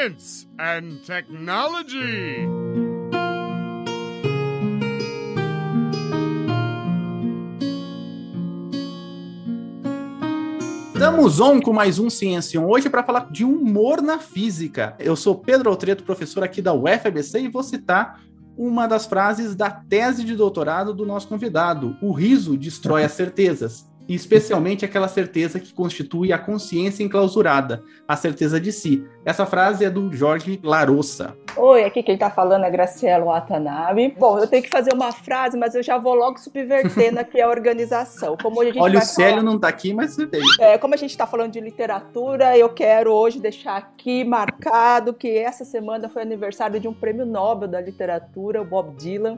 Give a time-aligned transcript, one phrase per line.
[0.00, 2.48] science and technology.
[10.94, 14.94] Estamos on com mais um Ciência hoje para falar de humor na física.
[14.98, 18.20] Eu sou Pedro Altreto, professor aqui da UFABC, e vou citar
[18.56, 21.96] uma das frases da tese de doutorado do nosso convidado.
[22.02, 28.16] O riso destrói as certezas e especialmente aquela certeza que constitui a consciência enclausurada, a
[28.16, 29.04] certeza de si.
[29.24, 31.36] Essa frase é do Jorge Larossa.
[31.56, 34.14] Oi, aqui quem está falando é Graciela Watanabe.
[34.16, 37.48] Bom, eu tenho que fazer uma frase, mas eu já vou logo subvertendo aqui a
[37.48, 38.36] organização.
[38.40, 39.42] Como a gente Olha, o Célio falar...
[39.42, 40.40] não está aqui, mas você tem.
[40.60, 45.28] É, como a gente está falando de literatura, eu quero hoje deixar aqui marcado que
[45.38, 49.36] essa semana foi aniversário de um prêmio Nobel da literatura, o Bob Dylan.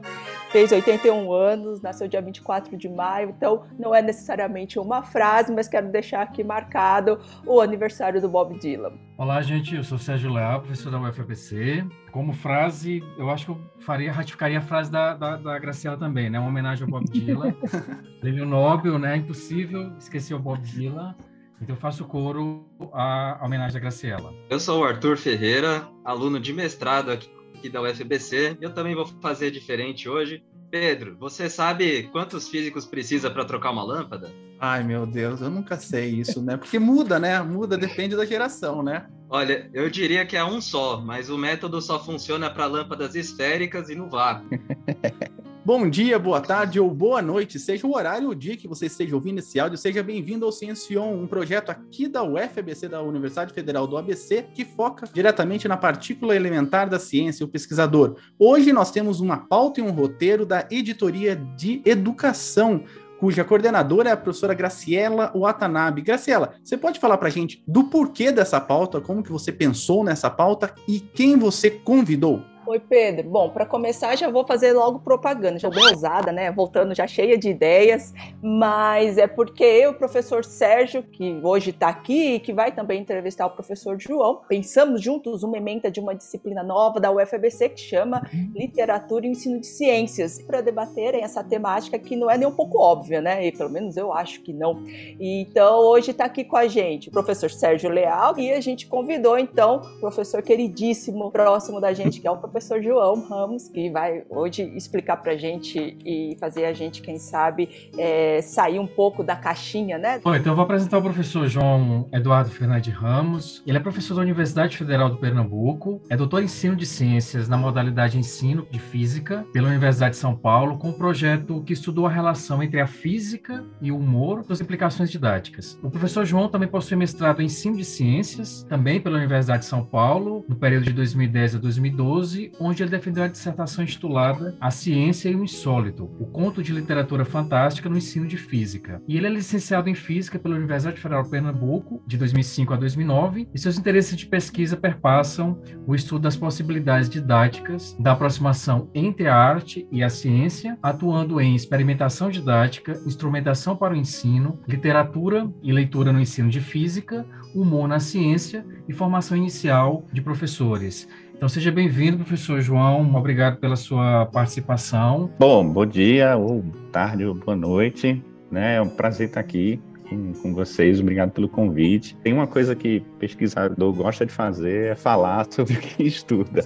[0.51, 5.67] Fez 81 anos, nasceu dia 24 de maio, então não é necessariamente uma frase, mas
[5.67, 8.93] quero deixar aqui marcado o aniversário do Bob Dylan.
[9.17, 13.59] Olá, gente, eu sou Sérgio Leal, professor da UFABC como frase, eu acho que eu
[13.79, 16.39] faria, ratificaria a frase da, da, da Graciela também, né?
[16.39, 17.51] Uma homenagem ao Bob Dylan.
[18.21, 19.17] Prêmio Nobel, né?
[19.17, 21.15] Impossível esquecer o Bob Dylan.
[21.59, 24.31] Então eu faço coro à, à homenagem da Graciela.
[24.47, 28.59] Eu sou o Arthur Ferreira, aluno de mestrado aqui, aqui da UFBC.
[28.61, 30.43] Eu também vou fazer diferente hoje.
[30.73, 34.33] Pedro, você sabe quantos físicos precisa para trocar uma lâmpada?
[34.59, 36.57] Ai, meu Deus, eu nunca sei isso, né?
[36.57, 37.39] Porque muda, né?
[37.43, 39.05] Muda, depende da geração, né?
[39.29, 43.87] Olha, eu diria que é um só, mas o método só funciona para lâmpadas esféricas
[43.87, 44.49] e no vácuo.
[45.65, 48.87] Bom dia, boa tarde ou boa noite, seja o horário ou o dia que você
[48.87, 53.53] esteja ouvindo esse áudio, seja bem-vindo ao Ciencion, um projeto aqui da UFABC, da Universidade
[53.53, 58.17] Federal do ABC, que foca diretamente na partícula elementar da ciência, o pesquisador.
[58.37, 62.83] Hoje nós temos uma pauta e um roteiro da Editoria de Educação,
[63.17, 66.01] cuja coordenadora é a professora Graciela Watanabe.
[66.01, 70.03] Graciela, você pode falar para a gente do porquê dessa pauta, como que você pensou
[70.03, 72.43] nessa pauta e quem você convidou?
[72.65, 73.29] Oi, Pedro.
[73.29, 76.49] Bom, para começar, já vou fazer logo propaganda, já bem ousada, né?
[76.49, 81.89] Voltando já cheia de ideias, mas é porque eu, o professor Sérgio, que hoje está
[81.89, 86.15] aqui e que vai também entrevistar o professor João, pensamos juntos uma emenda de uma
[86.15, 88.25] disciplina nova da UFABC que chama
[88.55, 92.79] Literatura e Ensino de Ciências, para debaterem essa temática que não é nem um pouco
[92.79, 93.45] óbvia, né?
[93.45, 94.81] E pelo menos eu acho que não.
[95.19, 99.37] Então, hoje está aqui com a gente o professor Sérgio Leal e a gente convidou,
[99.37, 103.89] então, o professor queridíssimo, próximo da gente, que é o professor professor João Ramos, que
[103.89, 108.85] vai hoje explicar para a gente e fazer a gente, quem sabe, é, sair um
[108.85, 110.21] pouco da caixinha, né?
[110.23, 113.63] Bom, então eu vou apresentar o professor João Eduardo Fernandes Ramos.
[113.65, 117.57] Ele é professor da Universidade Federal do Pernambuco, é doutor em ensino de ciências na
[117.57, 122.11] modalidade ensino de física pela Universidade de São Paulo, com um projeto que estudou a
[122.11, 125.79] relação entre a física e o humor das implicações didáticas.
[125.81, 129.83] O professor João também possui mestrado em ensino de ciências, também pela Universidade de São
[129.83, 135.29] Paulo, no período de 2010 a 2012, onde ele defendeu a dissertação intitulada A Ciência
[135.29, 139.01] e o Insólito, o conto de literatura fantástica no ensino de física.
[139.07, 143.47] E ele é licenciado em física pela Universidade Federal de Pernambuco, de 2005 a 2009,
[143.53, 149.35] e seus interesses de pesquisa perpassam o estudo das possibilidades didáticas da aproximação entre a
[149.35, 156.11] arte e a ciência, atuando em experimentação didática, instrumentação para o ensino, literatura e leitura
[156.11, 161.07] no ensino de física, humor na ciência e formação inicial de professores.
[161.43, 163.13] Então seja bem-vindo, professor João.
[163.17, 165.29] Obrigado pela sua participação.
[165.37, 168.23] Bom, bom dia, ou tarde, ou boa noite.
[168.49, 168.75] Né?
[168.75, 169.77] É um prazer estar aqui
[170.07, 171.01] com, com, vocês.
[171.01, 172.15] Obrigado pelo convite.
[172.23, 176.63] Tem uma coisa que pesquisador gosta de fazer é falar sobre o que estuda.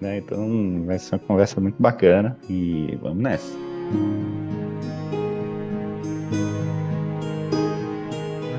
[0.00, 0.18] Né?
[0.18, 3.58] Então vai ser uma conversa muito bacana e vamos nessa.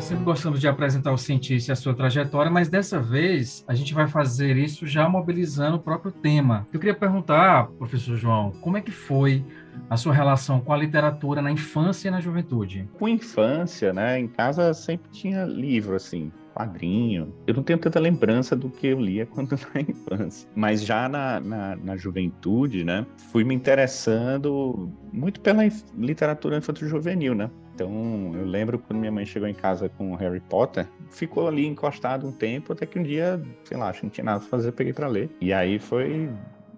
[0.04, 3.94] Sempre gostamos de apresentar o cientista e a sua trajetória, mas dessa vez a gente
[3.94, 6.68] vai fazer isso já mobilizando o próprio tema.
[6.74, 9.46] Eu queria perguntar, professor João, como é que foi
[9.90, 12.88] a sua relação com a literatura na infância e na juventude?
[13.00, 14.20] Com infância, né?
[14.20, 17.34] Em casa sempre tinha livro, assim, quadrinho.
[17.48, 20.50] Eu não tenho tanta lembrança do que eu lia quando na infância.
[20.54, 23.06] Mas já na, na, na juventude, né?
[23.32, 25.64] Fui me interessando muito pela
[25.98, 27.50] literatura infanto-juvenil, né?
[27.74, 32.28] Então, eu lembro quando minha mãe chegou em casa com Harry Potter, ficou ali encostado
[32.28, 34.72] um tempo, até que um dia, sei lá, acho que não tinha nada pra fazer,
[34.74, 35.30] peguei para ler.
[35.42, 36.30] E aí foi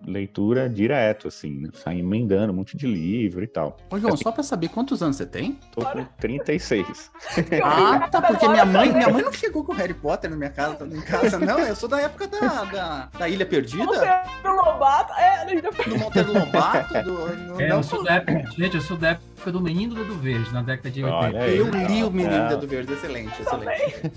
[0.05, 1.69] leitura direto, assim, né?
[1.73, 3.77] Sair emendando um monte de livro e tal.
[3.89, 5.59] Ô, João, assim, só pra saber quantos anos você tem?
[5.73, 7.11] Tô com 36.
[7.63, 10.85] ah, tá, porque minha mãe, minha mãe não chegou com Harry Potter na minha casa,
[10.85, 11.59] em casa, não.
[11.59, 13.85] Eu sou da época da, da, da Ilha Perdida.
[13.85, 15.45] Monteiro Lobato, é,
[15.89, 19.61] do Monteiro Lobato, do, é, eu sou da época, gente, eu sou da época do
[19.61, 21.25] Menino Dedo Verde, na década de 80.
[21.25, 21.57] Olha aí.
[21.57, 22.49] Eu li o Menino Não.
[22.49, 24.11] Dedo Verde, excelente, excelente.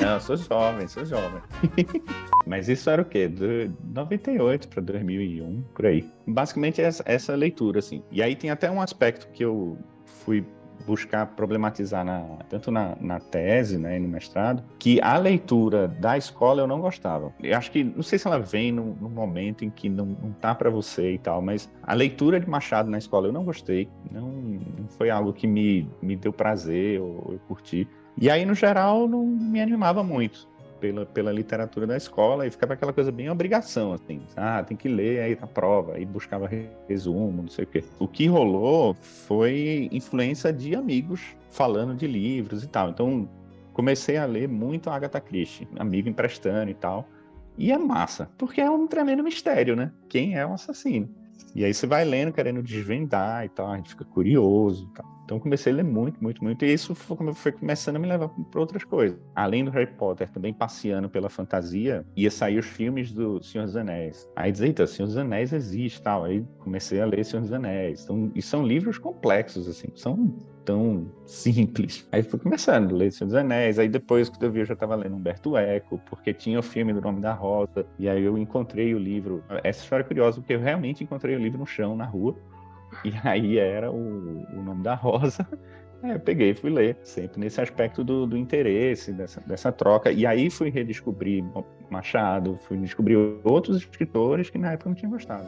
[0.00, 1.42] Não, sou jovem, sou jovem.
[2.46, 3.28] Mas isso era o quê?
[3.28, 4.82] De 98 para
[5.16, 6.04] 2001, por aí.
[6.26, 8.02] Basicamente essa, essa leitura, assim.
[8.10, 10.44] E aí tem até um aspecto que eu fui
[10.86, 16.16] buscar problematizar na, tanto na, na tese, né, e no mestrado, que a leitura da
[16.16, 17.32] escola eu não gostava.
[17.42, 20.54] Eu acho que, não sei se ela vem num momento em que não, não tá
[20.54, 24.28] para você e tal, mas a leitura de Machado na escola eu não gostei, não,
[24.28, 27.86] não foi algo que me, me deu prazer ou eu curti.
[28.20, 30.51] E aí, no geral, não me animava muito
[30.82, 34.20] pela, pela literatura da escola e ficava aquela coisa bem obrigação, assim.
[34.36, 36.50] Ah, tem que ler aí na prova, aí buscava
[36.88, 37.84] resumo, não sei o quê.
[38.00, 42.90] O que rolou foi influência de amigos falando de livros e tal.
[42.90, 43.28] Então,
[43.72, 47.08] comecei a ler muito Agatha Christie, amigo emprestando e tal.
[47.56, 49.92] E é massa, porque é um tremendo mistério, né?
[50.08, 51.08] Quem é o assassino?
[51.54, 55.12] E aí você vai lendo, querendo desvendar e tal, a gente fica curioso e tal.
[55.24, 58.60] Então comecei a ler muito, muito, muito, e isso foi, começando a me levar para
[58.60, 59.18] outras coisas.
[59.34, 63.76] Além do Harry Potter, também passeando pela fantasia, ia sair os filmes do Senhor dos
[63.76, 64.28] Anéis.
[64.36, 66.24] Aí dizia, eita, Senhor dos Anéis existe tal.
[66.24, 68.04] Aí comecei a ler Senhor dos Anéis.
[68.04, 72.06] Então, e são livros complexos, assim, são tão simples.
[72.12, 74.94] Aí fui começando ler Senhor dos Anéis, aí depois que eu vi eu já estava
[74.94, 78.94] lendo Humberto Eco, porque tinha o filme do Nome da Rosa, e aí eu encontrei
[78.94, 79.42] o livro.
[79.62, 82.36] Essa história é curiosa, porque eu realmente encontrei o livro no chão, na rua,
[83.04, 85.46] e aí era o, o Nome da Rosa.
[86.04, 90.10] É, eu peguei e fui ler, sempre nesse aspecto do, do interesse, dessa, dessa troca.
[90.10, 91.44] E aí fui redescobrir
[91.88, 95.46] Machado, fui descobrir outros escritores que na época não tinha gostado.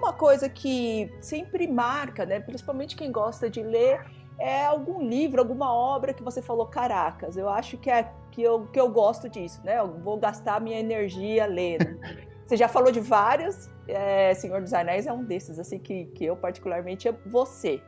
[0.00, 2.40] Uma coisa que sempre marca, né?
[2.40, 4.00] Principalmente quem gosta de ler,
[4.38, 8.66] é algum livro, alguma obra que você falou, caracas, eu acho que é que eu,
[8.66, 9.78] que eu gosto disso, né?
[9.78, 11.98] Eu vou gastar minha energia lendo.
[12.46, 16.24] Você já falou de vários, é, Senhor dos Anéis é um desses, assim, que, que
[16.24, 17.80] eu particularmente é você.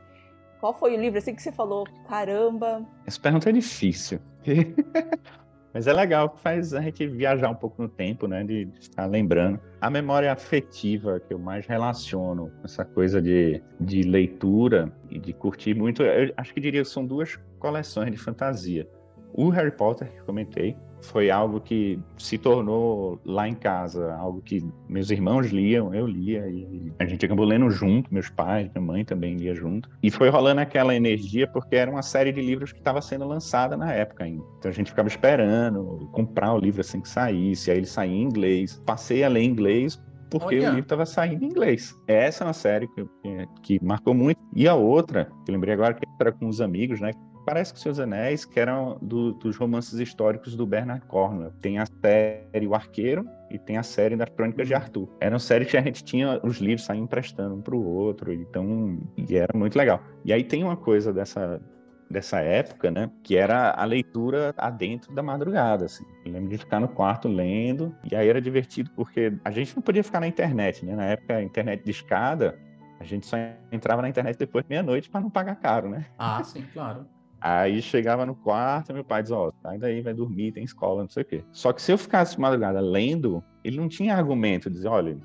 [0.61, 2.85] Qual foi o livro assim que você falou, caramba?
[3.05, 4.21] Essa pergunta é difícil.
[5.73, 8.43] Mas é legal, faz a gente viajar um pouco no tempo, né?
[8.43, 9.59] De, de lembrando.
[9.81, 15.73] A memória afetiva que eu mais relaciono essa coisa de, de leitura e de curtir
[15.73, 18.87] muito, eu acho que diria que são duas coleções de fantasia.
[19.33, 24.65] O Harry Potter, que comentei, foi algo que se tornou lá em casa, algo que
[24.87, 29.05] meus irmãos liam, eu lia, e a gente acabou lendo junto, meus pais, minha mãe
[29.05, 29.89] também lia junto.
[30.01, 33.75] E foi rolando aquela energia porque era uma série de livros que estava sendo lançada
[33.75, 34.43] na época ainda.
[34.57, 38.23] Então a gente ficava esperando comprar o livro assim que saísse, aí ele saía em
[38.23, 38.81] inglês.
[38.85, 40.69] Passei a ler inglês porque Olha.
[40.69, 41.95] o livro estava saindo em inglês.
[42.07, 44.39] Essa é uma série que, que, que marcou muito.
[44.55, 47.11] E a outra, que eu lembrei agora, que era com os amigos, né?
[47.45, 51.51] Parece que Seus Anéis, que eram do- dos romances históricos do Bernard Cornwell.
[51.61, 55.09] Tem a série O Arqueiro e tem a série das Crônicas de Arthur.
[55.19, 58.97] Eram séries que a gente tinha os livros saindo emprestando um para o outro, então
[59.17, 60.01] e era muito legal.
[60.23, 61.61] E aí tem uma coisa dessa
[62.09, 66.05] dessa época, né, que era a leitura adentro da madrugada, assim.
[66.23, 69.81] Eu lembro de ficar no quarto lendo, e aí era divertido porque a gente não
[69.81, 70.95] podia ficar na internet, né?
[70.95, 72.59] Na época, a internet de escada,
[72.99, 73.35] a gente só
[73.71, 76.05] entrava na internet depois de meia-noite para não pagar caro, né?
[76.19, 77.07] Ah, sim, claro.
[77.45, 81.09] Aí chegava no quarto, meu pai dizia, ó, sai daí, vai dormir, tem escola, não
[81.09, 81.43] sei o quê.
[81.51, 85.17] Só que se eu ficasse de madrugada lendo, ele não tinha argumento, dizer, olha,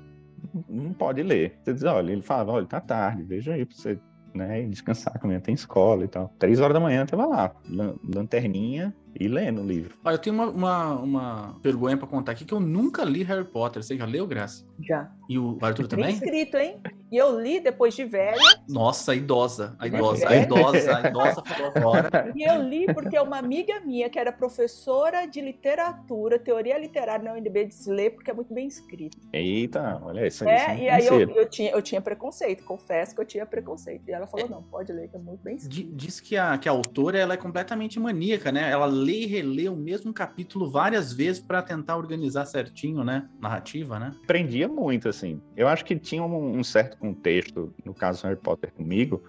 [0.67, 1.57] não- pode ler.
[1.63, 3.97] Você dizia, olha, ele falava, olha, tá tarde, veja aí pra você,
[4.35, 6.33] né, descansar, que amanhã tem escola e tal.
[6.37, 9.95] Três horas da manhã eu tava lá, lan- lanterninha e lendo o livro.
[10.03, 13.45] Ó, eu tenho uma, uma, uma vergonha pra contar aqui que eu nunca li Harry
[13.45, 13.81] Potter.
[13.83, 14.65] Você já leu, Graça?
[14.79, 15.09] Já.
[15.29, 16.13] E o Arthur Bem também?
[16.15, 16.77] escrito, hein?
[17.11, 18.37] E eu li depois de velha,
[18.67, 19.75] Nossa, a idosa.
[19.79, 20.25] A idosa.
[20.25, 20.27] é?
[20.27, 20.97] A idosa.
[20.97, 22.31] A idosa falou agora.
[22.35, 27.33] e eu li porque uma amiga minha, que era professora de literatura, teoria literária na
[27.33, 29.17] UNB, disse ler porque é muito bem escrito.
[29.33, 30.43] Eita, olha isso.
[30.43, 33.45] isso É, não e aí eu, eu, tinha, eu tinha preconceito, confesso que eu tinha
[33.45, 34.03] preconceito.
[34.07, 35.73] E ela falou, não, pode ler, que é muito bem escrito.
[35.73, 38.69] Di- Diz que a, que a autora ela é completamente maníaca, né?
[38.69, 43.29] Ela lê e relê o mesmo capítulo várias vezes pra tentar organizar certinho, né?
[43.39, 44.13] Narrativa, né?
[44.27, 45.41] prendia muito, assim.
[45.55, 49.23] Eu acho que tinha um, um certo contexto, no caso Harry Potter comigo,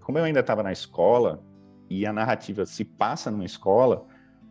[0.00, 1.42] como eu ainda estava na escola
[1.88, 4.06] e a narrativa se passa numa escola,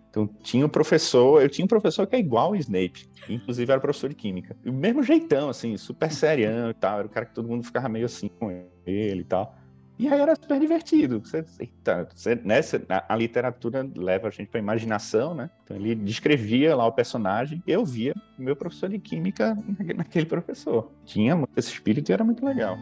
[0.10, 3.80] então tinha um professor, eu tinha um professor que é igual o Snape, inclusive era
[3.80, 4.56] professor de química.
[4.66, 7.88] O mesmo jeitão, assim, super serião e tal, era o cara que todo mundo ficava
[7.88, 8.52] meio assim com
[8.86, 9.56] ele e tal.
[10.02, 11.20] E aí era super divertido.
[11.20, 15.48] Você, eita, você, né, você- a, a literatura leva a gente para imaginação, né?
[15.64, 20.26] Então ele descrevia lá o personagem eu via o meu professor de química naque- naquele
[20.26, 20.92] professor.
[21.06, 22.76] Tinha muito esse espírito e era muito legal.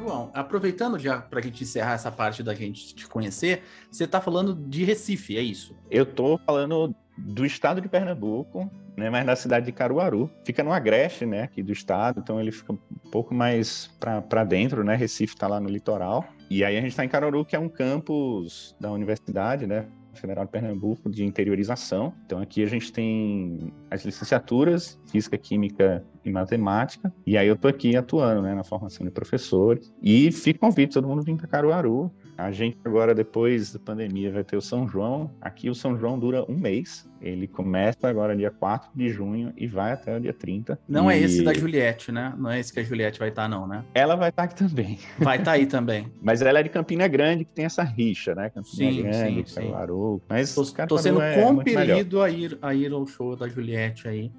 [0.00, 4.56] João, aproveitando já pra gente encerrar essa parte da gente te conhecer, você tá falando
[4.56, 5.76] de Recife, é isso?
[5.88, 10.30] Eu tô falando do estado de Pernambuco, né, mas na cidade de Caruaru.
[10.44, 12.78] Fica no agreste, né, aqui do estado, então ele fica um
[13.10, 14.96] pouco mais para dentro, né?
[14.96, 16.24] Recife está lá no litoral.
[16.48, 19.86] E aí a gente está em Caruaru, que é um campus da universidade, né?
[20.14, 22.14] Federal de Pernambuco de interiorização.
[22.24, 27.12] Então aqui a gente tem as licenciaturas, física, química e matemática.
[27.26, 29.92] E aí eu tô aqui atuando, né, na formação de professores.
[30.02, 32.10] E fico convite todo mundo vir para Caruaru.
[32.36, 35.30] A gente agora, depois da pandemia, vai ter o São João.
[35.40, 37.08] Aqui o São João dura um mês.
[37.20, 40.78] Ele começa agora dia 4 de junho e vai até o dia 30.
[40.86, 42.34] Não é E esse da Juliette, né?
[42.36, 43.84] Não é esse que a Juliette vai estar, não, né?
[43.94, 44.98] Ela vai estar aqui também.
[45.18, 46.12] Vai estar aí também.
[46.20, 48.50] Mas ela é de Campina Grande, que tem essa rixa, né?
[48.50, 49.70] Campina Sim, Grande, sim, sim.
[49.70, 50.22] Caruaru.
[50.28, 51.54] Mas Tô, tô sendo é melhor.
[51.54, 54.30] compelido a ir, a ir ao show da Juliette aí,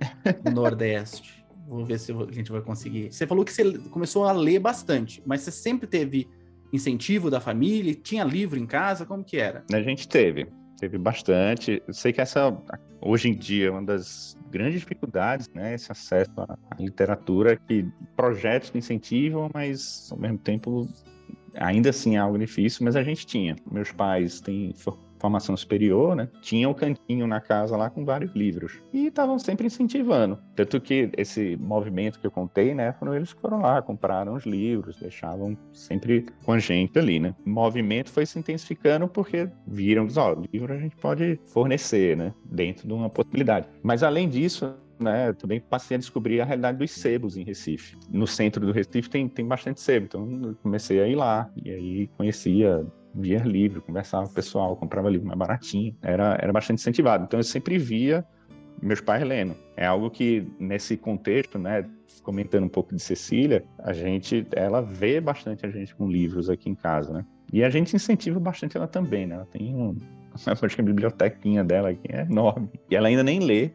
[0.45, 1.43] no Nordeste.
[1.67, 3.11] Vou ver se a gente vai conseguir.
[3.11, 6.27] Você falou que você começou a ler bastante, mas você sempre teve
[6.71, 7.93] incentivo da família?
[7.95, 9.05] Tinha livro em casa?
[9.05, 9.63] Como que era?
[9.71, 10.47] A gente teve,
[10.79, 11.81] teve bastante.
[11.87, 12.55] Eu sei que essa,
[13.01, 15.73] hoje em dia, é uma das grandes dificuldades, né?
[15.73, 20.87] Esse acesso à literatura, que projetos que incentivam, mas ao mesmo tempo,
[21.55, 23.55] ainda assim é algo difícil, mas a gente tinha.
[23.71, 24.73] Meus pais têm
[25.19, 26.29] formação superior, né?
[26.41, 28.81] Tinha um cantinho na casa lá com vários livros.
[28.93, 30.37] E estavam sempre incentivando.
[30.55, 32.93] Tanto que esse movimento que eu contei, né?
[32.93, 37.35] Foram eles que foram lá, compraram os livros, deixavam sempre com a gente ali, né?
[37.45, 42.33] O movimento foi se intensificando porque viram ó, livro a gente pode fornecer, né?
[42.45, 43.67] Dentro de uma possibilidade.
[43.83, 47.95] Mas além disso, né, também passei a descobrir a realidade dos sebos em Recife.
[48.09, 51.71] No centro do Recife tem, tem bastante sebo, então eu comecei a ir lá, e
[51.71, 52.85] aí conhecia,
[53.17, 57.25] via livro, conversava com o pessoal, comprava livro mais baratinho, era, era bastante incentivado.
[57.25, 58.25] Então eu sempre via
[58.81, 59.55] meus pais lendo.
[59.75, 61.85] É algo que, nesse contexto, né,
[62.23, 66.69] comentando um pouco de Cecília, a gente, ela vê bastante a gente com livros aqui
[66.69, 67.25] em casa, né?
[67.51, 69.35] E a gente incentiva bastante ela também, né?
[69.35, 69.95] Ela tem um,
[70.45, 72.69] acho que a bibliotequinha dela aqui é enorme.
[72.89, 73.71] E ela ainda nem lê,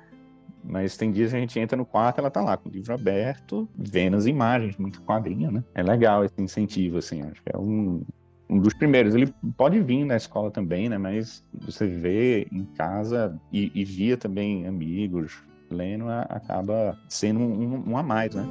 [0.63, 2.95] mas tem dias que a gente entra no quarto, ela tá lá com o livro
[2.95, 5.65] aberto, vendo as imagens, muito quadrinho, né?
[5.75, 8.03] É legal esse incentivo, assim, acho que é um,
[8.53, 9.15] um dos primeiros.
[9.15, 10.99] Ele pode vir na escola também, né?
[10.99, 17.97] Mas você vê em casa e, e via também amigos lendo, acaba sendo um, um,
[17.97, 18.47] a mais, né?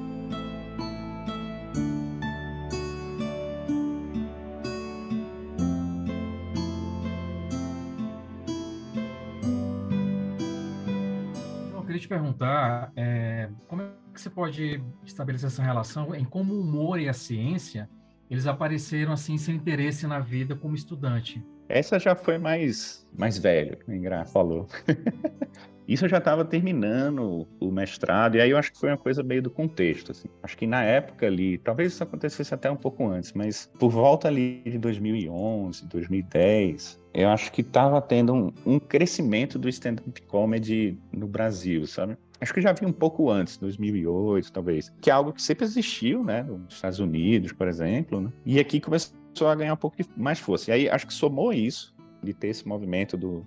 [11.70, 16.62] Então, te perguntar é, como é que você pode estabelecer essa relação em como o
[16.62, 17.88] humor e a ciência
[18.32, 21.44] eles apareceram assim sem interesse na vida como estudante.
[21.68, 24.68] Essa já foi mais, mais velho, que Ingra falou.
[25.86, 29.22] Isso eu já estava terminando o mestrado, e aí eu acho que foi uma coisa
[29.22, 30.12] meio do contexto.
[30.12, 30.30] Assim.
[30.42, 34.30] Acho que na época ali, talvez isso acontecesse até um pouco antes, mas por volta
[34.30, 40.98] ali de 2011, 2010, eu acho que estava tendo um, um crescimento do stand-up comedy
[41.12, 42.16] no Brasil, sabe?
[42.42, 46.24] Acho que já vi um pouco antes, 2008, talvez, que é algo que sempre existiu,
[46.24, 48.32] né, nos Estados Unidos, por exemplo, né?
[48.44, 50.72] e aqui começou a ganhar um pouco mais força.
[50.72, 53.46] E aí acho que somou isso, de ter esse movimento do,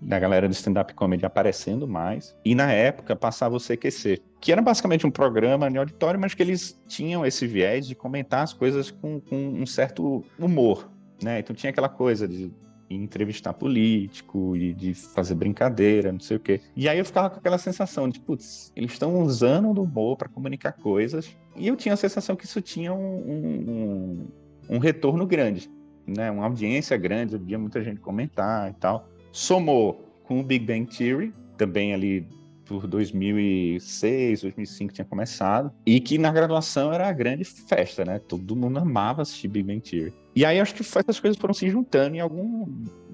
[0.00, 2.36] da galera do stand-up comedy aparecendo mais.
[2.44, 6.42] E na época passava o CQC, que era basicamente um programa de auditório, mas que
[6.42, 10.90] eles tinham esse viés de comentar as coisas com, com um certo humor,
[11.22, 11.40] né?
[11.40, 12.50] Então tinha aquela coisa de
[12.88, 16.60] entrevistar político e de fazer brincadeira, não sei o quê.
[16.74, 20.28] E aí eu ficava com aquela sensação de, putz, eles estão usando do humor para
[20.28, 21.36] comunicar coisas.
[21.56, 24.26] E eu tinha a sensação que isso tinha um, um,
[24.70, 25.70] um retorno grande,
[26.06, 26.30] né?
[26.30, 29.08] Uma audiência grande, eu via muita gente comentar e tal.
[29.32, 32.26] Somou com o Big Bang Theory, também ali
[32.66, 38.18] por 2006, 2005 tinha começado, e que na graduação era a grande festa, né?
[38.18, 40.12] Todo mundo amava assistir Big Bang Theory.
[40.34, 42.66] E aí acho que essas coisas foram se juntando em algum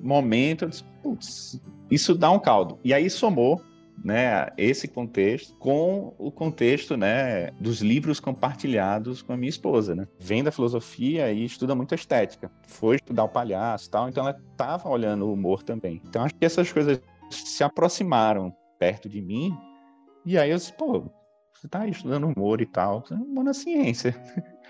[0.03, 2.79] momento, eu disse, putz, isso dá um caldo.
[2.83, 3.63] E aí somou
[4.05, 10.09] né, esse contexto com o contexto, né, dos livros compartilhados com a minha esposa, né?
[10.19, 12.51] Vem da filosofia e estuda muito estética.
[12.67, 16.01] Foi estudar o palhaço, tal, então ela estava olhando o humor também.
[16.05, 19.57] Então acho que essas coisas se aproximaram perto de mim.
[20.27, 21.09] E aí eu disse, pô,
[21.55, 24.13] você tá aí estudando humor e tal, você é humor na ciência.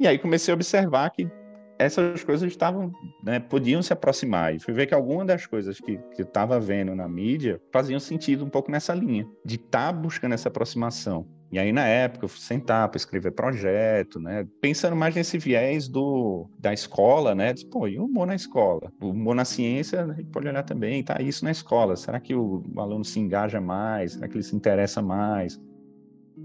[0.00, 1.28] E aí comecei a observar que
[1.76, 2.92] essas coisas estavam,
[3.24, 4.54] né, podiam se aproximar.
[4.54, 7.98] E fui ver que algumas das coisas que, que eu estava vendo na mídia faziam
[7.98, 11.26] sentido um pouco nessa linha, de estar tá buscando essa aproximação.
[11.50, 14.46] E aí, na época, eu fui sentar para escrever projeto, né?
[14.60, 17.54] Pensando mais nesse viés do, da escola, né?
[17.54, 18.92] Diz, Pô, e o humor na escola?
[19.00, 21.22] O humor na ciência, a gente pode olhar também, tá?
[21.22, 21.96] Isso na escola.
[21.96, 24.12] Será que o, o aluno se engaja mais?
[24.12, 25.58] Será que ele se interessa mais?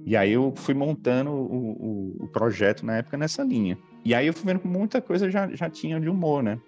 [0.05, 3.77] E aí eu fui montando o, o, o projeto na época nessa linha.
[4.05, 6.59] E aí eu fui vendo que muita coisa já, já tinha de humor, né?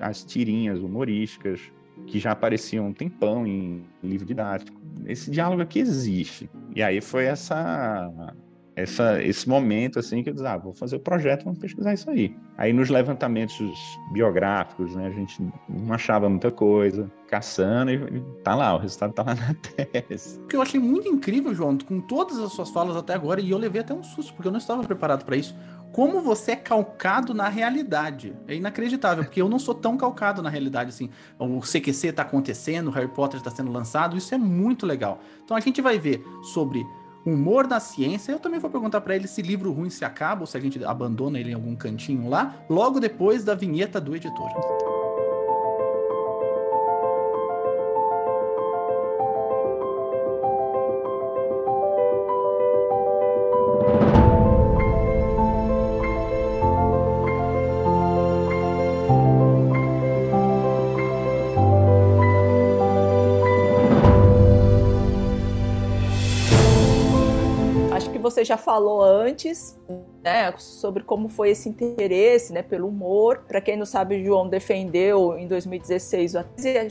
[0.00, 1.60] As tirinhas humorísticas,
[2.06, 4.80] que já apareciam um tempão em livro didático.
[5.06, 6.50] Esse diálogo aqui existe.
[6.74, 8.34] E aí foi essa
[8.76, 12.10] essa, esse momento assim que eu disse, ah, vou fazer o projeto, vamos pesquisar isso
[12.10, 12.36] aí.
[12.58, 13.72] Aí nos levantamentos
[14.12, 19.22] biográficos, né, a gente não achava muita coisa, caçando e tá lá, o resultado tá
[19.22, 19.54] lá na
[20.02, 20.40] tese.
[20.40, 23.50] O que eu achei muito incrível, João, com todas as suas falas até agora, e
[23.50, 25.54] eu levei até um susto, porque eu não estava preparado para isso.
[25.94, 28.34] Como você é calcado na realidade.
[28.48, 31.08] É inacreditável, porque eu não sou tão calcado na realidade assim.
[31.38, 35.20] O CQC está acontecendo, o Harry Potter está sendo lançado, isso é muito legal.
[35.44, 36.20] Então a gente vai ver
[36.52, 36.84] sobre
[37.24, 38.32] humor na ciência.
[38.32, 40.84] Eu também vou perguntar para ele se livro ruim se acaba ou se a gente
[40.84, 44.93] abandona ele em algum cantinho lá, logo depois da vinheta do editor.
[68.34, 69.78] Você já falou antes,
[70.22, 73.44] né, sobre como foi esse interesse, né, pelo humor.
[73.46, 76.44] Para quem não sabe, o João defendeu em 2016 o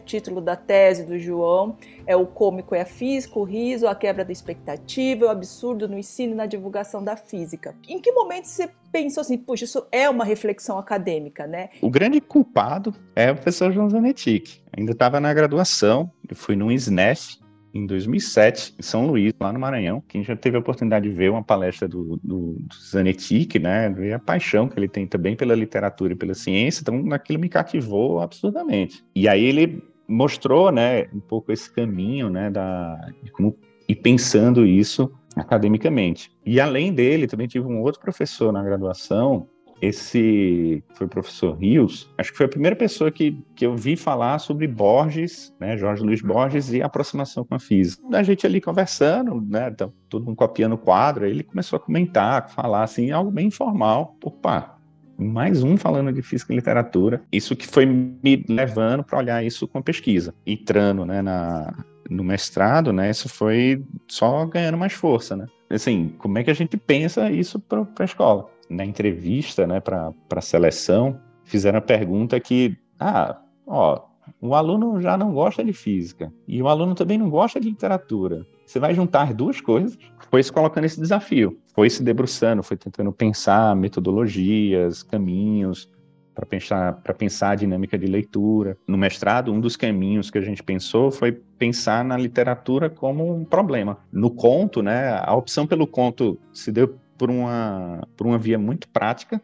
[0.05, 4.23] título da tese do João é o cômico é a física, o riso, a quebra
[4.23, 7.75] da expectativa, o absurdo no ensino e na divulgação da física.
[7.87, 11.69] Em que momento você pensou assim, puxa, isso é uma reflexão acadêmica, né?
[11.81, 14.63] O grande culpado é o professor João Zanetti.
[14.77, 17.42] Ainda estava na graduação, eu fui num SNEF,
[17.73, 20.03] em 2007, em São Luís, lá no Maranhão.
[20.07, 24.13] Quem já teve a oportunidade de ver uma palestra do, do, do Zanetti, né, ver
[24.13, 28.21] a paixão que ele tem também pela literatura e pela ciência, então aquilo me cativou
[28.21, 29.03] absurdamente.
[29.15, 34.65] E aí ele mostrou, né, um pouco esse caminho, né, da, de como ir pensando
[34.65, 36.31] isso academicamente.
[36.45, 39.47] E além dele, também tive um outro professor na graduação,
[39.83, 43.97] esse foi o professor Rios, acho que foi a primeira pessoa que, que eu vi
[43.97, 48.01] falar sobre Borges, né, Jorge Luiz Borges e a aproximação com a física.
[48.13, 51.79] A gente ali conversando, né, então, todo mundo copiando o quadro, aí ele começou a
[51.81, 54.15] comentar, falar assim, algo bem informal.
[54.23, 54.77] Opa,
[55.17, 57.21] mais um falando de física e literatura.
[57.29, 60.33] Isso que foi me levando para olhar isso com pesquisa.
[60.47, 61.73] Entrando, né, na,
[62.09, 65.45] no mestrado, né, isso foi só ganhando mais força, né?
[65.69, 68.52] Assim, como é que a gente pensa isso para a escola?
[68.69, 74.01] Na entrevista, né, para a seleção, fizeram a pergunta que, ah, ó,
[74.41, 78.45] o aluno já não gosta de física e o aluno também não gosta de literatura.
[78.65, 79.97] Você vai juntar duas coisas?
[80.29, 85.89] Foi se colocando esse desafio, foi se debruçando, foi tentando pensar metodologias, caminhos
[86.33, 88.77] para pensar para pensar a dinâmica de leitura.
[88.87, 93.45] No mestrado, um dos caminhos que a gente pensou foi pensar na literatura como um
[93.45, 93.99] problema.
[94.11, 98.87] No conto, né, a opção pelo conto se deu por uma, por uma via muito
[98.89, 99.41] prática.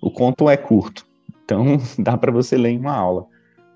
[0.00, 1.06] O conto é curto,
[1.44, 3.26] então dá para você ler em uma aula.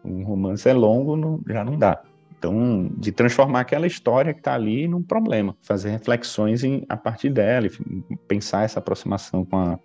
[0.04, 2.02] Um romance é longo, não, já não dá.
[2.38, 7.30] Então, de transformar aquela história que está ali num problema, fazer reflexões em, a partir
[7.30, 7.68] dela,
[8.28, 9.78] pensar essa aproximação com a,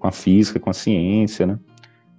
[0.00, 1.60] com a física, com a ciência, né?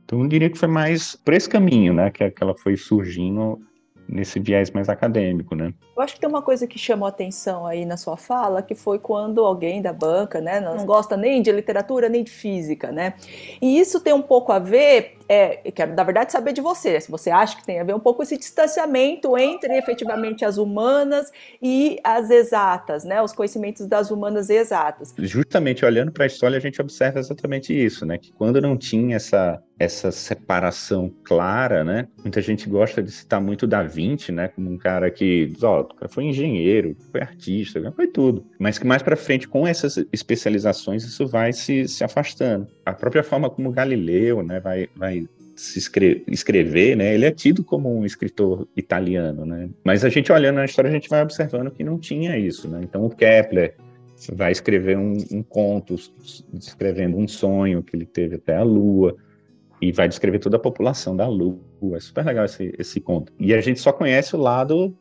[0.05, 3.59] Então, eu diria que foi mais por esse caminho, né, que, que ela foi surgindo
[4.07, 5.73] nesse viés mais acadêmico, né?
[5.95, 8.99] Eu acho que tem uma coisa que chamou atenção aí na sua fala, que foi
[8.99, 13.13] quando alguém da banca, né, não gosta nem de literatura nem de física, né?
[13.61, 16.99] E isso tem um pouco a ver é, eu quero, na verdade, saber de você,
[16.99, 21.31] se você acha que tem a ver um pouco esse distanciamento entre efetivamente as humanas
[21.61, 23.21] e as exatas, né?
[23.21, 25.13] Os conhecimentos das humanas exatas.
[25.17, 28.17] Justamente olhando para a história, a gente observa exatamente isso, né?
[28.17, 32.07] Que quando não tinha essa essa separação clara, né?
[32.21, 34.47] Muita gente gosta de citar muito Da Vinci, né?
[34.47, 38.45] Como um cara que, ó, foi engenheiro, foi artista, foi tudo.
[38.59, 42.67] Mas que mais para frente, com essas especializações, isso vai se, se afastando.
[42.85, 44.59] A própria forma como Galileu, né?
[44.59, 47.13] Vai, vai se escrever, escrever, né?
[47.13, 49.69] Ele é tido como um escritor italiano, né?
[49.83, 52.81] Mas a gente olhando na história, a gente vai observando que não tinha isso, né?
[52.83, 53.75] Então o Kepler
[54.33, 55.95] vai escrever um, um conto
[56.51, 59.15] descrevendo um sonho que ele teve até a Lua
[59.81, 61.59] e vai descrever toda a população da Lua.
[61.95, 63.33] É super legal esse, esse conto.
[63.39, 64.95] E a gente só conhece o lado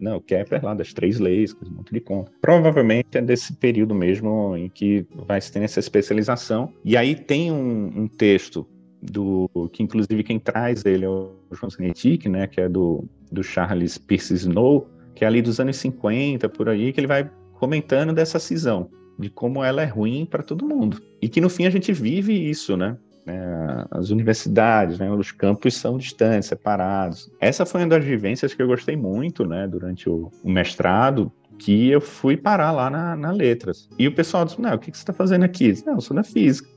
[0.00, 2.30] não, o Kepler lá das três leis, um monte de conta.
[2.40, 6.72] Provavelmente é desse período mesmo em que vai se ter essa especialização.
[6.84, 8.66] E aí tem um, um texto
[9.02, 13.42] do que inclusive quem traz ele é o João Zanetti, né, que é do, do
[13.42, 18.12] Charles Pierce Snow, que é ali dos anos 50 por aí, que ele vai comentando
[18.12, 21.00] dessa cisão, de como ela é ruim para todo mundo.
[21.20, 22.96] E que no fim a gente vive isso, né?
[23.26, 27.30] É, as universidades, né, os campos são distantes, separados.
[27.40, 31.90] Essa foi uma das vivências que eu gostei muito, né, durante o, o mestrado, que
[31.90, 33.88] eu fui parar lá na, na letras.
[33.98, 35.72] E o pessoal disse, não, o que, que você está fazendo aqui?
[35.72, 36.68] disse, não, eu sou da física.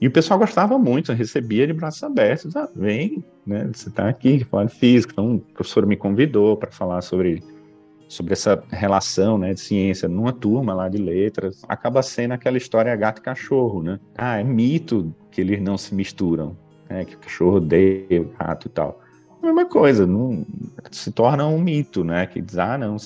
[0.00, 2.54] E o pessoal gostava muito, recebia de braços abertos.
[2.54, 3.68] Ah, vem, né?
[3.72, 5.12] Você está aqui, falando física.
[5.12, 7.42] Então, o professor me convidou para falar sobre,
[8.08, 11.62] sobre essa relação né, de ciência numa turma lá de letras.
[11.68, 13.98] Acaba sendo aquela história gato e cachorro, né?
[14.16, 16.56] Ah, é mito que eles não se misturam,
[16.88, 17.04] né?
[17.04, 19.00] Que o cachorro odeia o gato e tal.
[19.42, 20.46] A mesma coisa, não,
[20.90, 22.26] se torna um mito, né?
[22.26, 22.96] Que diz, ah, não,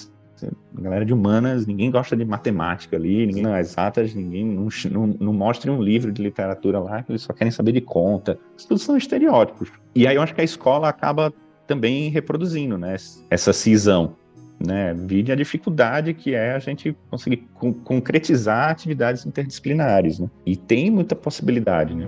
[0.72, 5.32] galera de humanas, ninguém gosta de matemática ali, ninguém não exatas, ninguém não, não, não
[5.32, 8.38] mostra um livro de literatura lá que eles só querem saber de conta.
[8.56, 9.70] Isso tudo são estereótipos.
[9.94, 11.32] E aí eu acho que a escola acaba
[11.66, 12.96] também reproduzindo, né,
[13.30, 14.16] essa cisão,
[14.64, 17.49] né, vide a dificuldade que é a gente conseguir
[17.85, 22.07] concretizar atividades interdisciplinares, né, e tem muita possibilidade, né.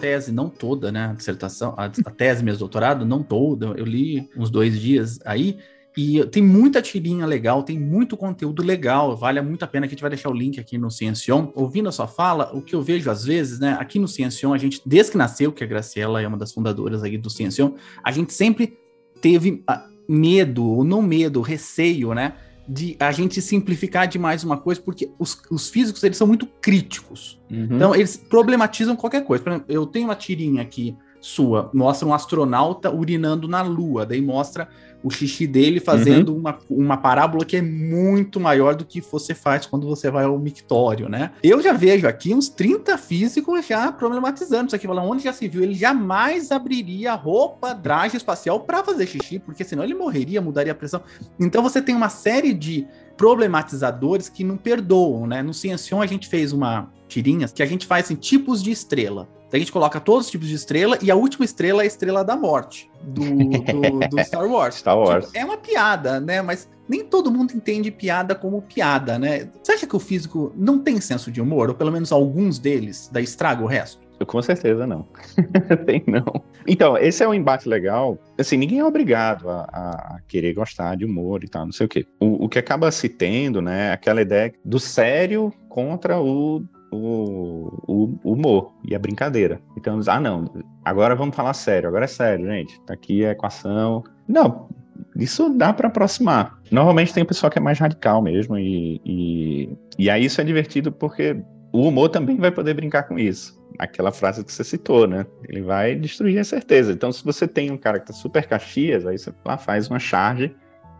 [0.00, 1.10] tese, não toda, né?
[1.10, 3.66] A dissertação, a, a tese mesmo, doutorado, não toda.
[3.66, 5.58] Eu li uns dois dias aí.
[6.02, 9.94] E tem muita tirinha legal, tem muito conteúdo legal, vale muito a pena que a
[9.94, 11.52] gente vai deixar o link aqui no Ciencion.
[11.54, 14.56] Ouvindo a sua fala, o que eu vejo às vezes, né, aqui no Ciencion, a
[14.56, 18.10] gente, desde que nasceu, que a Graciela é uma das fundadoras aí do Ciencion, a
[18.12, 18.78] gente sempre
[19.20, 22.32] teve uh, medo, ou não medo, receio, né,
[22.66, 27.38] de a gente simplificar demais uma coisa, porque os, os físicos, eles são muito críticos.
[27.50, 27.68] Uhum.
[27.72, 29.44] Então, eles problematizam qualquer coisa.
[29.44, 34.22] Por exemplo, eu tenho uma tirinha aqui sua, mostra um astronauta urinando na Lua, daí
[34.22, 34.68] mostra
[35.02, 36.38] o xixi dele fazendo uhum.
[36.38, 40.38] uma, uma parábola que é muito maior do que você faz quando você vai ao
[40.38, 41.32] mictório, né?
[41.42, 45.48] Eu já vejo aqui uns 30 físicos já problematizando isso aqui, falando onde já se
[45.48, 50.72] viu, ele jamais abriria roupa, traje espacial para fazer xixi, porque senão ele morreria, mudaria
[50.72, 51.02] a pressão.
[51.38, 52.86] Então você tem uma série de
[53.16, 55.42] problematizadores que não perdoam, né?
[55.42, 59.28] No Ciencion a gente fez uma tirinha que a gente faz assim, tipos de estrela.
[59.50, 61.86] Daí a gente coloca todos os tipos de estrela e a última estrela é a
[61.86, 64.76] estrela da morte do, do, do Star Wars.
[64.76, 65.26] Star Wars.
[65.26, 66.40] Tipo, é uma piada, né?
[66.40, 69.48] Mas nem todo mundo entende piada como piada, né?
[69.60, 71.68] Você acha que o físico não tem senso de humor?
[71.68, 74.08] Ou pelo menos alguns deles, da estraga o resto?
[74.26, 75.06] Com certeza não.
[75.86, 76.44] tem não.
[76.66, 78.18] Então, esse é um embate legal.
[78.38, 81.88] Assim, ninguém é obrigado a, a, querer gostar de humor e tal, não sei o
[81.88, 82.06] quê.
[82.20, 87.72] O, o que acaba se tendo, né, é aquela ideia do sério contra o o,
[87.86, 89.60] o, humor e a brincadeira.
[89.76, 90.50] Então, ah, não,
[90.84, 92.80] agora vamos falar sério, agora é sério, gente.
[92.82, 94.02] Tá aqui a equação.
[94.26, 94.68] Não,
[95.16, 96.58] isso dá para aproximar.
[96.70, 100.44] Normalmente tem o pessoal que é mais radical mesmo, e, e, e aí isso é
[100.44, 103.58] divertido porque o humor também vai poder brincar com isso.
[103.78, 105.24] Aquela frase que você citou, né?
[105.48, 106.92] Ele vai destruir a certeza.
[106.92, 109.98] Então, se você tem um cara que tá super caxias, aí você lá faz uma
[109.98, 110.54] charge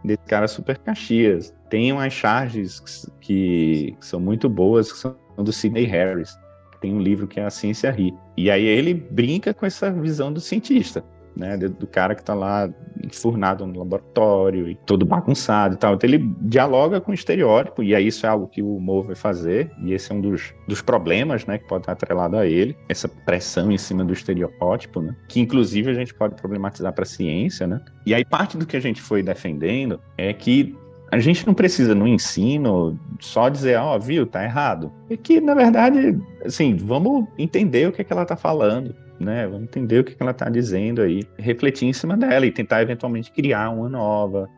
[0.04, 1.52] desse cara super caxias.
[1.68, 2.80] Tem umas charges
[3.20, 6.38] que, que são muito boas, que são do Sidney Harris,
[6.72, 8.14] que tem um livro que é A Ciência Ri.
[8.36, 11.04] E aí ele brinca com essa visão do cientista,
[11.36, 12.68] né, do, cara que está lá
[13.02, 15.94] enfurnado no laboratório e todo bagunçado e tal.
[15.94, 19.14] Então ele dialoga com o estereótipo, e aí isso é algo que o humor vai
[19.14, 22.76] fazer, e esse é um dos, dos problemas, né, que pode estar atrelado a ele,
[22.88, 27.06] essa pressão em cima do estereótipo, né, que inclusive a gente pode problematizar para a
[27.06, 27.80] ciência, né.
[28.04, 30.76] E aí parte do que a gente foi defendendo é que
[31.10, 34.92] a gente não precisa no ensino só dizer, ó, oh, viu, tá errado.
[35.08, 39.46] É que, na verdade, assim, vamos entender o que, é que ela tá falando, né?
[39.46, 42.52] Vamos entender o que, é que ela tá dizendo aí, refletir em cima dela e
[42.52, 44.48] tentar eventualmente criar uma nova,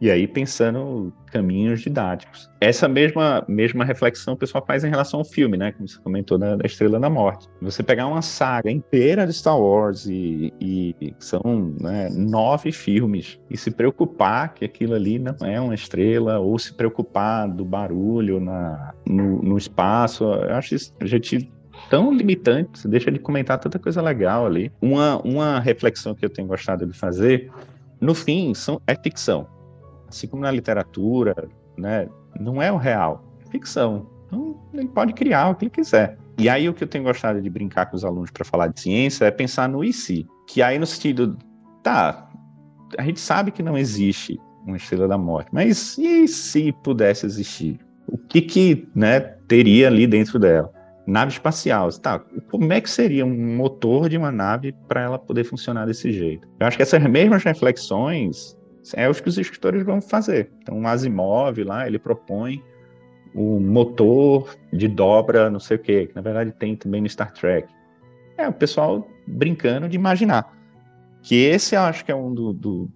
[0.00, 2.50] e aí pensando caminhos didáticos.
[2.60, 5.72] Essa mesma, mesma reflexão o pessoal faz em relação ao filme, né?
[5.72, 7.46] Como você comentou da, Estrela da Morte.
[7.60, 13.56] Você pegar uma saga inteira de Star Wars e, e são né, nove filmes e
[13.56, 18.94] se preocupar que aquilo ali não é uma estrela ou se preocupar do barulho na,
[19.06, 21.50] no, no espaço, eu acho isso, a gente
[21.88, 24.72] tão limitante, você deixa de comentar tanta coisa legal ali.
[24.80, 27.50] Uma, uma reflexão que eu tenho gostado de fazer,
[28.00, 29.46] no fim, são, é ficção
[30.10, 34.06] assim como na literatura, né, não é o real, é ficção.
[34.26, 36.18] Então, ele pode criar o que ele quiser.
[36.38, 38.80] E aí o que eu tenho gostado de brincar com os alunos para falar de
[38.80, 41.36] ciência é pensar no e se, que aí no sentido,
[41.82, 42.30] tá,
[42.96, 47.78] a gente sabe que não existe uma estrela da morte, mas e se pudesse existir?
[48.06, 50.72] O que que, né, teria ali dentro dela?
[51.06, 52.18] Nave espacial, tá?
[52.50, 56.48] Como é que seria um motor de uma nave para ela poder funcionar desse jeito?
[56.58, 58.56] Eu acho que essas mesmas reflexões
[58.94, 60.50] é o que os escritores vão fazer.
[60.62, 62.62] Então, o Asimov lá, ele propõe
[63.34, 67.32] o motor de dobra, não sei o quê, que na verdade tem também no Star
[67.32, 67.68] Trek.
[68.36, 70.52] É o pessoal brincando de imaginar.
[71.22, 72.90] Que esse eu acho que é um do, do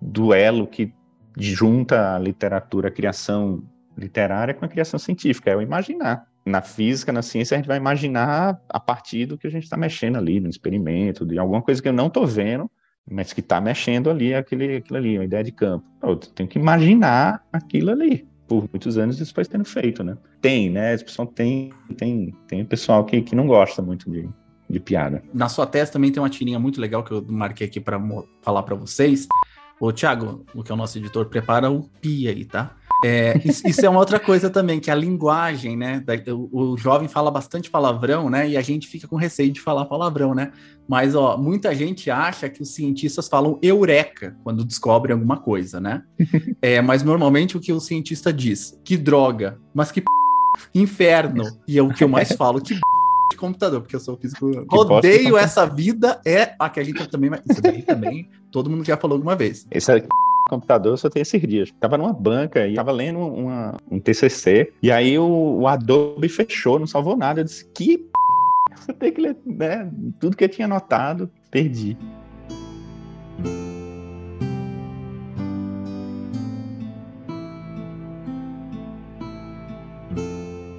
[0.00, 0.92] duelo que
[1.38, 3.62] junta a literatura, a criação
[3.96, 6.26] literária com a criação científica, é o imaginar.
[6.44, 9.76] Na física, na ciência, a gente vai imaginar a partir do que a gente está
[9.76, 12.70] mexendo ali, no experimento, de alguma coisa que eu não estou vendo,
[13.10, 15.84] mas que está mexendo ali aquele, aquilo ali, uma ideia de campo.
[16.02, 20.16] Eu tenho que imaginar aquilo ali, por muitos anos isso foi sendo feito, né?
[20.40, 20.96] Tem, né?
[20.96, 24.28] Pessoal tem, tem, tem pessoal que, que não gosta muito de,
[24.68, 25.22] de piada.
[25.32, 28.00] Na sua testa também tem uma tirinha muito legal que eu marquei aqui para
[28.42, 29.26] falar para vocês.
[29.80, 32.76] Ô, Thiago, o que é o nosso editor, prepara o pi aí, tá?
[33.06, 36.02] É, isso, é uma outra coisa também, que a linguagem, né?
[36.28, 38.48] O, o, jovem fala bastante palavrão, né?
[38.48, 40.52] E a gente fica com receio de falar palavrão, né?
[40.88, 46.02] Mas, ó, muita gente acha que os cientistas falam eureka quando descobrem alguma coisa, né?
[46.62, 48.80] É, mas normalmente o que o cientista diz?
[48.82, 50.06] Que droga, mas que p...
[50.74, 51.44] inferno.
[51.68, 52.80] E é o que eu mais falo, que p...
[53.30, 54.50] de computador, porque eu sou físico.
[54.72, 57.30] Odeio essa vida, é a que a gente também.
[57.50, 59.66] Isso daí também, todo mundo já falou alguma vez.
[59.70, 60.06] Esse é
[60.48, 61.72] computador só tem esses dias.
[61.80, 66.78] Tava numa banca e tava lendo uma, um TCC, e aí o, o, Adobe fechou,
[66.78, 67.40] não salvou nada.
[67.40, 68.10] Eu disse, que p...
[68.88, 69.90] eu tenho que ler, né?
[70.20, 71.96] Tudo que eu tinha anotado, perdi.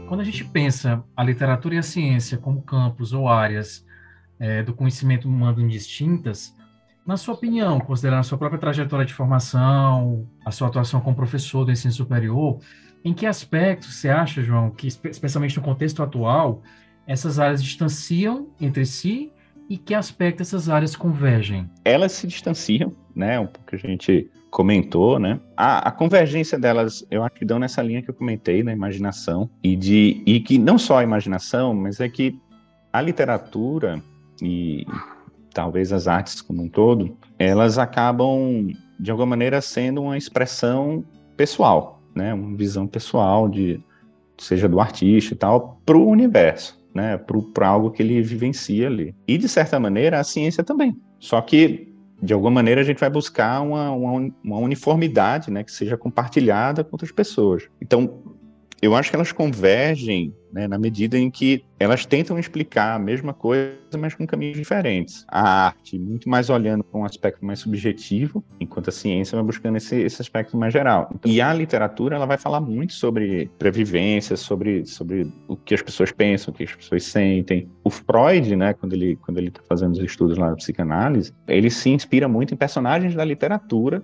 [0.08, 3.86] Quando a gente pensa a literatura e a ciência como campos ou áreas
[4.39, 6.55] é, do conhecimento humano distintas,
[7.06, 11.63] na sua opinião, considerando a sua própria trajetória de formação, a sua atuação como professor
[11.63, 12.60] do ensino superior,
[13.04, 16.63] em que aspectos você acha, João, que especialmente no contexto atual,
[17.06, 19.32] essas áreas distanciam entre si
[19.70, 21.70] e que aspectos essas áreas convergem?
[21.84, 23.39] Elas se distanciam, né?
[23.39, 25.39] Um pouco que a gente comentou, né?
[25.56, 29.50] A, a, convergência delas, eu acho que dão nessa linha que eu comentei, na imaginação,
[29.63, 32.39] e de e que não só a imaginação, mas é que
[32.91, 34.02] a literatura
[34.41, 34.86] e
[35.56, 38.68] talvez as artes como um todo, elas acabam,
[39.00, 41.04] de alguma maneira, sendo uma expressão
[41.38, 42.34] pessoal, né?
[42.34, 43.82] Uma visão pessoal de
[44.38, 47.18] seja do artista e tal, para o universo, né?
[47.54, 49.15] Para algo que ele vivencia ali.
[49.26, 50.94] E de certa maneira a ciência também.
[51.20, 51.88] Só que
[52.22, 55.63] de alguma maneira a gente vai buscar uma, uma, uma uniformidade, né?
[55.63, 57.70] Que seja compartilhada com outras pessoas.
[57.82, 58.22] Então
[58.82, 63.34] eu acho que elas convergem né, na medida em que elas tentam explicar a mesma
[63.34, 65.26] coisa, mas com caminhos diferentes.
[65.28, 69.76] A arte, muito mais olhando para um aspecto mais subjetivo, enquanto a ciência vai buscando
[69.76, 71.10] esse, esse aspecto mais geral.
[71.13, 75.82] Então, e a literatura, ela vai falar muito sobre previvência, sobre, sobre o que as
[75.82, 77.70] pessoas pensam, o que as pessoas sentem.
[77.84, 81.70] O Freud, né, quando ele quando ele está fazendo os estudos lá na psicanálise, ele
[81.70, 84.02] se inspira muito em personagens da literatura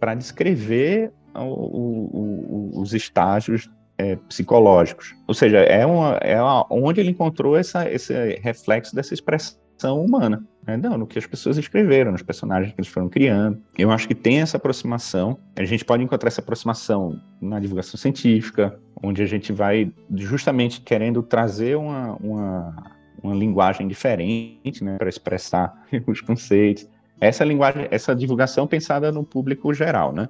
[0.00, 5.14] para descrever o, o, o, os estágios é, psicológicos.
[5.26, 10.44] Ou seja, é, uma, é uma, onde ele encontrou essa, esse reflexo dessa expressão humana.
[10.66, 10.76] Né?
[10.76, 13.60] Não, no que as pessoas escreveram, nos personagens que eles foram criando.
[13.76, 15.38] Eu acho que tem essa aproximação.
[15.56, 21.22] A gente pode encontrar essa aproximação na divulgação científica, onde a gente vai justamente querendo
[21.22, 22.76] trazer uma, uma,
[23.22, 25.72] uma linguagem diferente né, para expressar
[26.06, 26.88] os conceitos.
[27.20, 30.28] Essa linguagem, essa divulgação pensada no público geral, né?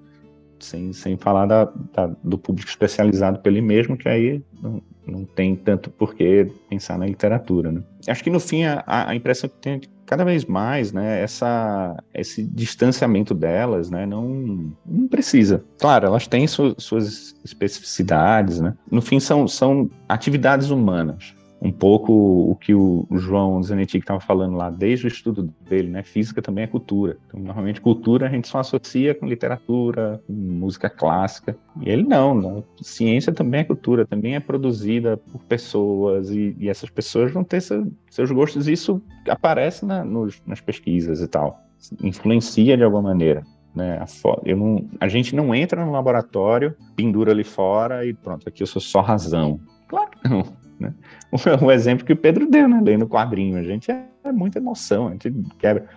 [0.65, 5.25] Sem, sem falar da, da, do público especializado pelo ele mesmo, que aí não, não
[5.25, 7.71] tem tanto porquê pensar na literatura.
[7.71, 7.83] Né?
[8.07, 11.23] Acho que no fim a, a impressão que tem é que cada vez mais, né,
[11.23, 15.65] essa, esse distanciamento delas, né, não, não precisa.
[15.79, 18.75] Claro, elas têm su, suas especificidades, né?
[18.91, 24.57] No fim são, são atividades humanas, um pouco o que o João Zanetti estava falando
[24.57, 26.03] lá, desde o estudo dele, né?
[26.03, 27.17] Física também é cultura.
[27.29, 31.57] Então, normalmente, cultura a gente só associa com literatura, com música clássica.
[31.81, 32.65] E ele não, não.
[32.81, 37.61] Ciência também é cultura, também é produzida por pessoas, e, e essas pessoas vão ter
[37.61, 41.61] seu, seus gostos, isso aparece na, nos, nas pesquisas e tal.
[42.03, 43.45] Influencia de alguma maneira.
[43.73, 44.07] Né, a,
[44.45, 48.67] eu não, a gente não entra no laboratório, pendura ali fora e pronto, aqui eu
[48.67, 49.61] sou só razão.
[49.89, 50.62] Claro que não.
[50.83, 50.93] Né?
[51.63, 52.81] O, exemplo que o Pedro deu, né?
[52.85, 53.57] Lendo quadrinho.
[53.57, 55.89] A gente é, é muita emoção, a gente quebra.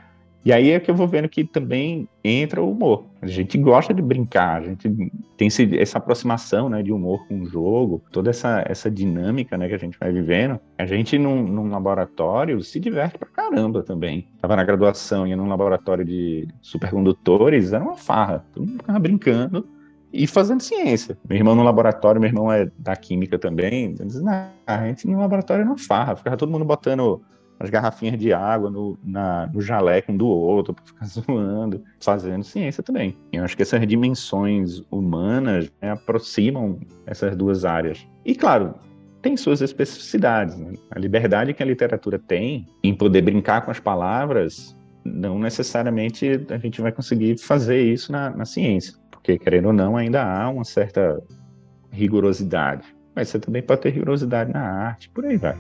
[0.45, 3.05] E aí é que eu vou vendo que também entra o humor.
[3.19, 4.87] A gente gosta de brincar, a gente
[5.35, 9.67] tem esse, essa aproximação né, de humor com o jogo, toda essa, essa dinâmica né,
[9.67, 10.59] que a gente vai vivendo.
[10.77, 14.27] A gente, num, num laboratório, se diverte pra caramba também.
[14.39, 18.45] Tava na graduação, ia num laboratório de supercondutores, era uma farra.
[18.53, 19.67] Todo mundo ficava brincando
[20.15, 21.17] e fazendo ciência.
[21.27, 23.93] Meu irmão no laboratório, meu irmão é da química também.
[23.93, 27.21] Diz, nah, a gente no laboratório não farra, ficava todo mundo botando
[27.59, 32.43] as garrafinhas de água no, na, no jaleco um do outro, para ficar zoando, fazendo
[32.43, 33.15] ciência também.
[33.31, 38.05] Eu acho que essas dimensões humanas né, aproximam essas duas áreas.
[38.25, 38.75] E claro,
[39.21, 40.55] tem suas especificidades.
[40.57, 40.73] Né?
[40.91, 46.57] A liberdade que a literatura tem em poder brincar com as palavras, não necessariamente a
[46.57, 50.63] gente vai conseguir fazer isso na, na ciência porque querendo ou não, ainda há uma
[50.63, 51.19] certa
[51.91, 52.85] rigorosidade.
[53.15, 55.57] Mas você também pode ter rigorosidade na arte, por aí vai.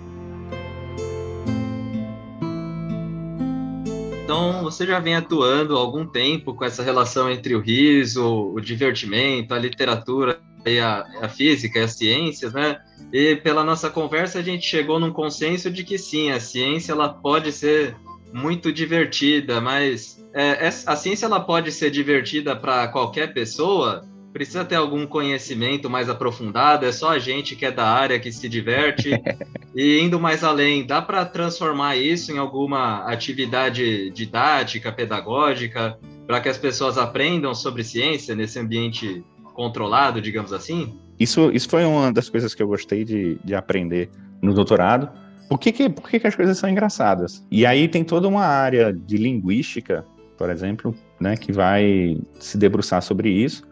[4.23, 8.59] Então, você já vem atuando há algum tempo com essa relação entre o riso, o
[8.59, 12.79] divertimento, a literatura aí a, a física e as ciências, né?
[13.13, 17.09] E pela nossa conversa a gente chegou num consenso de que sim, a ciência ela
[17.09, 17.95] pode ser
[18.33, 24.05] muito divertida, mas é, a ciência ela pode ser divertida para qualquer pessoa.
[24.33, 26.85] Precisa ter algum conhecimento mais aprofundado.
[26.85, 29.11] É só a gente que é da área que se diverte.
[29.73, 36.49] e indo mais além, dá para transformar isso em alguma atividade didática, pedagógica, para que
[36.49, 40.99] as pessoas aprendam sobre ciência nesse ambiente controlado, digamos assim?
[41.17, 44.09] Isso, isso foi uma das coisas que eu gostei de, de aprender
[44.41, 45.09] no doutorado.
[45.47, 47.45] Por que, que, por que, que as coisas são engraçadas?
[47.49, 50.03] E aí tem toda uma área de linguística,
[50.37, 53.63] por exemplo, né, que vai se debruçar sobre isso.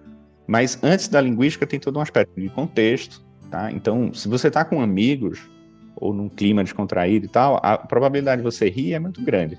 [0.48, 3.72] Mas antes da linguística tem todo um aspecto de contexto, tá?
[3.72, 5.50] Então, se você está com amigos
[5.96, 9.58] ou num clima descontraído e tal, a probabilidade de você rir é muito grande.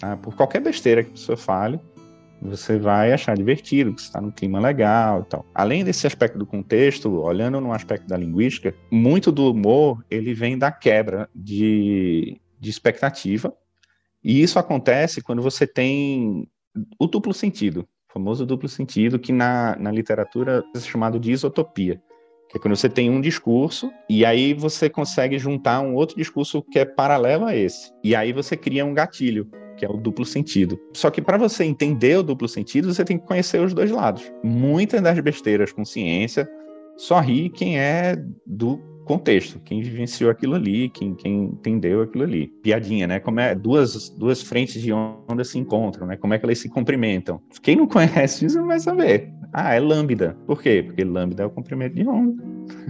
[0.00, 0.16] Tá?
[0.16, 1.78] Por qualquer besteira que a pessoa fale,
[2.42, 5.46] você vai achar divertido, que está num clima legal e tal.
[5.54, 10.58] Além desse aspecto do contexto, olhando no aspecto da linguística, muito do humor ele vem
[10.58, 13.54] da quebra de, de expectativa,
[14.24, 16.48] e isso acontece quando você tem
[16.98, 22.00] o duplo sentido, o famoso duplo sentido, que na, na literatura é chamado de isotopia,
[22.48, 26.62] que é quando você tem um discurso e aí você consegue juntar um outro discurso
[26.62, 30.24] que é paralelo a esse, e aí você cria um gatilho que é o duplo
[30.24, 30.80] sentido.
[30.94, 34.32] Só que para você entender o duplo sentido, você tem que conhecer os dois lados.
[34.42, 36.48] Muitas das besteiras com ciência
[36.96, 42.48] só ri quem é do contexto, quem vivenciou aquilo ali, quem, quem entendeu aquilo ali.
[42.62, 43.20] Piadinha, né?
[43.20, 46.16] Como é duas, duas frentes de onda se encontram, né?
[46.16, 47.40] Como é que elas se cumprimentam.
[47.62, 49.32] Quem não conhece isso não vai saber.
[49.52, 50.36] Ah, é lambda.
[50.46, 50.82] Por quê?
[50.84, 52.42] Porque lambda é o comprimento de onda.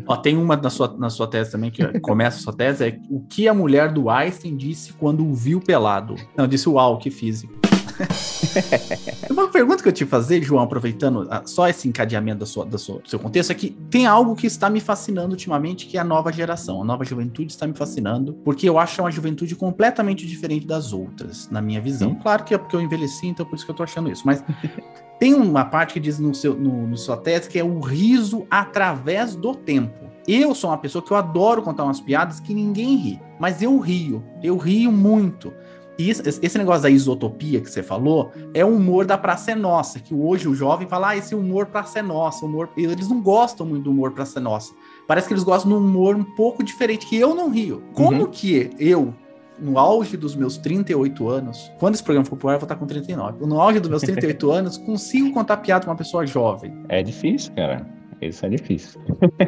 [0.06, 2.98] Ó, tem uma na sua, na sua tese também, que começa a sua tese, é
[3.10, 6.14] o que a mulher do Einstein disse quando o viu pelado.
[6.36, 7.52] Não, disse uau, que físico.
[9.30, 12.78] Uma pergunta que eu te fazer, João, aproveitando ah, só esse encadeamento da sua, da
[12.78, 16.00] sua, do seu contexto, é que tem algo que está me fascinando ultimamente, que é
[16.00, 16.82] a nova geração.
[16.82, 21.48] A nova juventude está me fascinando, porque eu acho uma juventude completamente diferente das outras,
[21.50, 22.10] na minha visão.
[22.10, 22.18] Hum.
[22.20, 24.22] Claro que é porque eu envelheci, então por isso que eu tô achando isso.
[24.24, 24.42] Mas
[25.18, 28.46] tem uma parte que diz no seu no, no sua tese que é o riso
[28.50, 30.04] através do tempo.
[30.26, 33.78] Eu sou uma pessoa que eu adoro contar umas piadas que ninguém ri, mas eu
[33.78, 35.52] rio, eu rio muito.
[35.98, 40.00] E esse negócio da isotopia que você falou é o humor da Praça é Nossa,
[40.00, 42.68] que hoje o jovem fala, ah, esse humor Praça é Nossa, humor...
[42.76, 44.74] eles não gostam muito do humor Praça é Nossa.
[45.06, 47.82] Parece que eles gostam de um humor um pouco diferente, que eu não rio.
[47.92, 48.30] Como uhum.
[48.30, 49.14] que eu,
[49.58, 52.76] no auge dos meus 38 anos, quando esse programa for pro ar, eu vou estar
[52.76, 53.46] com 39.
[53.46, 56.76] No auge dos meus 38 anos, consigo contar piada com uma pessoa jovem.
[56.88, 57.86] É difícil, cara.
[58.20, 59.00] Isso é difícil.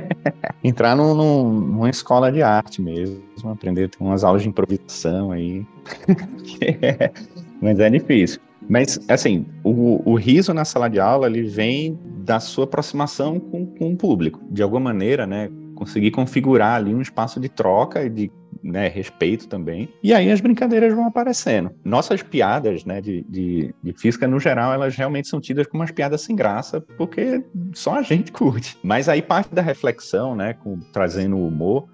[0.62, 5.66] Entrar num, num, numa escola de arte mesmo, aprender ter umas aulas de improvisação aí.
[7.61, 8.40] Mas é difícil.
[8.68, 13.66] Mas, assim, o, o, riso na sala de aula, ele vem da sua aproximação com,
[13.66, 14.40] com o público.
[14.50, 15.48] De alguma maneira, né?
[15.76, 19.88] Conseguir configurar ali um espaço de troca e de né, respeito também.
[20.02, 21.70] E aí as brincadeiras vão aparecendo.
[21.84, 25.92] Nossas piadas, né, de, de, de, física no geral, elas realmente são tidas como umas
[25.92, 28.76] piadas sem graça, porque só a gente curte.
[28.82, 31.88] Mas aí parte da reflexão, né, com, trazendo o humor,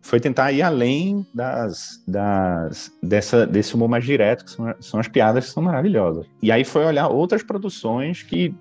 [0.00, 5.08] foi tentar ir além das, das dessa, desse humor mais direto, que são, são as
[5.08, 6.26] piadas que são maravilhosas.
[6.42, 8.54] E aí foi olhar outras produções que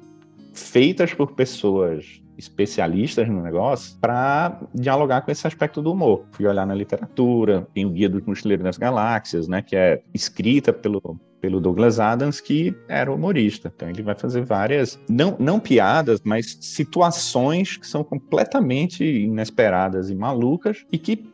[0.53, 6.26] feitas por pessoas especialistas no negócio para dialogar com esse aspecto do humor.
[6.32, 10.72] Fui olhar na literatura, tem o Guia do Mochileiro das Galáxias, né, que é escrita
[10.74, 13.74] pelo pelo Douglas Adams, que era humorista.
[13.76, 20.15] Então ele vai fazer várias, não, não piadas, mas situações que são completamente inesperadas e
[20.15, 21.28] malucas e que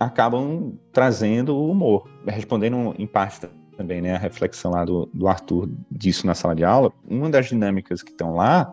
[0.00, 2.08] acabam trazendo o humor.
[2.26, 6.64] Respondendo em parte também né, a reflexão lá do, do Arthur disso na sala de
[6.64, 8.72] aula, uma das dinâmicas que estão lá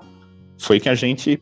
[0.57, 1.41] foi que a gente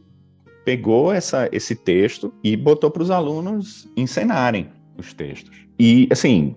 [0.65, 5.65] pegou essa, esse texto e botou para os alunos encenarem os textos.
[5.79, 6.55] E, assim,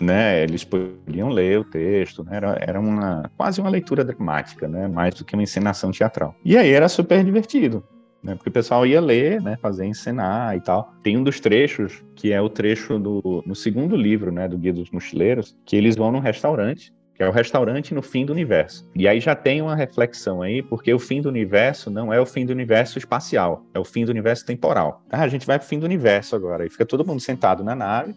[0.00, 4.86] né, eles podiam ler o texto, né, era, era uma, quase uma leitura dramática, né,
[4.86, 6.34] mais do que uma encenação teatral.
[6.44, 7.82] E aí era super divertido,
[8.22, 10.92] né, porque o pessoal ia ler, né, fazer encenar e tal.
[11.02, 14.72] Tem um dos trechos, que é o trecho do, no segundo livro, né, do Guia
[14.72, 18.88] dos Mochileiros, que eles vão num restaurante que é o restaurante no fim do universo.
[18.94, 22.26] E aí já tem uma reflexão aí, porque o fim do universo não é o
[22.26, 25.02] fim do universo espacial, é o fim do universo temporal.
[25.10, 27.74] Ah, a gente vai pro fim do universo agora, e fica todo mundo sentado na
[27.74, 28.14] nave,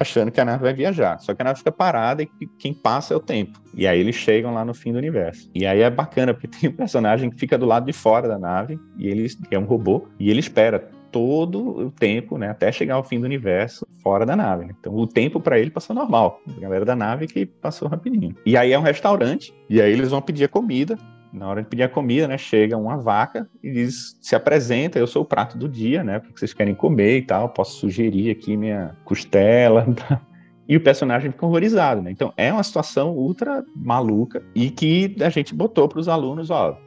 [0.00, 1.18] achando que a nave vai viajar.
[1.18, 2.28] Só que a nave fica parada e
[2.58, 3.60] quem passa é o tempo.
[3.74, 5.50] E aí eles chegam lá no fim do universo.
[5.54, 8.38] E aí é bacana, porque tem um personagem que fica do lado de fora da
[8.38, 12.94] nave, e ele é um robô, e ele espera todo o tempo, né, até chegar
[12.94, 14.66] ao fim do universo fora da nave.
[14.66, 14.74] Né?
[14.78, 16.40] Então o tempo para ele passou normal.
[16.56, 18.34] A galera da nave que passou rapidinho.
[18.44, 20.98] E aí é um restaurante, e aí eles vão pedir a comida.
[21.32, 25.06] na hora de pedir a comida, né, chega uma vaca e diz, se apresenta, eu
[25.06, 28.30] sou o prato do dia, né, o que vocês querem comer e tal, posso sugerir
[28.30, 30.20] aqui minha costela, tá?
[30.68, 32.10] e o personagem fica horrorizado, né?
[32.10, 36.78] Então é uma situação ultra maluca e que a gente botou para os alunos, ó,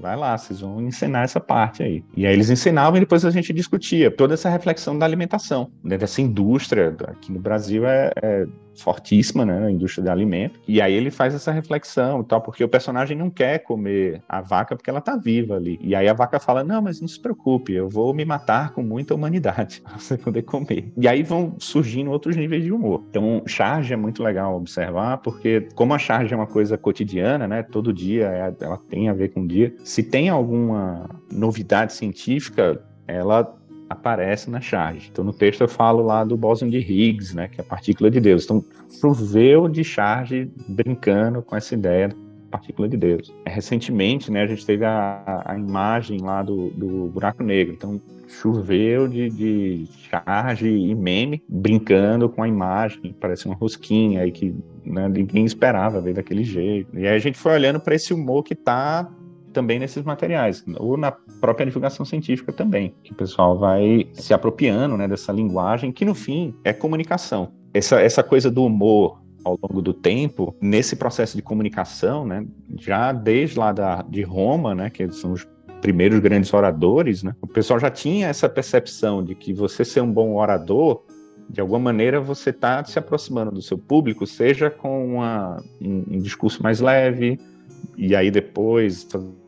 [0.00, 2.04] vai lá, vocês vão ensinar essa parte aí.
[2.16, 5.96] E aí eles ensinavam e depois a gente discutia toda essa reflexão da alimentação, né,
[5.96, 8.46] dessa indústria, aqui no Brasil é, é
[8.82, 10.60] fortíssima, né, a indústria de alimento.
[10.66, 14.40] E aí ele faz essa reflexão e tal, porque o personagem não quer comer a
[14.40, 15.78] vaca porque ela tá viva ali.
[15.82, 18.82] E aí a vaca fala: "Não, mas não se preocupe, eu vou me matar com
[18.82, 20.92] muita humanidade para você poder comer".
[20.96, 23.04] E aí vão surgindo outros níveis de humor.
[23.10, 27.62] Então, charge é muito legal observar, porque como a charge é uma coisa cotidiana, né,
[27.62, 29.74] todo dia é, ela tem a ver com o dia.
[29.84, 33.56] Se tem alguma novidade científica, ela
[33.88, 35.08] aparece na charge.
[35.10, 38.10] Então, no texto eu falo lá do bóson de Higgs, né, que é a partícula
[38.10, 38.44] de Deus.
[38.44, 38.64] Então,
[39.00, 42.16] choveu de charge brincando com essa ideia da
[42.50, 43.34] partícula de Deus.
[43.46, 47.74] Recentemente, né, a gente teve a, a imagem lá do, do buraco negro.
[47.74, 54.32] Então, choveu de, de charge e meme brincando com a imagem, parece uma rosquinha aí
[54.32, 56.98] que né, ninguém esperava ver daquele jeito.
[56.98, 59.08] E aí a gente foi olhando para esse humor que está
[59.56, 64.98] também nesses materiais, ou na própria divulgação científica também, que o pessoal vai se apropriando
[64.98, 67.52] né, dessa linguagem, que no fim é comunicação.
[67.72, 72.46] Essa, essa coisa do humor ao longo do tempo, nesse processo de comunicação, né,
[72.78, 75.48] já desde lá da, de Roma, né, que são os
[75.80, 80.12] primeiros grandes oradores, né, o pessoal já tinha essa percepção de que você ser um
[80.12, 81.02] bom orador
[81.48, 86.18] de alguma maneira você está se aproximando do seu público, seja com uma, um, um,
[86.18, 87.38] discurso mais leve,
[87.96, 89.06] e aí depois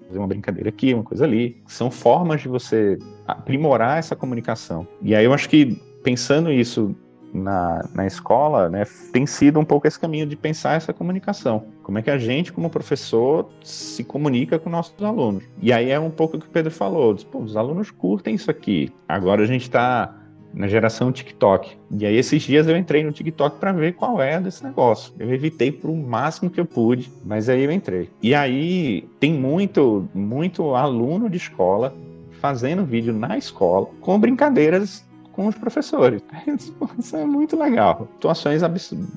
[0.09, 1.57] fazer uma brincadeira aqui, uma coisa ali.
[1.67, 4.89] São formas de você aprimorar essa comunicação.
[5.03, 6.97] E aí eu acho que pensando isso
[7.33, 11.67] na, na escola, né, tem sido um pouco esse caminho de pensar essa comunicação.
[11.83, 15.45] Como é que a gente, como professor, se comunica com nossos alunos?
[15.61, 18.91] E aí é um pouco o que o Pedro falou: os alunos curtem isso aqui.
[19.07, 20.18] Agora a gente está
[20.59, 21.77] na geração TikTok.
[21.99, 25.15] E aí esses dias eu entrei no TikTok para ver qual é desse negócio.
[25.17, 28.11] Eu evitei por o máximo que eu pude, mas aí eu entrei.
[28.21, 31.95] E aí tem muito, muito aluno de escola
[32.41, 36.21] fazendo vídeo na escola com brincadeiras com os professores.
[36.99, 38.09] Isso é muito legal.
[38.15, 38.61] Situações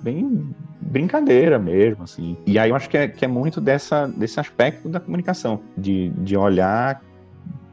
[0.04, 0.48] bem
[0.80, 2.38] brincadeira mesmo, assim.
[2.46, 6.10] E aí eu acho que é, que é muito dessa, desse aspecto da comunicação, de,
[6.10, 7.02] de olhar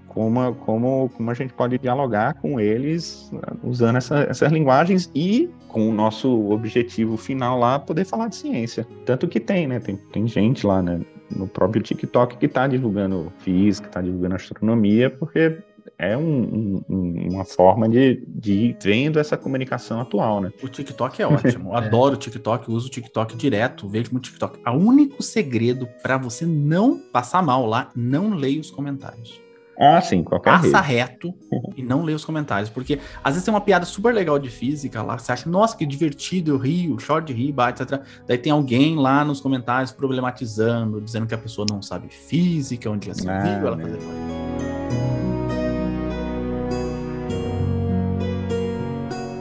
[0.09, 3.30] como, como, como a gente pode dialogar com eles
[3.62, 8.86] usando essa, essas linguagens e com o nosso objetivo final lá, poder falar de ciência.
[9.04, 9.78] Tanto que tem, né?
[9.78, 11.00] Tem, tem gente lá né,
[11.34, 15.59] no próprio TikTok que está divulgando física, está divulgando astronomia, porque
[15.98, 20.52] é um, um, uma forma de, de ir vendo essa comunicação atual, né?
[20.62, 21.70] O TikTok é ótimo.
[21.74, 21.78] Eu é.
[21.78, 24.61] adoro o TikTok, uso o TikTok direto, vejo muito TikTok.
[24.66, 29.40] O único segredo para você não passar mal lá, não leia os comentários.
[29.81, 30.99] Ah, sim, qualquer Passa rede.
[30.99, 31.35] reto
[31.76, 32.68] e não lê os comentários.
[32.68, 35.87] Porque às vezes tem uma piada super legal de física lá, você acha, nossa, que
[35.87, 38.03] divertido, eu rio, short de rir, etc.
[38.26, 43.07] Daí tem alguém lá nos comentários problematizando, dizendo que a pessoa não sabe física, onde
[43.07, 43.85] já se ah, viu ela né?
[43.85, 43.99] fazer.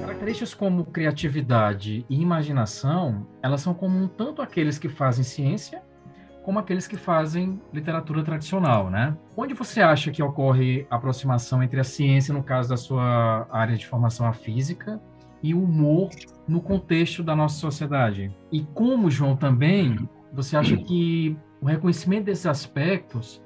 [0.02, 5.82] Características como criatividade e imaginação, elas são comuns tanto àqueles que fazem ciência
[6.48, 9.18] como aqueles que fazem literatura tradicional, né?
[9.36, 13.76] Onde você acha que ocorre a aproximação entre a ciência, no caso da sua área
[13.76, 14.98] de formação a física,
[15.44, 16.10] e o humor
[16.48, 18.34] no contexto da nossa sociedade?
[18.50, 23.44] E como, João, também, você acha que o reconhecimento desses aspectos,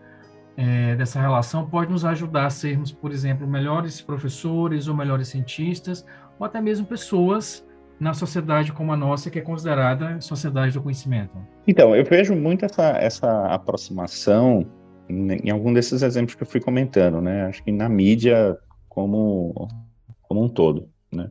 [0.56, 6.06] é, dessa relação, pode nos ajudar a sermos, por exemplo, melhores professores ou melhores cientistas,
[6.38, 7.68] ou até mesmo pessoas
[8.02, 11.38] na sociedade como a nossa, que é considerada sociedade do conhecimento?
[11.68, 14.66] Então, eu vejo muito essa, essa aproximação
[15.08, 17.46] em algum desses exemplos que eu fui comentando, né?
[17.46, 18.58] Acho que na mídia
[18.90, 19.68] como,
[20.24, 21.30] como um todo, né?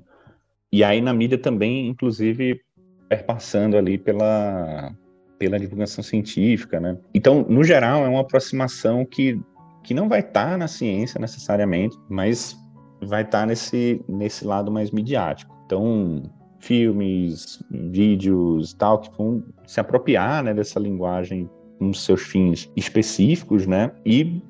[0.71, 2.61] E aí na mídia também, inclusive,
[3.09, 4.95] perpassando ali pela,
[5.41, 6.97] pela divulgação científica, né?
[7.13, 9.41] Então, no geral, é uma aproximação que,
[9.83, 12.57] que não vai estar tá na ciência necessariamente, mas
[13.03, 15.59] vai estar tá nesse, nesse lado mais midiático.
[15.67, 16.23] Então,
[16.61, 21.49] filmes, vídeos tal, que vão se apropriar né, dessa linguagem
[21.79, 24.43] com seus fins específicos, né, e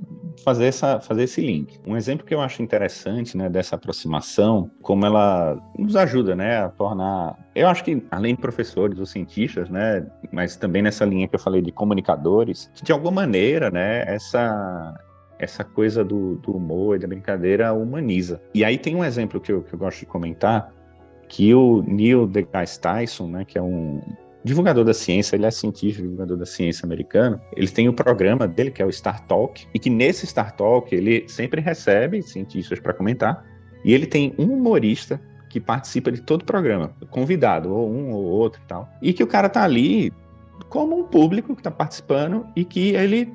[0.44, 1.78] fazer, essa, fazer esse link.
[1.86, 6.68] Um exemplo que eu acho interessante, né, dessa aproximação, como ela nos ajuda, né, a
[6.68, 11.36] tornar, eu acho que além de professores ou cientistas, né, mas também nessa linha que
[11.36, 14.94] eu falei de comunicadores, que de alguma maneira, né, essa
[15.38, 18.42] essa coisa do, do humor e da brincadeira humaniza.
[18.54, 20.70] E aí tem um exemplo que eu, que eu gosto de comentar,
[21.30, 24.00] que o Neil deGrasse Tyson, né, que é um,
[24.42, 27.40] divulgador da ciência, ele é cientista, divulgador da ciência americano.
[27.56, 30.92] Ele tem o programa dele, que é o Star Talk, e que nesse Star Talk
[30.92, 33.44] ele sempre recebe cientistas para comentar,
[33.84, 38.24] e ele tem um humorista que participa de todo o programa, convidado, ou um ou
[38.24, 38.88] outro e tal.
[39.00, 40.12] E que o cara tá ali
[40.68, 43.32] como um público que está participando e que ele,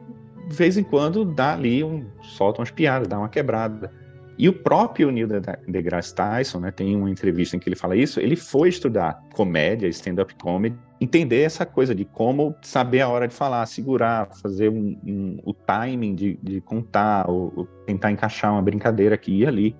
[0.48, 2.06] de vez em quando, dá ali um.
[2.22, 3.92] solta umas piadas, dá uma quebrada.
[4.38, 5.28] E o próprio Neil
[5.68, 9.88] deGrasse Tyson, né, tem uma entrevista em que ele fala isso, ele foi estudar comédia,
[9.88, 14.98] stand-up comedy, entender essa coisa de como saber a hora de falar, segurar, fazer um,
[15.06, 19.76] um, o timing de, de contar, ou, ou, tentar encaixar uma brincadeira aqui e ali.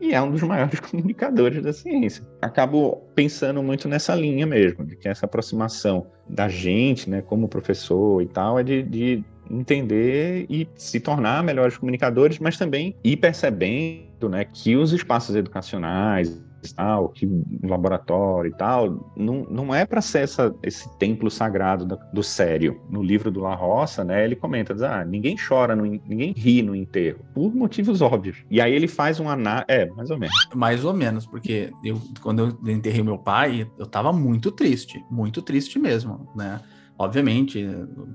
[0.00, 2.24] E é um dos maiores comunicadores da ciência.
[2.40, 8.22] Acabo pensando muito nessa linha mesmo, de que essa aproximação da gente, né, como professor
[8.22, 14.28] e tal, é de, de entender e se tornar melhores comunicadores, mas também ir percebendo
[14.28, 16.40] né, que os espaços educacionais,
[16.74, 17.28] tal, que
[17.62, 22.80] laboratório e tal, não, não é para ser essa, esse templo sagrado do, do, sério.
[22.90, 26.62] No livro do La Roça, né, ele comenta, diz, ah, ninguém chora, no, ninguém ri
[26.62, 28.44] no enterro, por motivos óbvios.
[28.50, 30.48] E aí ele faz um análise, é, mais ou menos.
[30.54, 35.42] Mais ou menos, porque eu, quando eu enterrei meu pai, eu tava muito triste, muito
[35.42, 36.60] triste mesmo, né?
[36.98, 37.64] Obviamente,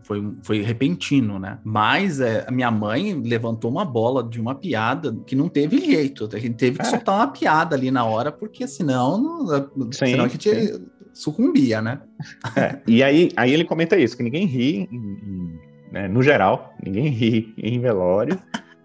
[0.04, 1.58] foi, foi repentino, né?
[1.64, 6.30] Mas é, a minha mãe levantou uma bola de uma piada que não teve jeito.
[6.34, 6.90] A gente teve que é.
[6.90, 9.18] soltar uma piada ali na hora, porque senão,
[9.74, 10.86] não, sim, senão a gente sim.
[11.14, 12.02] sucumbia, né?
[12.58, 12.82] É.
[12.86, 14.90] E aí, aí ele comenta isso, que ninguém ri,
[15.90, 18.38] né, no geral, ninguém ri em velório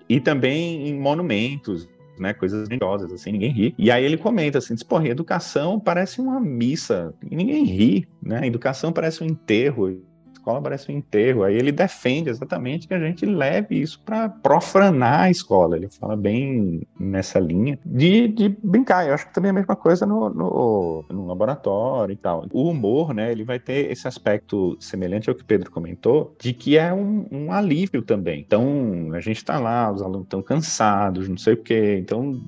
[0.09, 1.89] e também em monumentos
[2.19, 3.75] né, coisas grandiosas, assim, ninguém ri.
[3.79, 8.47] E aí ele comenta assim, diz, porra, educação parece uma missa, e ninguém ri, né,
[8.47, 10.01] educação parece um enterro,
[10.49, 11.45] escola parece um enterro.
[11.45, 15.77] Aí ele defende exatamente que a gente leve isso para profanar a escola.
[15.77, 19.07] Ele fala bem nessa linha de, de brincar.
[19.07, 22.47] Eu acho que também é a mesma coisa no, no, no, laboratório e tal.
[22.53, 26.53] O humor, né, ele vai ter esse aspecto semelhante ao que o Pedro comentou, de
[26.53, 28.41] que é um, um alívio também.
[28.41, 31.99] Então, a gente está lá, os alunos estão cansados, não sei o quê.
[32.01, 32.41] Então,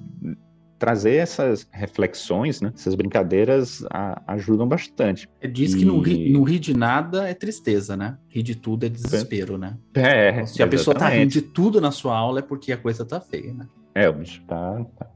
[0.81, 2.73] trazer essas reflexões, né?
[2.75, 5.29] Essas brincadeiras a, ajudam bastante.
[5.39, 5.79] É, diz e...
[5.79, 8.17] que não ri, não ri de nada é tristeza, né?
[8.29, 9.77] Rir de tudo é desespero, né?
[9.95, 12.79] É, então, Se a pessoa tá rindo de tudo na sua aula é porque a
[12.79, 13.69] coisa tá feia, né?
[13.95, 15.07] É, o bicho tá, tá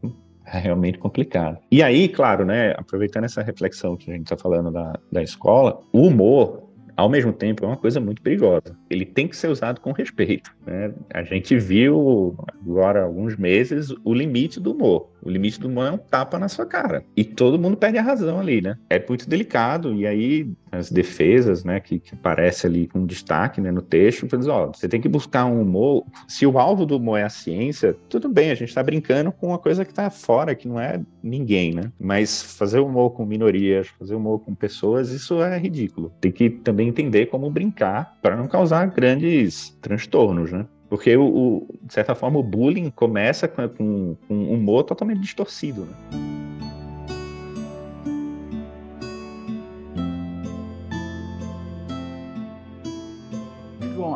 [0.44, 1.58] realmente complicado.
[1.72, 2.72] E aí, claro, né?
[2.76, 6.63] Aproveitando essa reflexão que a gente tá falando da, da escola, o humor
[6.96, 8.76] ao mesmo tempo, é uma coisa muito perigosa.
[8.88, 10.54] Ele tem que ser usado com respeito.
[10.66, 10.92] Né?
[11.12, 15.08] A gente viu agora alguns meses o limite do humor.
[15.24, 17.02] O limite do humor é um tapa na sua cara.
[17.16, 18.76] E todo mundo perde a razão ali, né?
[18.90, 19.94] É muito delicado.
[19.94, 24.46] E aí, as defesas, né, que, que aparece ali com destaque né, no texto, diz,
[24.46, 26.04] ó, você tem que buscar um humor.
[26.28, 29.48] Se o alvo do humor é a ciência, tudo bem, a gente está brincando com
[29.48, 31.90] uma coisa que está fora, que não é ninguém, né?
[31.98, 36.12] Mas fazer humor com minorias, fazer humor com pessoas, isso é ridículo.
[36.20, 40.66] Tem que também entender como brincar para não causar grandes transtornos, né?
[40.88, 45.20] Porque, o, o, de certa forma, o bullying começa com, com, com um humor totalmente
[45.20, 45.86] distorcido.
[45.86, 46.34] Né?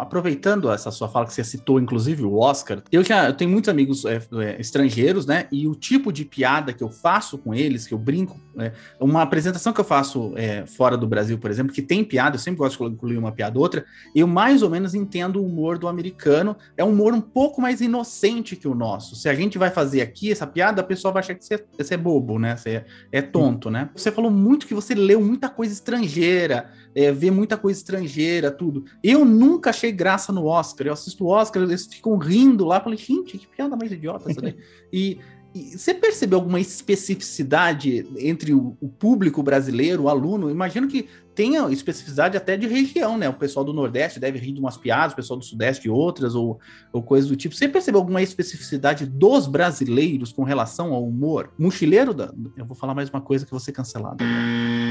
[0.08, 3.68] aproveitando essa sua fala que você citou, inclusive o Oscar, eu já eu tenho muitos
[3.68, 5.46] amigos é, é, estrangeiros, né?
[5.52, 9.22] E o tipo de piada que eu faço com eles, que eu brinco, é, uma
[9.22, 12.58] apresentação que eu faço é, fora do Brasil, por exemplo, que tem piada, eu sempre
[12.58, 13.84] gosto de incluir uma piada ou outra,
[14.14, 16.56] eu mais ou menos entendo o humor do americano.
[16.76, 19.16] É um humor um pouco mais inocente que o nosso.
[19.16, 21.94] Se a gente vai fazer aqui essa piada, a pessoa vai achar que você, você
[21.94, 22.56] é bobo, né?
[22.56, 23.90] Você é, é tonto, né?
[23.94, 28.84] Você falou muito que você leu muita coisa estrangeira, é, vê muita coisa estrangeira, tudo.
[29.02, 30.86] Eu nunca achei graça no Oscar.
[30.86, 32.80] Eu assisto o Oscar, eles ficam rindo lá.
[32.80, 34.56] Falei, gente, que piada mais idiota essa daí.
[34.92, 35.18] e
[35.54, 40.50] você percebeu alguma especificidade entre o, o, público brasileiro, o aluno?
[40.50, 43.28] Imagino que tenha especificidade até de região, né?
[43.28, 46.34] O pessoal do Nordeste deve rir de umas piadas, o pessoal do Sudeste de outras,
[46.34, 46.60] ou,
[46.92, 47.54] ou coisas do tipo.
[47.54, 51.50] Você percebeu alguma especificidade dos brasileiros com relação ao humor?
[51.58, 52.32] Mochileiro da.
[52.56, 54.22] Eu vou falar mais uma coisa que vou ser cancelado.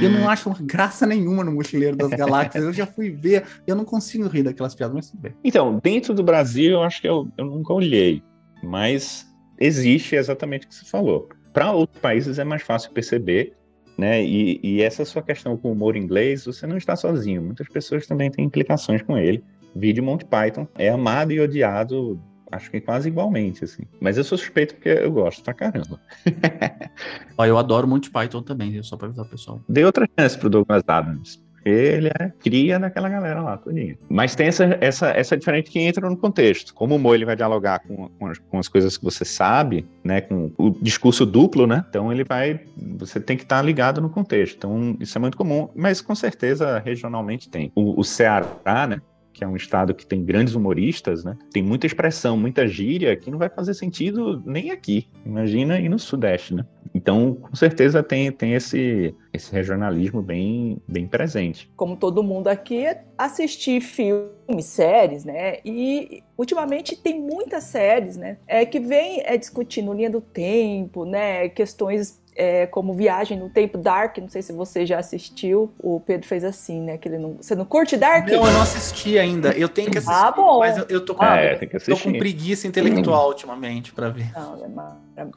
[0.01, 2.63] Eu não acho graça nenhuma no Mochileiro das Galáxias.
[2.63, 5.35] eu já fui ver, eu não consigo rir daquelas piadas, mas tudo bem.
[5.43, 8.23] Então, dentro do Brasil, eu acho que eu, eu nunca olhei,
[8.63, 9.27] mas
[9.59, 11.29] existe exatamente o que você falou.
[11.53, 13.57] Para outros países é mais fácil perceber
[13.97, 14.23] né?
[14.23, 17.41] E, e, essa sua questão com o humor inglês, você não está sozinho.
[17.41, 19.43] Muitas pessoas também têm implicações com ele.
[19.75, 23.83] Vídeo Monty Python é amado e odiado, acho que quase igualmente, assim.
[23.99, 25.99] Mas eu sou suspeito porque eu gosto pra caramba.
[27.37, 29.61] Ó, eu adoro Monty Python também, só pra avisar o pessoal.
[29.67, 31.43] Dê outra chance pro Douglas Adams.
[31.69, 33.97] Ele é cria daquela galera lá, todinha.
[34.09, 36.73] Mas tem essa, essa, essa diferente que entra no contexto.
[36.73, 39.85] Como o Mo ele vai dialogar com, com as, com, as, coisas que você sabe,
[40.03, 41.85] né, com o discurso duplo, né?
[41.89, 42.61] Então ele vai,
[42.97, 44.57] você tem que estar ligado no contexto.
[44.57, 47.71] Então isso é muito comum, mas com certeza regionalmente tem.
[47.75, 49.01] O, o Ceará, né?
[49.37, 51.37] Que é um estado que tem grandes humoristas, né?
[51.53, 55.07] Tem muita expressão, muita gíria que não vai fazer sentido nem aqui.
[55.23, 56.65] Imagina aí no Sudeste, né?
[56.91, 61.69] Então, com certeza tem, tem esse, esse regionalismo bem, bem presente.
[61.75, 65.57] Como todo mundo aqui, assistir filmes, séries, né?
[65.63, 68.39] E ultimamente tem muitas séries, né?
[68.47, 71.47] É, que vem é, discutindo linha do tempo, né?
[71.49, 76.27] Questões é, como Viagem no Tempo Dark, não sei se você já assistiu, o Pedro
[76.27, 76.97] fez assim, né?
[76.97, 78.27] Que ele não, você não curte Dark?
[78.27, 79.49] Não, eu não assisti ainda.
[79.57, 80.15] Eu tenho que assistir.
[80.15, 80.59] Ah, bom.
[80.59, 84.31] Mas eu, eu tô, com, ah, é, tô com preguiça intelectual ultimamente para ver.
[84.33, 85.27] Não, é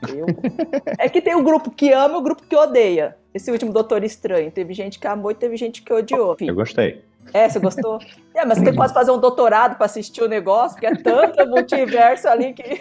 [0.98, 3.16] É que tem o grupo que ama e o grupo que odeia.
[3.32, 4.50] Esse último Doutor Estranho.
[4.50, 6.36] Teve gente que amou e teve gente que odiou.
[6.38, 7.02] Eu gostei.
[7.32, 7.98] É, você gostou?
[8.34, 11.46] É, mas você tem quase fazer um doutorado para assistir o negócio, porque é tanto
[11.46, 12.80] multiverso ali que.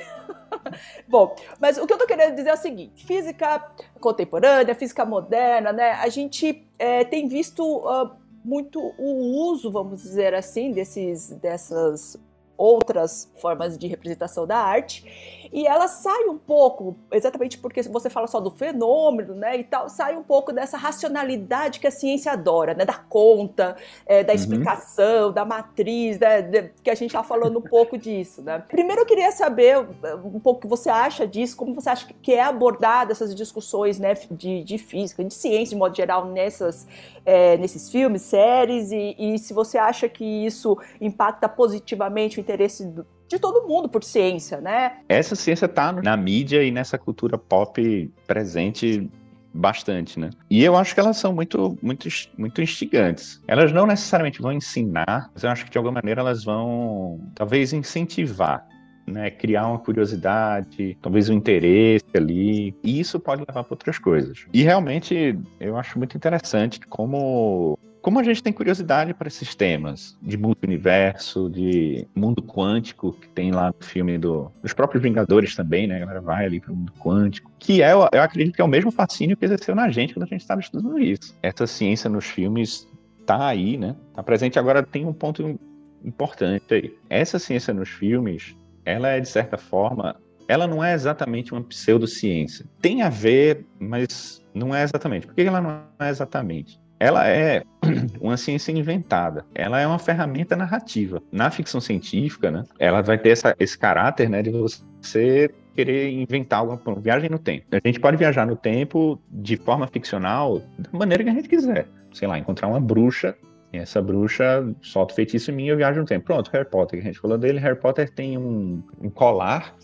[1.08, 5.72] Bom, mas o que eu tô querendo dizer é o seguinte: física contemporânea, física moderna,
[5.72, 5.92] né?
[5.92, 8.12] A gente é, tem visto uh,
[8.44, 12.18] muito o uso, vamos dizer assim, desses, dessas
[12.60, 15.06] outras formas de representação da arte
[15.52, 19.90] e ela sai um pouco, exatamente porque você fala só do fenômeno, né, e tal,
[19.90, 24.40] sai um pouco dessa racionalidade que a ciência adora, né, da conta, é, da uhum.
[24.40, 28.64] explicação, da matriz, né, de, que a gente está falando um pouco disso, né.
[28.68, 29.80] Primeiro eu queria saber
[30.24, 33.98] um pouco o que você acha disso, como você acha que é abordada essas discussões,
[33.98, 36.88] né, de, de física, de ciência de modo geral nessas,
[37.26, 42.86] é, nesses filmes, séries, e, e se você acha que isso impacta positivamente o interesse
[42.86, 44.98] do, de todo mundo por ciência, né?
[45.08, 49.10] Essa ciência está na mídia e nessa cultura pop presente
[49.54, 50.30] bastante, né?
[50.50, 53.42] E eu acho que elas são muito, muito, muito instigantes.
[53.48, 57.74] Elas não necessariamente vão ensinar, mas eu acho que de alguma maneira elas vão, talvez,
[57.74, 58.68] incentivar.
[59.08, 64.46] Né, criar uma curiosidade, talvez um interesse ali, e isso pode levar para outras coisas.
[64.54, 70.18] E realmente eu acho muito interessante como como a gente tem curiosidade para esses temas
[70.22, 75.88] de multiverso, de mundo quântico, que tem lá no filme do, dos próprios Vingadores também,
[75.88, 75.98] né?
[75.98, 78.70] A galera vai ali para o mundo quântico, que é, eu acredito que é o
[78.70, 81.36] mesmo fascínio que exerceu na gente quando a gente estava estudando isso.
[81.42, 82.88] Essa ciência nos filmes
[83.26, 83.96] tá aí, né?
[84.14, 84.58] Tá presente.
[84.58, 85.60] Agora tem um ponto
[86.04, 86.98] importante aí.
[87.10, 90.16] Essa ciência nos filmes, ela é de certa forma,
[90.48, 92.66] ela não é exatamente uma pseudociência.
[92.82, 95.28] Tem a ver, mas não é exatamente.
[95.28, 96.80] Por que ela não é exatamente?
[97.00, 97.64] ela é
[98.20, 99.46] uma ciência inventada.
[99.54, 101.22] Ela é uma ferramenta narrativa.
[101.32, 106.60] Na ficção científica, né, ela vai ter essa, esse caráter né, de você querer inventar
[106.60, 107.66] alguma viagem no tempo.
[107.72, 111.88] A gente pode viajar no tempo de forma ficcional da maneira que a gente quiser.
[112.14, 113.36] Sei lá, encontrar uma bruxa
[113.72, 116.26] essa bruxa solta o feitiço em mim e eu viajo no tempo.
[116.26, 117.60] Pronto, Harry Potter, que a gente falou dele.
[117.60, 119.76] Harry Potter tem um, um colar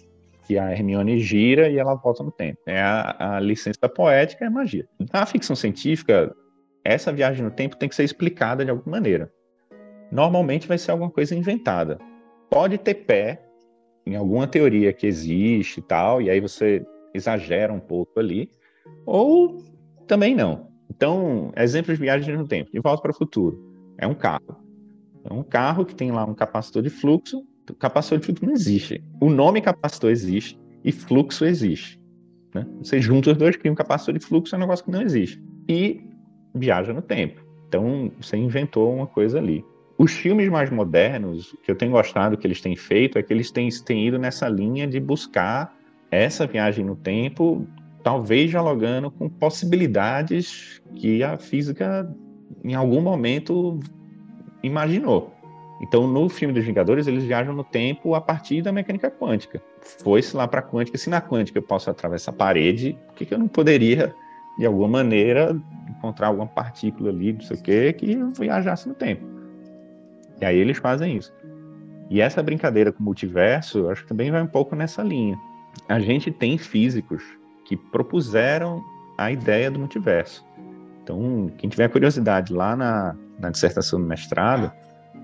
[0.48, 2.60] que a Hermione gira e ela volta no tempo.
[2.66, 4.88] É a, a licença poética a magia.
[5.14, 6.36] Na ficção científica,
[6.86, 9.32] essa viagem no tempo tem que ser explicada de alguma maneira.
[10.12, 11.98] Normalmente vai ser alguma coisa inventada.
[12.50, 13.44] Pode ter pé
[14.06, 18.52] em alguma teoria que existe e tal, e aí você exagera um pouco ali,
[19.04, 19.58] ou
[20.06, 20.70] também não.
[20.88, 22.72] Então, exemplos de viagem no tempo.
[22.72, 23.60] De volta para o futuro.
[23.98, 24.64] É um carro.
[25.24, 27.44] É um carro que tem lá um capacitor de fluxo.
[27.68, 29.04] O capacitor de fluxo não existe.
[29.20, 32.00] O nome capacitor existe e fluxo existe.
[32.54, 32.64] Né?
[32.78, 35.42] Você junta os dois, cria um capacitor de fluxo, é um negócio que não existe.
[35.68, 36.00] E
[36.56, 37.42] viaja no tempo.
[37.68, 39.64] Então, você inventou uma coisa ali.
[39.98, 43.52] Os filmes mais modernos, que eu tenho gostado que eles têm feito, é que eles
[43.52, 45.76] têm, têm ido nessa linha de buscar
[46.12, 47.68] essa viagem no tempo,
[48.04, 52.10] talvez dialogando com possibilidades que a física,
[52.64, 53.80] em algum momento,
[54.62, 55.34] imaginou.
[55.82, 59.62] Então, no filme dos Vingadores, eles viajam no tempo a partir da mecânica quântica.
[59.82, 60.98] Foi-se lá para a quântica.
[60.98, 64.14] Se na quântica eu posso atravessar a parede, por que, que eu não poderia,
[64.58, 65.56] de alguma maneira,
[65.90, 69.26] encontrar alguma partícula ali, não sei o quê, que viajasse no tempo.
[70.40, 71.34] E aí eles fazem isso.
[72.10, 75.38] E essa brincadeira com o multiverso, acho que também vai um pouco nessa linha.
[75.90, 77.24] A gente tem físicos
[77.66, 78.84] que propuseram
[79.18, 80.46] a ideia do multiverso.
[81.04, 84.72] Então, quem tiver curiosidade lá na, na dissertação do mestrado,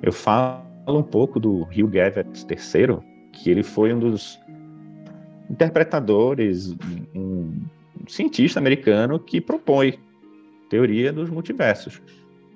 [0.02, 3.00] eu falo um pouco do Hugh Everett III,
[3.32, 4.40] que ele foi um dos
[5.50, 6.76] interpretadores,
[7.16, 7.62] um
[8.08, 10.00] cientista americano que propõe
[10.70, 12.02] teoria dos multiversos.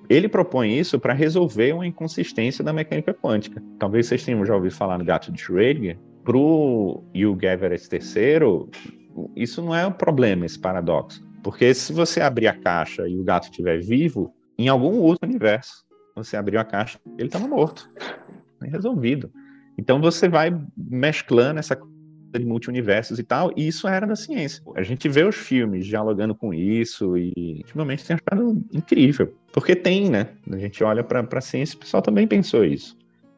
[0.10, 3.62] Ele propõe isso para resolver uma inconsistência da mecânica quântica.
[3.80, 5.98] Talvez vocês tenham já ouvido falar no gato de Schrödinger.
[6.24, 8.68] Para o Hugh Everett III,
[9.36, 11.24] isso não é um problema, esse paradoxo.
[11.44, 15.86] Porque se você abrir a caixa e o gato estiver vivo, em algum outro universo.
[16.16, 17.90] Você abriu a caixa, ele estava morto.
[18.62, 19.32] Resolvido.
[19.78, 21.76] Então você vai mesclando essa
[22.40, 24.62] de multiversos e tal, e isso era da ciência.
[24.76, 29.34] A gente vê os filmes dialogando com isso e ultimamente tem achado incrível.
[29.54, 30.30] Porque tem, né?
[30.52, 32.98] A gente olha para a ciência e o pessoal também pensou isso.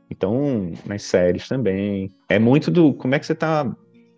[0.09, 2.09] Então, nas séries também.
[2.29, 3.69] É muito do como é que você está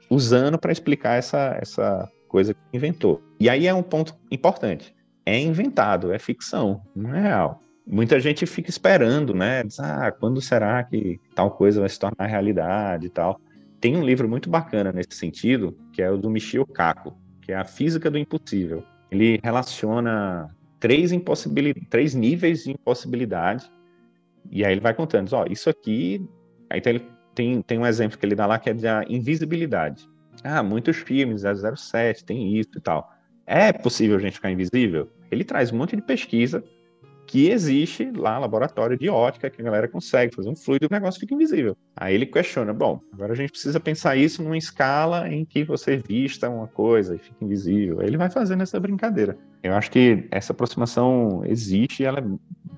[0.10, 3.22] usando para explicar essa, essa coisa que inventou.
[3.40, 4.96] E aí é um ponto importante.
[5.26, 7.62] É inventado, é ficção, não é real.
[7.86, 9.64] Muita gente fica esperando, né?
[9.64, 13.42] Diz, ah, quando será que tal coisa vai se tornar realidade e tal.
[13.80, 17.56] Tem um livro muito bacana nesse sentido, que é o do Michio Kaku, que é
[17.56, 18.84] a Física do Impossível.
[19.10, 20.50] Ele relaciona
[20.80, 21.12] três,
[21.90, 23.70] três níveis de impossibilidade
[24.52, 26.26] e aí ele vai contando, ó, isso aqui.
[26.70, 27.02] Aí tem,
[27.36, 30.08] tem, tem um exemplo que ele dá lá que é da invisibilidade.
[30.44, 33.12] Ah, muitos filmes, 007, tem isso e tal.
[33.46, 35.10] É possível a gente ficar invisível?
[35.32, 36.64] Ele traz um monte de pesquisa
[37.30, 40.90] que existe lá, laboratório de ótica, que a galera consegue fazer um fluido e o
[40.92, 41.78] negócio fica invisível.
[41.96, 45.98] Aí ele questiona, bom, agora a gente precisa pensar isso numa escala em que você
[45.98, 48.00] vista uma coisa e fica invisível.
[48.00, 49.38] Aí ele vai fazendo essa brincadeira.
[49.62, 52.24] Eu acho que essa aproximação existe e ela é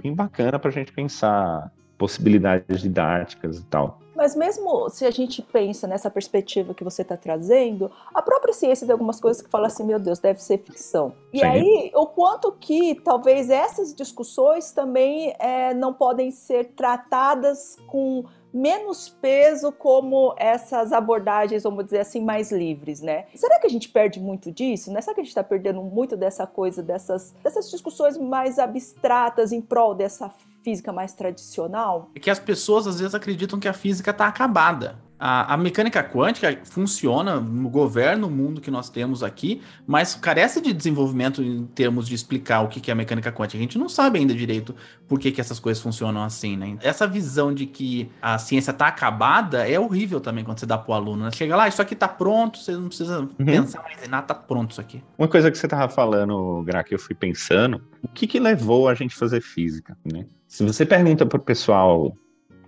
[0.04, 4.02] bem bacana para a gente pensar possibilidades didáticas e tal.
[4.22, 8.86] Mas mesmo se a gente pensa nessa perspectiva que você está trazendo, a própria ciência
[8.86, 11.12] tem algumas coisas que fala assim, meu Deus, deve ser ficção.
[11.34, 11.46] E Sim.
[11.46, 19.10] aí, o quanto que talvez essas discussões também é, não podem ser tratadas com menos
[19.10, 23.26] peso como essas abordagens, vamos dizer assim, mais livres, né?
[23.34, 24.92] Será que a gente perde muito disso?
[24.94, 25.02] Né?
[25.02, 29.62] Será que a gente está perdendo muito dessa coisa, dessas, dessas discussões mais abstratas em
[29.62, 30.32] prol dessa
[30.64, 32.10] física mais tradicional?
[32.16, 35.00] É que as pessoas às vezes acreditam que a física está acabada.
[35.24, 37.38] A, a, mecânica quântica funciona,
[37.70, 42.62] governa o mundo que nós temos aqui, mas carece de desenvolvimento em termos de explicar
[42.62, 43.60] o que é a mecânica quântica.
[43.60, 44.76] A gente não sabe ainda direito
[45.08, 46.76] por que, que essas coisas funcionam assim, né?
[46.82, 50.92] Essa visão de que a ciência está acabada é horrível também quando você dá para
[50.92, 51.26] o aluno.
[51.26, 51.32] Né?
[51.32, 53.46] Chega lá, isso aqui está pronto, você não precisa uhum.
[53.46, 55.04] pensar mais em nada, está pronto isso aqui.
[55.20, 58.90] Uma coisa que você estava falando, Gra, que eu fui pensando, o que, que levou
[58.90, 60.26] a gente a fazer física, né?
[60.48, 62.12] Se você pergunta para o pessoal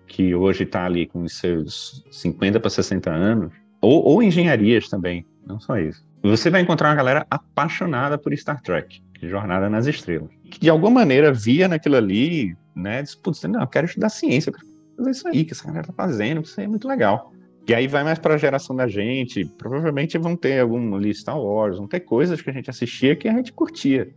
[0.08, 5.26] que hoje está ali com os seus 50 para 60 anos, ou, ou, engenharias também,
[5.46, 6.06] não só isso.
[6.22, 10.92] Você vai encontrar uma galera apaixonada por Star Trek, Jornada nas Estrelas, que de alguma
[10.92, 15.12] maneira via naquilo ali, né, diz, putz, não, eu quero estudar ciência, eu quero fazer
[15.12, 17.34] isso aí que essa galera tá fazendo, isso aí é muito legal.
[17.68, 21.40] E aí vai mais para a geração da gente, provavelmente vão ter algum ali Star
[21.40, 24.14] Wars, vão ter coisas que a gente assistia que a gente curtia.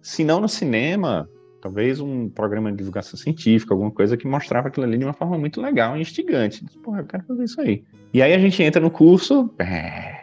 [0.00, 1.28] Se não no cinema,
[1.60, 5.38] talvez um programa de divulgação científica, alguma coisa que mostrava aquilo ali de uma forma
[5.38, 6.64] muito legal e instigante.
[6.82, 7.84] Porra, eu quero fazer isso aí.
[8.12, 10.16] E aí a gente entra no curso, é...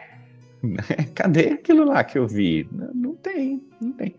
[1.14, 2.68] cadê aquilo lá que eu vi?
[2.72, 4.14] Não tem, não tem.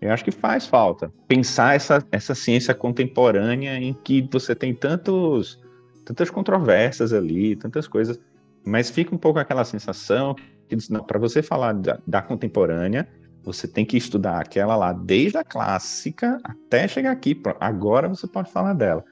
[0.00, 5.58] Eu acho que faz falta pensar essa, essa ciência contemporânea em que você tem tantos,
[6.04, 8.20] tantas controvérsias ali, tantas coisas,
[8.64, 10.36] mas fica um pouco aquela sensação
[10.68, 13.08] que para você falar da, da contemporânea,
[13.46, 17.40] você tem que estudar aquela lá desde a clássica até chegar aqui.
[17.60, 19.04] Agora você pode falar dela.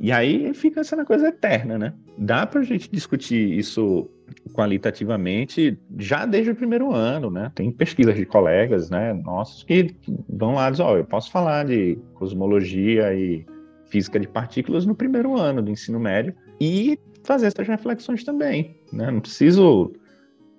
[0.00, 1.94] E aí fica sendo coisa eterna, né?
[2.18, 4.10] Dá para a gente discutir isso
[4.52, 7.52] qualitativamente já desde o primeiro ano, né?
[7.54, 9.94] Tem pesquisas de colegas, né, nossos que
[10.28, 13.46] vão lá e dizem, ó, oh, eu posso falar de cosmologia e
[13.86, 19.10] física de partículas no primeiro ano do ensino médio e fazer essas reflexões também, né?
[19.10, 19.92] Não preciso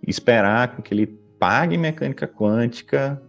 [0.07, 3.19] esperar que ele pague mecânica quântica.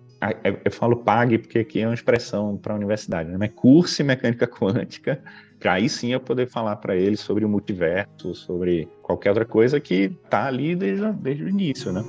[0.63, 3.37] Eu falo pague porque aqui é uma expressão para a universidade, né?
[3.39, 5.21] mas curse mecânica quântica,
[5.59, 9.81] para aí sim eu poder falar para ele sobre o multiverso, sobre qualquer outra coisa
[9.81, 12.05] que está ali desde, desde o início, né?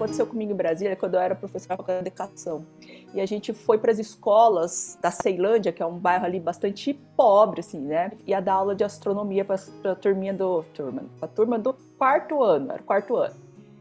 [0.00, 2.64] Aconteceu comigo em Brasília quando eu era professora de educação.
[3.12, 6.94] E a gente foi para as escolas da Ceilândia, que é um bairro ali bastante
[7.16, 8.12] pobre, assim, né?
[8.26, 12.72] Ia dar aula de astronomia para a turminha do turma, a turma do quarto ano,
[12.72, 13.34] era o quarto ano.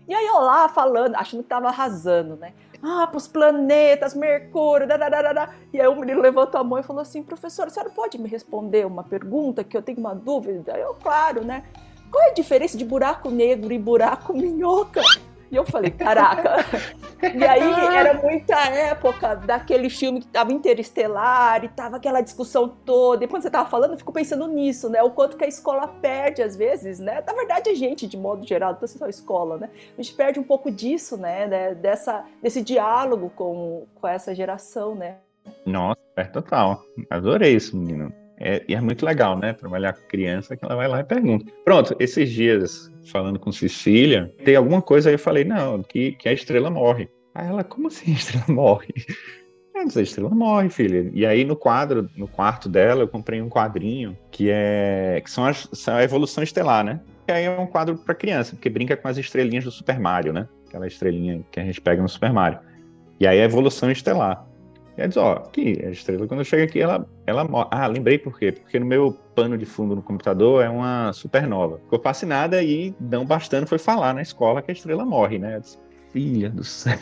[0.07, 2.53] E aí eu lá falando, achando que tava arrasando, né?
[2.81, 5.49] Ah, para os planetas, Mercúrio, da, da, da, da.
[5.71, 8.27] E aí o menino levantou a mão e falou assim, professor, a senhora pode me
[8.27, 10.77] responder uma pergunta que eu tenho uma dúvida?
[10.77, 11.63] Eu, claro, né?
[12.09, 15.01] Qual é a diferença de buraco negro e buraco minhoca?
[15.51, 16.57] E eu falei, caraca.
[17.21, 17.61] e aí
[17.95, 23.23] era muita época daquele filme que tava interestelar e tava aquela discussão toda.
[23.23, 25.01] E quando você tava falando, eu fico pensando nisso, né?
[25.01, 27.23] O quanto que a escola perde às vezes, né?
[27.25, 29.69] Na verdade, a gente, de modo geral, não só a escola, né?
[29.97, 31.47] A gente perde um pouco disso, né?
[31.47, 31.75] né?
[31.75, 35.17] Dessa, desse diálogo com, com essa geração, né?
[35.65, 36.83] Nossa, é total.
[37.09, 38.13] Adorei isso, menino.
[38.39, 39.53] É, e é muito legal, né?
[39.53, 41.51] Trabalhar com criança que ela vai lá e pergunta.
[41.65, 46.29] Pronto, esses dias, falando com Cecília, tem alguma coisa aí eu falei, não, que, que
[46.29, 47.09] a estrela morre.
[47.35, 48.93] Aí ela, como assim a estrela morre?
[49.75, 51.11] É, a estrela morre, filha.
[51.13, 55.45] E aí no quadro, no quarto dela, eu comprei um quadrinho que é que são,
[55.45, 57.01] as, são a evolução estelar, né?
[57.27, 60.31] Que aí é um quadro para criança, porque brinca com as estrelinhas do Super Mario,
[60.31, 60.47] né?
[60.67, 62.59] Aquela estrelinha que a gente pega no Super Mario.
[63.19, 64.48] E aí a evolução estelar.
[64.99, 67.69] E aí diz, ó, aqui, a estrela, quando chega aqui, ela, ela morre.
[67.71, 68.51] Ah, lembrei por quê?
[68.51, 71.77] Porque no meu pano de fundo no computador é uma supernova.
[71.77, 75.55] Ficou fascinada e não bastando foi falar na escola que a estrela morre, né?
[75.55, 75.79] Eu disse,
[76.11, 76.97] Filha do céu.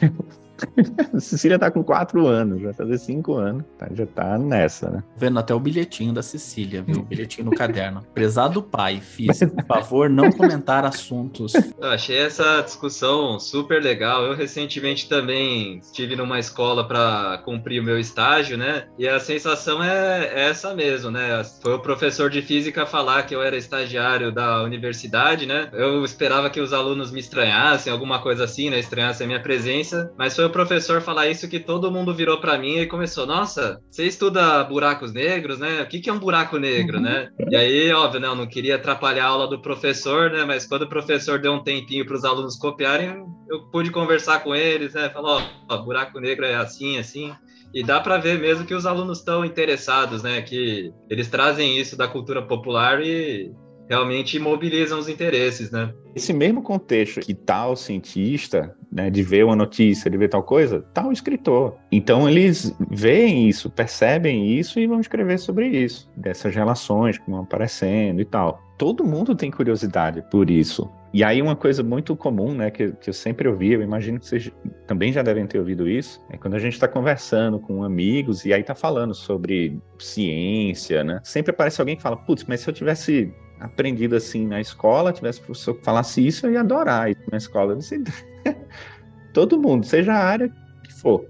[1.19, 5.03] Cecília tá com quatro anos, vai fazer cinco anos, tá, já tá nessa, né?
[5.15, 6.99] Vendo até o bilhetinho da Cecília, viu?
[6.99, 8.05] O bilhetinho no caderno.
[8.13, 11.53] Prezado pai, fiz, por favor, não comentar assuntos.
[11.53, 14.23] Eu achei essa discussão super legal.
[14.23, 18.87] Eu recentemente também estive numa escola para cumprir o meu estágio, né?
[18.97, 21.43] E a sensação é essa mesmo, né?
[21.61, 25.69] Foi o professor de física falar que eu era estagiário da universidade, né?
[25.73, 28.79] Eu esperava que os alunos me estranhassem, alguma coisa assim, né?
[28.79, 32.57] Estranhassem a minha presença, mas foi o professor falar isso que todo mundo virou para
[32.57, 35.81] mim e começou: Nossa, você estuda buracos negros, né?
[35.81, 37.29] O que, que é um buraco negro, né?
[37.49, 40.43] E aí, óbvio, né, eu não queria atrapalhar a aula do professor, né?
[40.43, 44.55] Mas quando o professor deu um tempinho para os alunos copiarem, eu pude conversar com
[44.55, 45.09] eles, né?
[45.09, 47.31] Falou: Ó, buraco negro é assim, assim.
[47.73, 50.41] E dá para ver mesmo que os alunos estão interessados, né?
[50.41, 53.51] Que eles trazem isso da cultura popular e
[53.89, 55.93] realmente mobilizam os interesses, né?
[56.15, 60.83] Esse mesmo contexto que tal cientista, né, de ver uma notícia, de ver tal coisa,
[60.91, 61.77] tal escritor.
[61.91, 67.41] Então eles veem isso, percebem isso e vão escrever sobre isso, dessas relações que vão
[67.41, 68.59] aparecendo e tal.
[68.75, 70.89] Todo mundo tem curiosidade por isso.
[71.13, 74.25] E aí uma coisa muito comum, né, que, que eu sempre ouvi, eu imagino que
[74.25, 74.51] vocês
[74.87, 78.53] também já devem ter ouvido isso, é quando a gente está conversando com amigos e
[78.53, 81.19] aí está falando sobre ciência, né?
[81.23, 85.41] Sempre aparece alguém que fala, putz, mas se eu tivesse aprendido assim na escola, tivesse
[85.41, 87.73] professor que falasse isso, eu ia adorar ir na escola.
[87.73, 88.03] Eu disse,
[89.33, 90.49] todo mundo, seja a área
[90.83, 91.25] que for,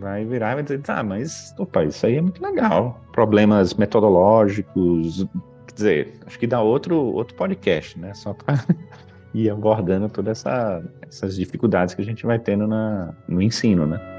[0.00, 3.00] vai virar e vai dizer, ah, mas, opa, isso aí é muito legal.
[3.12, 5.26] Problemas metodológicos,
[5.66, 8.14] quer dizer, acho que dá outro, outro podcast, né?
[8.14, 8.64] Só para
[9.34, 14.13] ir abordando todas essa, essas dificuldades que a gente vai tendo na, no ensino, né?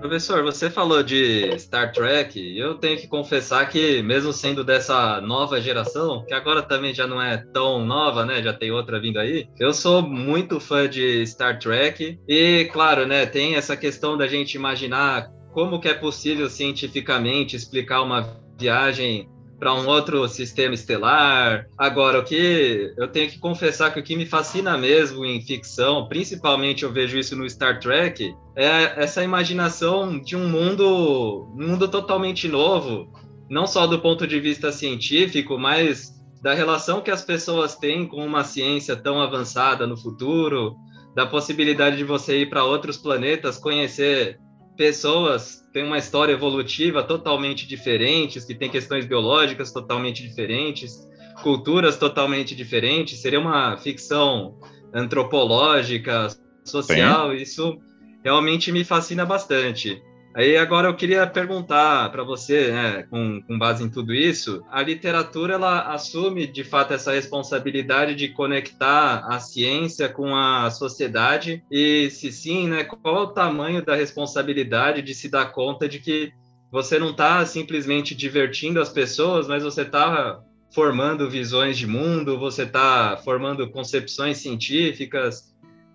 [0.00, 5.20] Professor, você falou de Star Trek, e eu tenho que confessar que, mesmo sendo dessa
[5.20, 8.42] nova geração, que agora também já não é tão nova, né?
[8.42, 13.26] Já tem outra vindo aí, eu sou muito fã de Star Trek, e claro, né,
[13.26, 19.28] tem essa questão da gente imaginar como que é possível cientificamente explicar uma viagem
[19.60, 21.66] para um outro sistema estelar.
[21.76, 26.08] Agora, o que eu tenho que confessar que o que me fascina mesmo em ficção,
[26.08, 31.86] principalmente eu vejo isso no Star Trek, é essa imaginação de um mundo, um mundo
[31.88, 33.12] totalmente novo,
[33.50, 38.24] não só do ponto de vista científico, mas da relação que as pessoas têm com
[38.24, 40.74] uma ciência tão avançada no futuro,
[41.14, 44.38] da possibilidade de você ir para outros planetas, conhecer
[44.80, 51.06] pessoas têm uma história evolutiva totalmente diferentes, que têm questões biológicas totalmente diferentes,
[51.42, 53.20] culturas totalmente diferentes.
[53.20, 54.58] Seria uma ficção
[54.94, 56.28] antropológica,
[56.64, 57.30] social.
[57.32, 57.36] Sim.
[57.36, 57.78] Isso
[58.24, 60.02] realmente me fascina bastante.
[60.32, 64.80] Aí agora eu queria perguntar para você, né, com, com, base em tudo isso, a
[64.80, 71.64] literatura ela assume de fato essa responsabilidade de conectar a ciência com a sociedade?
[71.68, 75.98] E se sim, né, qual é o tamanho da responsabilidade de se dar conta de
[75.98, 76.32] que
[76.70, 80.40] você não está simplesmente divertindo as pessoas, mas você está
[80.72, 85.49] formando visões de mundo, você está formando concepções científicas,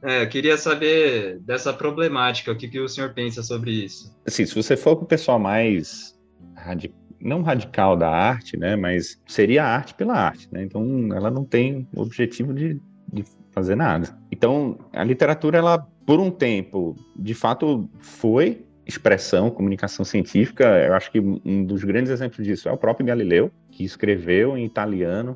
[0.05, 4.15] é, eu queria saber dessa problemática, o que, que o senhor pensa sobre isso?
[4.25, 6.17] Assim, se você for para o pessoal mais
[6.55, 10.61] radical, não radical da arte, né, mas seria a arte pela arte, né?
[10.61, 12.79] Então, ela não tem o objetivo de,
[13.11, 14.15] de fazer nada.
[14.31, 20.65] Então, a literatura, ela, por um tempo, de fato, foi expressão, comunicação científica.
[20.85, 24.63] Eu acho que um dos grandes exemplos disso é o próprio Galileu, que escreveu em
[24.63, 25.35] italiano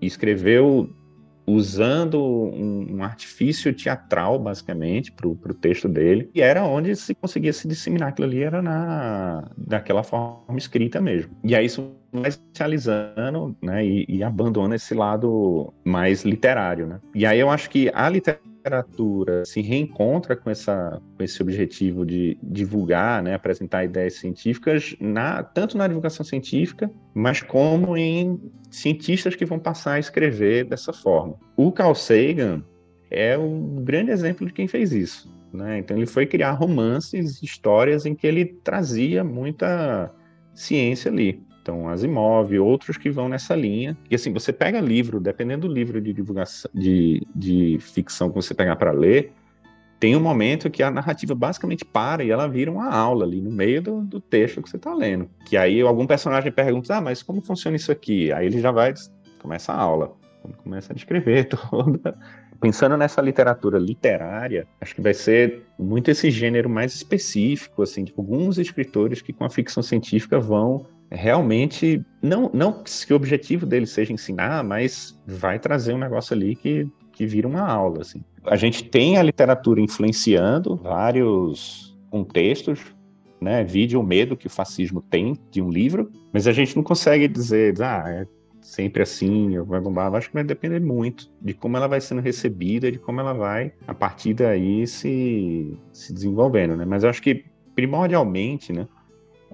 [0.00, 0.90] escreveu
[1.48, 7.52] usando um, um, artifício teatral, basicamente, para o texto dele, e era onde se conseguia
[7.52, 11.30] se disseminar aquilo ali, era na, daquela forma escrita mesmo.
[11.42, 17.00] E aí isso vai especializando, né, e, e abandona esse lado mais literário, né.
[17.14, 22.04] E aí eu acho que a literatura literatura se reencontra com, essa, com esse objetivo
[22.04, 28.40] de divulgar, né, apresentar ideias científicas, na, tanto na divulgação científica, mas como em
[28.70, 31.34] cientistas que vão passar a escrever dessa forma.
[31.56, 32.62] O Carl Sagan
[33.10, 35.34] é um grande exemplo de quem fez isso.
[35.52, 35.78] né?
[35.78, 40.12] Então ele foi criar romances, histórias em que ele trazia muita
[40.54, 41.42] ciência ali.
[41.68, 43.94] Então, Asimov, outros que vão nessa linha.
[44.10, 48.54] E assim, você pega livro, dependendo do livro de divulgação, de, de ficção que você
[48.54, 49.34] pegar para ler,
[50.00, 53.50] tem um momento que a narrativa basicamente para e ela vira uma aula ali no
[53.50, 55.28] meio do, do texto que você está lendo.
[55.44, 58.32] Que aí algum personagem pergunta, ah, mas como funciona isso aqui?
[58.32, 58.94] Aí ele já vai,
[59.42, 60.16] começa a aula,
[60.64, 62.18] começa a descrever toda.
[62.62, 68.14] Pensando nessa literatura literária, acho que vai ser muito esse gênero mais específico, assim, de
[68.16, 73.86] alguns escritores que com a ficção científica vão realmente, não, não que o objetivo dele
[73.86, 78.56] seja ensinar, mas vai trazer um negócio ali que, que vira uma aula, assim a
[78.56, 82.80] gente tem a literatura influenciando vários contextos,
[83.40, 83.62] né?
[83.62, 87.28] Vídeo o medo que o fascismo tem de um livro, mas a gente não consegue
[87.28, 88.26] dizer, ah, é
[88.60, 90.12] sempre assim, vai bombar.
[90.14, 93.72] Acho que vai depender muito de como ela vai sendo recebida, de como ela vai,
[93.86, 96.84] a partir daí, se, se desenvolvendo, né?
[96.84, 97.44] Mas eu acho que,
[97.74, 98.88] primordialmente, né?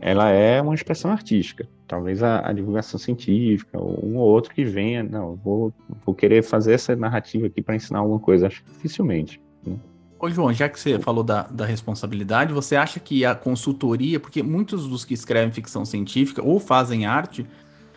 [0.01, 4.64] Ela é uma expressão artística talvez a, a, divulgação científica, ou um ou outro que
[4.64, 5.72] venha, não, vou,
[6.05, 9.40] vou querer fazer essa narrativa aqui para ensinar alguma coisa, acho que dificilmente.
[9.64, 9.76] Né?
[10.18, 14.42] Ô, João, já que você falou da, da responsabilidade, você acha que a consultoria, porque
[14.42, 17.47] muitos dos que escrevem ficção científica ou fazem arte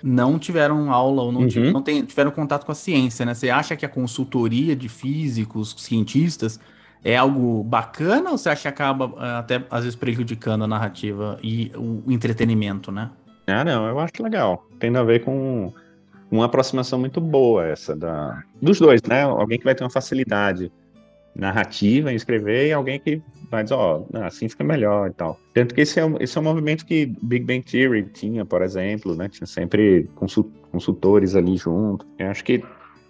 [0.03, 1.47] não tiveram aula ou não, uhum.
[1.47, 3.33] tiveram, não tem, tiveram contato com a ciência, né?
[3.33, 6.59] Você acha que a consultoria de físicos, cientistas,
[7.07, 11.39] é algo bacana ou você acha que acaba eh, até às vezes prejudicando a narrativa
[11.41, 13.09] e o entretenimento, né?
[13.47, 14.67] Ah, não, eu acho legal.
[14.77, 15.71] Tem a ver com
[16.29, 19.21] uma aproximação muito boa essa da dos dois, né?
[19.21, 20.69] Alguém que vai ter uma facilidade
[21.33, 25.39] narrativa em escrever e alguém que vai dizer, ó, oh, assim fica melhor e tal.
[25.53, 29.15] Tanto que esse é, esse é um movimento que Big Bang Theory tinha, por exemplo,
[29.15, 29.29] né?
[29.29, 30.09] Tinha sempre
[30.71, 32.05] consultores ali junto.
[32.19, 32.61] Eu acho que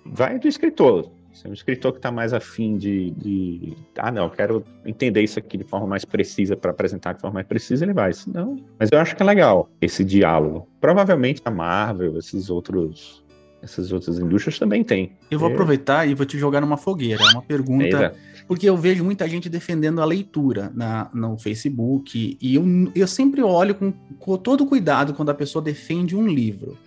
[0.06, 1.17] vai do escritor.
[1.38, 5.38] Se é um escritor que está mais afim de, de, Ah, não, quero entender isso
[5.38, 8.12] aqui de forma mais precisa para apresentar de forma mais precisa, ele vai.
[8.34, 8.58] Não.
[8.80, 10.68] Mas eu acho que é legal esse diálogo.
[10.82, 13.24] Provavelmente a Marvel, esses outros.
[13.62, 15.14] Essas outras indústrias também têm.
[15.32, 17.24] Eu vou aproveitar e vou te jogar numa fogueira.
[17.32, 18.14] Uma pergunta.
[18.48, 22.38] Porque eu vejo muita gente defendendo a leitura na, no Facebook.
[22.40, 22.64] E eu,
[22.96, 26.78] eu sempre olho com, com todo cuidado quando a pessoa defende um livro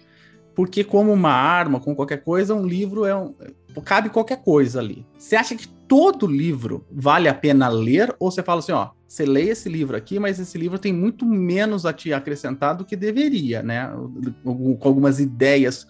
[0.55, 3.35] porque como uma arma, com qualquer coisa, um livro é um,
[3.85, 5.07] cabe qualquer coisa ali.
[5.19, 9.25] Você acha que todo livro vale a pena ler ou você fala assim, ó, você
[9.27, 12.95] lê esse livro aqui, mas esse livro tem muito menos a te acrescentar do que
[12.95, 13.91] deveria, né?
[14.45, 15.87] Com algumas ideias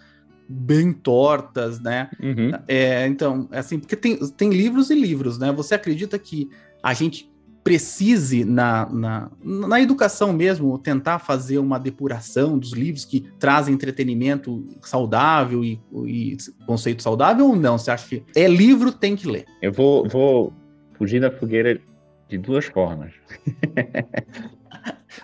[0.49, 2.11] bem tortas, né?
[2.21, 2.51] Uhum.
[2.67, 5.53] É, então, é assim, porque tem, tem livros e livros, né?
[5.53, 6.51] Você acredita que
[6.83, 7.30] a gente
[7.63, 14.67] precise, na, na, na educação mesmo, tentar fazer uma depuração dos livros que trazem entretenimento
[14.83, 16.37] saudável e, e
[16.67, 17.79] conceito saudável ou não?
[17.79, 19.45] Você acha que é livro, tem que ler?
[19.61, 20.53] Eu vou, vou
[20.95, 21.81] fugir da fogueira
[22.29, 23.13] de duas formas.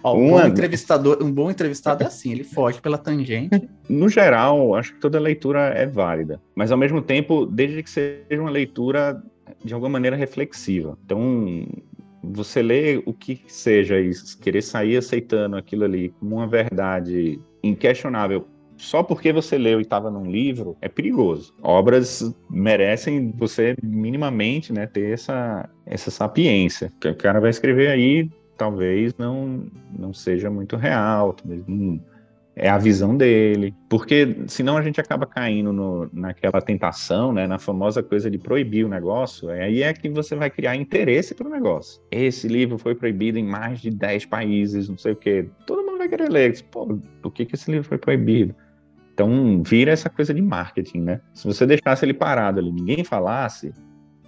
[0.03, 3.69] Ó, um, bom entrevistador, um bom entrevistado é assim, ele foge pela tangente.
[3.89, 8.41] No geral, acho que toda leitura é válida, mas ao mesmo tempo, desde que seja
[8.41, 9.23] uma leitura
[9.65, 10.99] de alguma maneira reflexiva.
[11.05, 11.65] Então,
[12.33, 14.11] você lê o que seja e
[14.41, 18.47] querer sair aceitando aquilo ali como uma verdade inquestionável
[18.77, 21.55] só porque você leu e estava num livro é perigoso.
[21.63, 26.93] Obras merecem você minimamente né, ter essa, essa sapiência.
[27.05, 29.67] O cara vai escrever aí talvez não,
[29.97, 32.01] não seja muito real, talvez não
[32.59, 37.59] é a visão dele, porque senão a gente acaba caindo no, naquela tentação, né, na
[37.59, 41.51] famosa coisa de proibir o negócio, aí é que você vai criar interesse para o
[41.51, 42.01] negócio.
[42.11, 45.47] Esse livro foi proibido em mais de 10 países, não sei o quê.
[45.67, 46.63] Todo mundo vai querer ler.
[46.71, 48.55] Pô, por que, que esse livro foi proibido?
[49.13, 51.21] Então vira essa coisa de marketing, né?
[51.35, 53.73] Se você deixasse ele parado ali, ninguém falasse,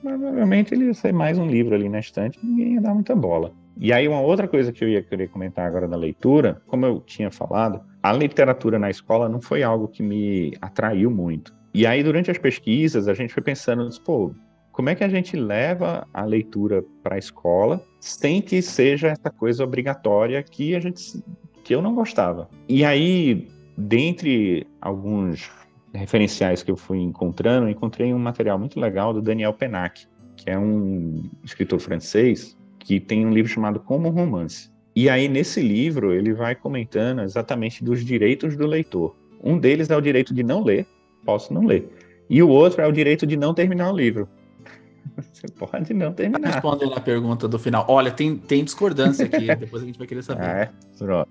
[0.03, 3.53] provavelmente ele ia ser mais um livro ali na estante, ninguém ia dar muita bola.
[3.79, 7.01] E aí uma outra coisa que eu ia querer comentar agora da leitura, como eu
[7.01, 11.55] tinha falado, a literatura na escola não foi algo que me atraiu muito.
[11.72, 14.35] E aí, durante as pesquisas, a gente foi pensando, pô,
[14.72, 19.31] como é que a gente leva a leitura para a escola sem que seja essa
[19.31, 21.22] coisa obrigatória que a gente
[21.62, 22.49] que eu não gostava.
[22.68, 25.51] E aí, dentre alguns
[25.95, 30.07] referenciais que eu fui encontrando, encontrei um material muito legal do Daniel Penac,
[30.37, 32.58] que é um escritor francês
[32.89, 34.70] que tem um livro chamado Como um Romance.
[34.97, 39.14] E aí, nesse livro, ele vai comentando exatamente dos direitos do leitor.
[39.45, 40.86] Um deles é o direito de não ler,
[41.22, 41.86] posso não ler.
[42.30, 44.26] E o outro é o direito de não terminar o livro.
[45.20, 46.51] Você pode não terminar.
[46.51, 47.84] Respondendo a pergunta do final.
[47.91, 50.41] Olha, tem, tem discordância aqui, depois a gente vai querer saber.
[50.49, 51.30] É, pronto.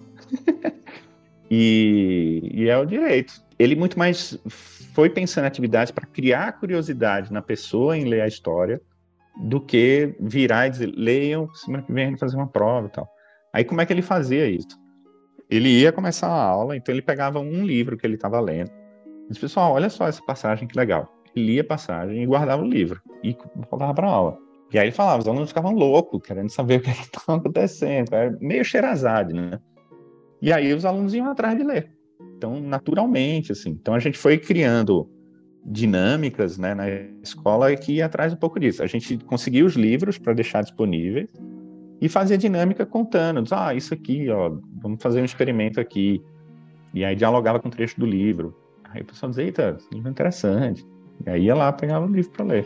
[1.50, 3.34] e, e é o direito.
[3.58, 4.40] Ele muito mais
[4.94, 8.80] foi pensando em atividades para criar curiosidade na pessoa em ler a história
[9.42, 12.92] do que virar e dizer, leiam, semana que vem a gente fazer uma prova e
[12.92, 13.08] tal.
[13.54, 14.78] Aí como é que ele fazia isso?
[15.50, 18.72] Ele ia começar a aula, então ele pegava um livro que ele estava lendo.
[19.30, 21.12] Diz, pessoal, olha só essa passagem que legal.
[21.36, 23.36] Ele lia a passagem e guardava o livro e
[23.70, 24.38] voltava para a aula.
[24.74, 28.14] E aí ele falava, os alunos ficavam loucos, querendo saber o que estava acontecendo.
[28.14, 29.60] Era meio cheirazade, né?
[30.42, 31.92] E aí os alunos iam atrás de ler.
[32.36, 33.72] Então, naturalmente, assim.
[33.72, 35.10] Então a gente foi criando
[35.66, 36.90] dinâmicas né, na
[37.22, 38.82] escola que ia atrás um pouco disso.
[38.84, 41.30] A gente conseguia os livros para deixar disponíveis
[42.02, 43.44] e fazia dinâmica contando.
[43.52, 46.22] Ah, isso aqui, ó, vamos fazer um experimento aqui.
[46.94, 48.56] E aí dialogava com o trecho do livro.
[48.90, 50.86] Aí o pessoal dizia, eita, livro é interessante.
[51.26, 52.66] E aí ia lá, pegava o livro para ler.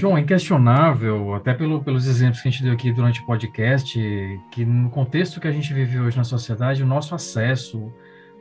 [0.00, 4.40] João, é inquestionável, até pelo, pelos exemplos que a gente deu aqui durante o podcast,
[4.50, 7.92] que no contexto que a gente vive hoje na sociedade, o nosso acesso,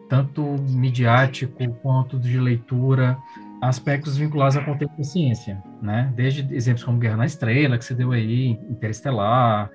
[0.07, 3.17] tanto midiático quanto de leitura,
[3.61, 6.13] aspectos vinculados à contexto da ciência, né?
[6.15, 9.69] Desde exemplos como Guerra na Estrela, que você deu aí, Interestelar,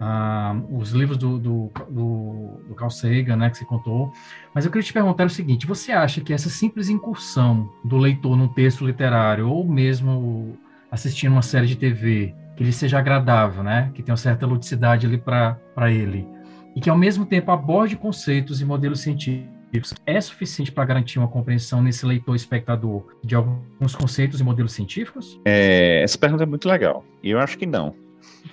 [0.00, 4.12] ah, os livros do, do, do, do Carl Sagan, né, que você contou.
[4.52, 8.36] Mas eu queria te perguntar o seguinte, você acha que essa simples incursão do leitor
[8.36, 10.58] no texto literário, ou mesmo
[10.90, 13.90] assistindo uma série de TV que ele seja agradável, né?
[13.94, 15.58] Que tenha uma certa ludicidade ali para
[15.90, 16.26] ele.
[16.74, 21.28] E que ao mesmo tempo aborde conceitos e modelos científicos é suficiente para garantir uma
[21.28, 25.40] compreensão nesse leitor espectador de alguns conceitos e modelos científicos?
[25.44, 27.04] É, essa pergunta é muito legal.
[27.22, 27.94] E eu acho que não.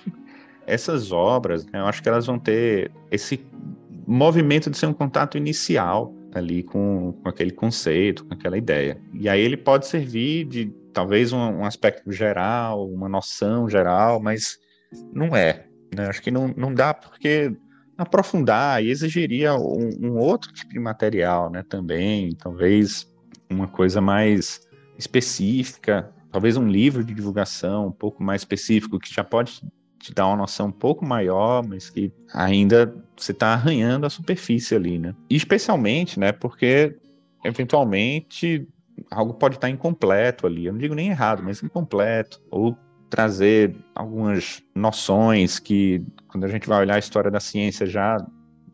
[0.66, 3.40] Essas obras, né, eu acho que elas vão ter esse
[4.06, 9.00] movimento de ser um contato inicial ali com, com aquele conceito, com aquela ideia.
[9.14, 14.56] E aí ele pode servir de talvez um, um, aspecto geral, uma noção geral, mas
[15.12, 15.66] não é.
[15.94, 16.06] Né?
[16.06, 17.54] Acho que não, não dá porque
[17.98, 21.62] aprofundar e exigiria um, um, outro tipo de material, né?
[21.68, 23.06] Também, talvez
[23.50, 24.66] uma coisa mais
[24.98, 29.60] específica, talvez um livro de divulgação um pouco mais específico que já pode
[29.98, 34.74] te dar uma noção um pouco maior, mas que ainda você está arranhando a superfície
[34.74, 35.14] ali, né?
[35.28, 36.32] E especialmente, né?
[36.32, 36.96] Porque
[37.44, 38.66] eventualmente
[39.10, 40.66] algo pode estar incompleto ali.
[40.66, 42.42] Eu não digo nem errado, mas incompleto.
[42.50, 42.76] Ou
[43.08, 48.16] trazer algumas noções que, quando a gente vai olhar a história da ciência, já,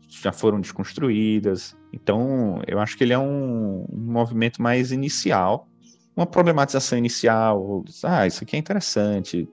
[0.09, 1.75] já foram desconstruídas.
[1.91, 5.67] Então, eu acho que ele é um, um movimento mais inicial,
[6.15, 7.83] uma problematização inicial.
[8.03, 9.47] Ah, isso aqui é interessante.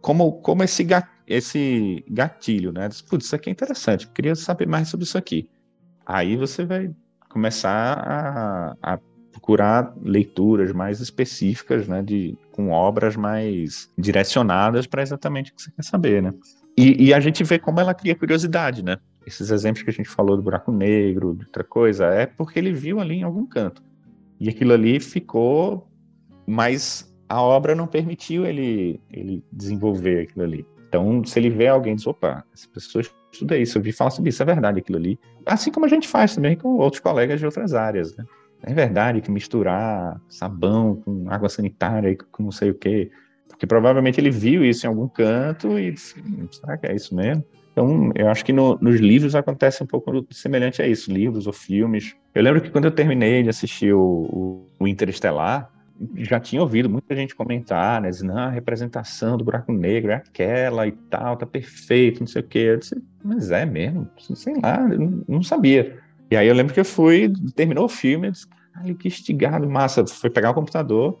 [0.00, 0.86] Como, como esse,
[1.26, 2.88] esse gatilho, né?
[3.08, 5.48] Putz, isso aqui é interessante, queria saber mais sobre isso aqui.
[6.04, 6.90] Aí você vai
[7.28, 8.98] começar a, a
[9.36, 15.70] procurar leituras mais específicas, né, de, com obras mais direcionadas para exatamente o que você
[15.70, 16.32] quer saber, né?
[16.76, 18.98] E, e, a gente vê como ela cria curiosidade, né?
[19.26, 22.72] Esses exemplos que a gente falou do buraco negro, de outra coisa, é porque ele
[22.72, 23.82] viu ali em algum canto.
[24.38, 25.88] E aquilo ali ficou,
[26.46, 30.66] mas a obra não permitiu ele, ele desenvolver aquilo ali.
[30.88, 34.28] Então, se ele vê alguém diz, opa, essa pessoa estuda isso, eu vi falar sobre
[34.28, 35.18] isso, é verdade aquilo ali.
[35.46, 38.24] Assim como a gente faz também com outros colegas de outras áreas, né?
[38.62, 43.10] É verdade que misturar sabão com água sanitária e com não sei o quê.
[43.48, 47.14] Porque provavelmente ele viu isso em algum canto e disse, hum, será que é isso
[47.14, 47.44] mesmo?
[47.72, 51.52] Então, eu acho que no, nos livros acontece um pouco semelhante a isso, livros ou
[51.52, 52.16] filmes.
[52.34, 55.70] Eu lembro que quando eu terminei de assistir o, o, Interestelar,
[56.16, 60.14] já tinha ouvido muita gente comentar, né, dizendo, ah, a representação do buraco negro é
[60.14, 62.58] aquela e tal, tá perfeito, não sei o quê.
[62.58, 64.08] Eu disse, mas é mesmo?
[64.18, 65.98] Sei lá, eu não sabia.
[66.30, 69.68] E aí eu lembro que eu fui, terminou o filme, eu disse, caralho, que estigado,
[69.68, 70.04] massa.
[70.06, 71.18] Foi pegar o computador,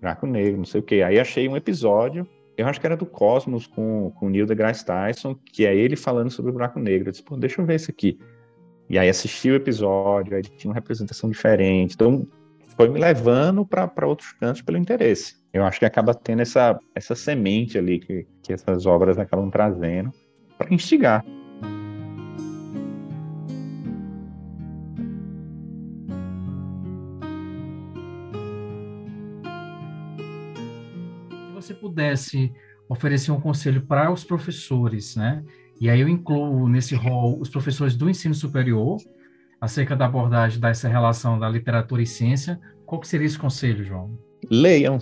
[0.00, 1.02] Buraco Negro, não sei o quê.
[1.02, 2.26] Aí achei um episódio,
[2.56, 5.96] eu acho que era do Cosmos com, com o Neil deGrasse Tyson, que é ele
[5.96, 7.08] falando sobre o Buraco Negro.
[7.08, 8.18] Eu disse, pô, deixa eu ver isso aqui.
[8.88, 11.94] E aí assisti o episódio, aí tinha uma representação diferente.
[11.94, 12.26] Então
[12.76, 15.36] foi me levando para outros cantos pelo interesse.
[15.52, 20.10] Eu acho que acaba tendo essa, essa semente ali que, que essas obras acabam trazendo
[20.58, 21.24] para instigar.
[31.90, 32.52] Pudesse
[32.88, 35.44] oferecer um conselho para os professores, né?
[35.80, 38.98] E aí eu incluo nesse rol os professores do ensino superior,
[39.60, 44.18] acerca da abordagem dessa relação da literatura e ciência, qual que seria esse conselho, João?
[44.50, 44.98] Leiam.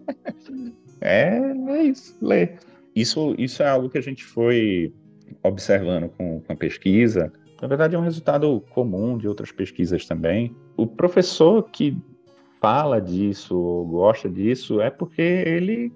[1.00, 1.38] é,
[1.68, 2.56] é isso, lê.
[2.94, 4.92] Isso, isso é algo que a gente foi
[5.42, 7.32] observando com, com a pesquisa.
[7.60, 10.54] Na verdade, é um resultado comum de outras pesquisas também.
[10.76, 11.96] O professor que
[12.62, 15.92] fala disso ou gosta disso é porque ele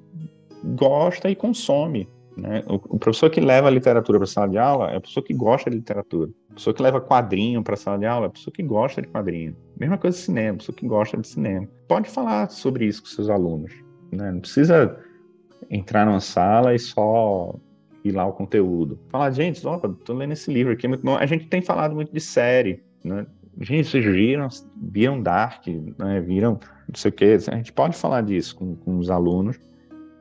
[0.75, 2.65] gosta e consome Né?
[2.67, 5.25] O, o, professor que leva a literatura para a sala de aula é a pessoa
[5.25, 6.31] que gosta de literatura.
[6.51, 9.01] A pessoa que leva quadrinho para a sala de aula é a pessoa que gosta
[9.01, 9.57] de quadrinho.
[9.79, 11.67] Mesma coisa de cinema, a pessoa que gosta de cinema.
[11.89, 13.73] Pode falar sobre isso com seus alunos.
[14.13, 14.33] Né?
[14.33, 14.99] Não precisa
[15.71, 17.55] entrar numa sala e só
[18.05, 18.99] ir lá o conteúdo.
[19.09, 19.63] Falar, gente,
[20.05, 20.91] tô lendo esse livro aqui, é.
[21.19, 23.27] A gente tem falado muito de série, né?
[23.61, 25.67] Gente, vocês viram, viram Dark,
[25.99, 26.21] né?
[26.21, 26.59] Viram
[26.89, 27.25] não sei o que.
[27.25, 29.59] A gente pode falar disso com, com os alunos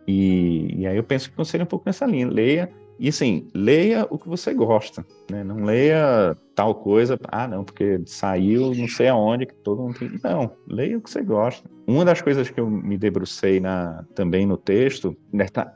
[0.08, 2.28] e, e aí eu penso que seria um pouco nessa linha.
[2.28, 5.44] Leia, e assim, leia o que você gosta, né?
[5.44, 10.12] Não leia tal coisa, ah, não, porque saiu não sei aonde, que todo mundo tem.
[10.24, 11.70] Não, leia o que você gosta.
[11.86, 15.16] Uma das coisas que eu me debrucei na, também no texto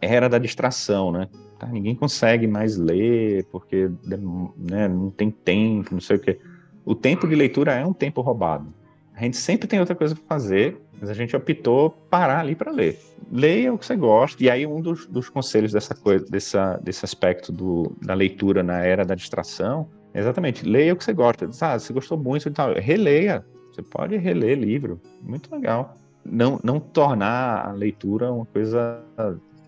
[0.02, 1.28] era da distração, né?
[1.60, 6.40] Tá, ninguém consegue mais ler porque né, não tem tempo, não sei o quê.
[6.86, 8.74] O tempo de leitura é um tempo roubado.
[9.14, 12.72] A gente sempre tem outra coisa para fazer mas a gente optou parar ali para
[12.72, 13.00] ler.
[13.32, 14.44] Leia o que você gosta.
[14.44, 18.84] E aí um dos, dos conselhos dessa coisa, dessa, desse aspecto do, da leitura na
[18.84, 21.50] era da distração, é exatamente, leia o que você gosta.
[21.62, 23.46] Ah, você gostou muito e tal, releia.
[23.72, 25.96] Você pode reler livro, muito legal.
[26.26, 29.02] Não, não tornar a leitura uma coisa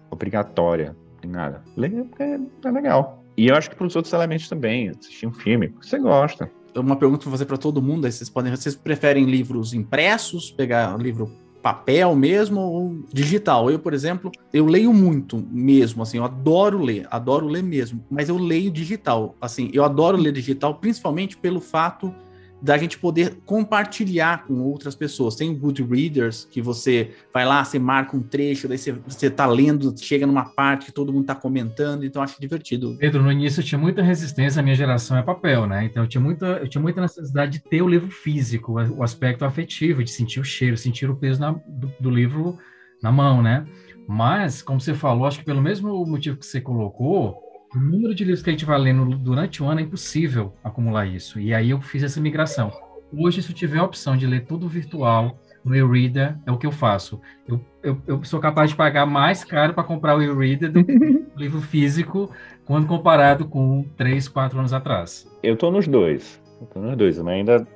[0.09, 1.63] obrigatória, nada.
[1.77, 3.23] Leia porque é legal.
[3.37, 6.95] E eu acho que para os outros elementos também, assistir um filme, você gosta uma
[6.95, 8.05] pergunta para fazer para todo mundo.
[8.05, 11.31] Aí vocês podem, vocês preferem livros impressos, pegar livro
[11.61, 13.69] papel mesmo ou digital?
[13.69, 18.29] Eu, por exemplo, eu leio muito mesmo, assim, eu adoro ler, adoro ler mesmo, mas
[18.29, 19.35] eu leio digital.
[19.39, 22.13] Assim, eu adoro ler digital, principalmente pelo fato
[22.61, 25.35] da gente poder compartilhar com outras pessoas.
[25.35, 29.45] Tem good readers que você vai lá, você marca um trecho, daí você, você tá
[29.47, 32.95] lendo, chega numa parte que todo mundo tá comentando, então acho divertido.
[32.99, 35.85] Pedro, no início eu tinha muita resistência, a minha geração é papel, né?
[35.85, 39.43] Então eu tinha muita, eu tinha muita necessidade de ter o livro físico, o aspecto
[39.43, 42.57] afetivo, de sentir o cheiro, sentir o peso na, do, do livro
[43.01, 43.65] na mão, né?
[44.07, 48.23] Mas, como você falou, acho que pelo mesmo motivo que você colocou, o número de
[48.23, 51.39] livros que a gente vai lendo durante o ano é impossível acumular isso.
[51.39, 52.71] E aí eu fiz essa migração.
[53.13, 56.65] Hoje, se eu tiver a opção de ler tudo virtual, no e-reader, é o que
[56.65, 57.21] eu faço.
[57.47, 60.91] Eu, eu, eu sou capaz de pagar mais caro para comprar o e-reader do que
[61.35, 62.31] o livro físico,
[62.65, 65.27] quando comparado com três, quatro anos atrás.
[65.43, 66.41] Eu estou nos dois.
[66.61, 67.17] Estou nos dois.
[67.17, 67.67] Eu ainda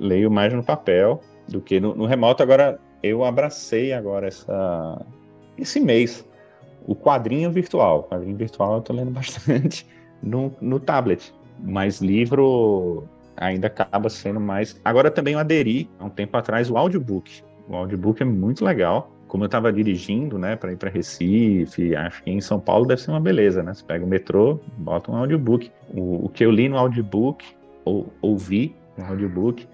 [0.00, 2.42] leio mais no papel do que no, no remoto.
[2.42, 5.06] Agora, eu abracei agora essa,
[5.56, 6.28] esse mês
[6.88, 8.00] o quadrinho virtual.
[8.00, 9.86] O quadrinho virtual eu estou lendo bastante
[10.22, 13.06] no, no tablet, mas livro
[13.36, 14.80] ainda acaba sendo mais.
[14.82, 17.42] Agora também eu aderi, há um tempo atrás, o audiobook.
[17.68, 19.12] O audiobook é muito legal.
[19.28, 23.02] Como eu estava dirigindo, né, para ir para Recife, acho que em São Paulo deve
[23.02, 23.74] ser uma beleza, né?
[23.74, 25.70] Você pega o metrô, bota um audiobook.
[25.92, 27.44] O, o que eu li no audiobook,
[27.84, 29.68] ou ouvi no audiobook,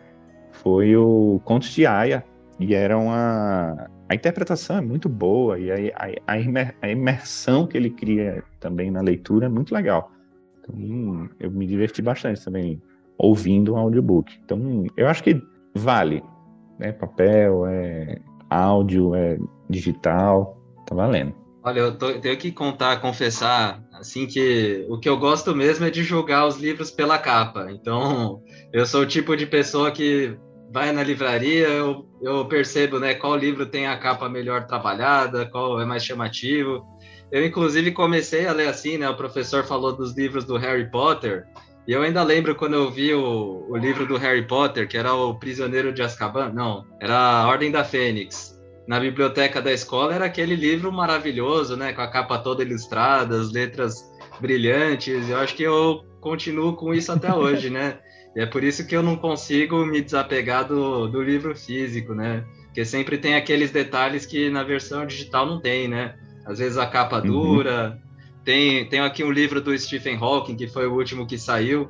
[0.51, 2.25] foi o Contos de Aya,
[2.59, 5.77] e era uma a interpretação é muito boa e a,
[6.27, 6.35] a,
[6.83, 10.13] a, imersão que ele cria também na leitura é muito legal.
[10.61, 12.81] Então, eu me diverti bastante também
[13.17, 14.39] ouvindo um audiobook.
[14.45, 15.41] Então, eu acho que
[15.75, 16.23] vale.
[16.81, 18.19] É papel, é
[18.51, 19.39] áudio, é
[19.71, 21.35] digital, tá valendo.
[21.63, 25.91] Olha, eu tô, tenho que contar, confessar, assim, que o que eu gosto mesmo é
[25.91, 27.69] de julgar os livros pela capa.
[27.71, 30.37] Então, eu sou o tipo de pessoa que
[30.75, 35.81] vai na livraria, eu, eu percebo né, qual livro tem a capa melhor trabalhada, qual
[35.81, 36.85] é mais chamativo.
[37.31, 39.09] Eu, inclusive, comecei a ler assim, né?
[39.09, 41.45] O professor falou dos livros do Harry Potter,
[41.87, 45.15] e eu ainda lembro quando eu vi o, o livro do Harry Potter, que era
[45.15, 48.61] o Prisioneiro de Azkaban, não, era a Ordem da Fênix.
[48.89, 51.93] Na biblioteca da escola era aquele livro maravilhoso, né?
[51.93, 54.11] Com a capa toda ilustrada, as letras
[54.41, 55.31] brilhantes.
[55.31, 57.99] Eu acho que eu continuo com isso até hoje, né?
[58.35, 62.45] E é por isso que eu não consigo me desapegar do, do livro físico, né?
[62.65, 66.17] Porque sempre tem aqueles detalhes que na versão digital não tem, né?
[66.45, 67.23] Às vezes a capa uhum.
[67.23, 68.03] dura.
[68.45, 71.89] Tem, tem aqui um livro do Stephen Hawking, que foi o último que saiu,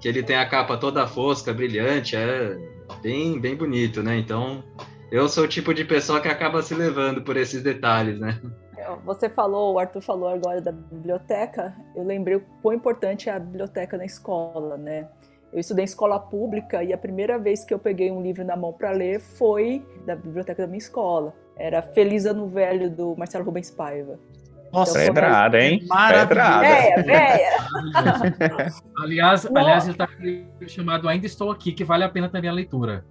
[0.00, 2.56] que ele tem a capa toda fosca, brilhante, é
[3.02, 4.18] bem, bem bonito, né?
[4.18, 4.62] Então,
[5.10, 8.40] eu sou o tipo de pessoa que acaba se levando por esses detalhes, né?
[9.04, 13.38] Você falou, o Arthur falou agora da biblioteca, eu lembrei o quão importante é a
[13.38, 15.08] biblioteca na escola, né?
[15.56, 18.54] Eu estudei em escola pública e a primeira vez que eu peguei um livro na
[18.54, 21.32] mão para ler foi da biblioteca da minha escola.
[21.56, 24.20] Era Feliz Ano Velho, do Marcelo Rubens Paiva.
[24.70, 25.82] Nossa, então, pedrada, hein?
[25.86, 26.66] Maravilhosa.
[26.66, 27.50] É, véia.
[29.00, 33.06] aliás, aliás, ele está chamado Ainda Estou Aqui, que vale a pena também a leitura.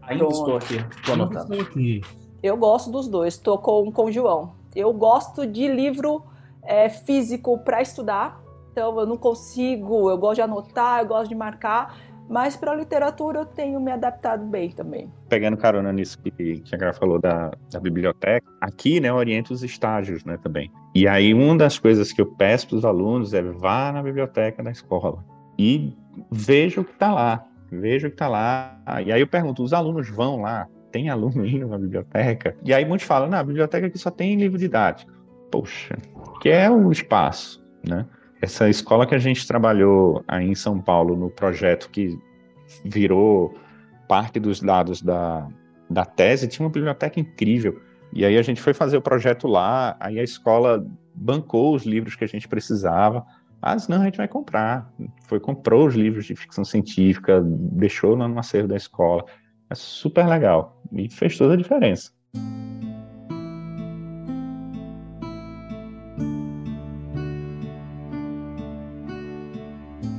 [0.00, 0.38] Ainda Pronto.
[0.38, 0.78] estou aqui.
[1.06, 2.00] Ainda estou aqui.
[2.42, 4.54] Eu gosto dos dois, estou com, com o João.
[4.74, 6.24] Eu gosto de livro
[6.62, 8.39] é, físico para estudar,
[8.70, 11.96] então eu não consigo, eu gosto de anotar, eu gosto de marcar,
[12.30, 15.10] Mas para a literatura eu tenho me adaptado bem também.
[15.28, 19.64] Pegando carona nisso que, que a Gra falou da, da biblioteca, aqui, né, oriento os
[19.64, 20.70] estágios, né, também.
[20.94, 24.62] E aí, uma das coisas que eu peço para os alunos é vá na biblioteca
[24.62, 25.24] da escola
[25.58, 25.92] e
[26.30, 27.44] veja o que está lá.
[27.68, 28.80] Veja o que está lá.
[29.04, 30.68] E aí eu pergunto, os alunos vão lá?
[30.92, 32.56] Tem aluno indo na biblioteca?
[32.64, 35.10] E aí muitos falam, na biblioteca aqui só tem livro didático.
[35.50, 35.96] Poxa,
[36.40, 38.06] que é o espaço, né?
[38.40, 42.18] Essa escola que a gente trabalhou aí em São Paulo no projeto que
[42.84, 43.54] virou
[44.08, 45.46] parte dos dados da,
[45.88, 47.80] da tese, tinha uma biblioteca incrível.
[48.12, 50.84] E aí a gente foi fazer o projeto lá, aí a escola
[51.14, 53.24] bancou os livros que a gente precisava.
[53.62, 54.90] Ah, não, a gente vai comprar.
[55.24, 59.24] Foi, comprou os livros de ficção científica, deixou no acervo da escola.
[59.68, 60.82] É super legal.
[60.92, 62.10] E fez toda a diferença.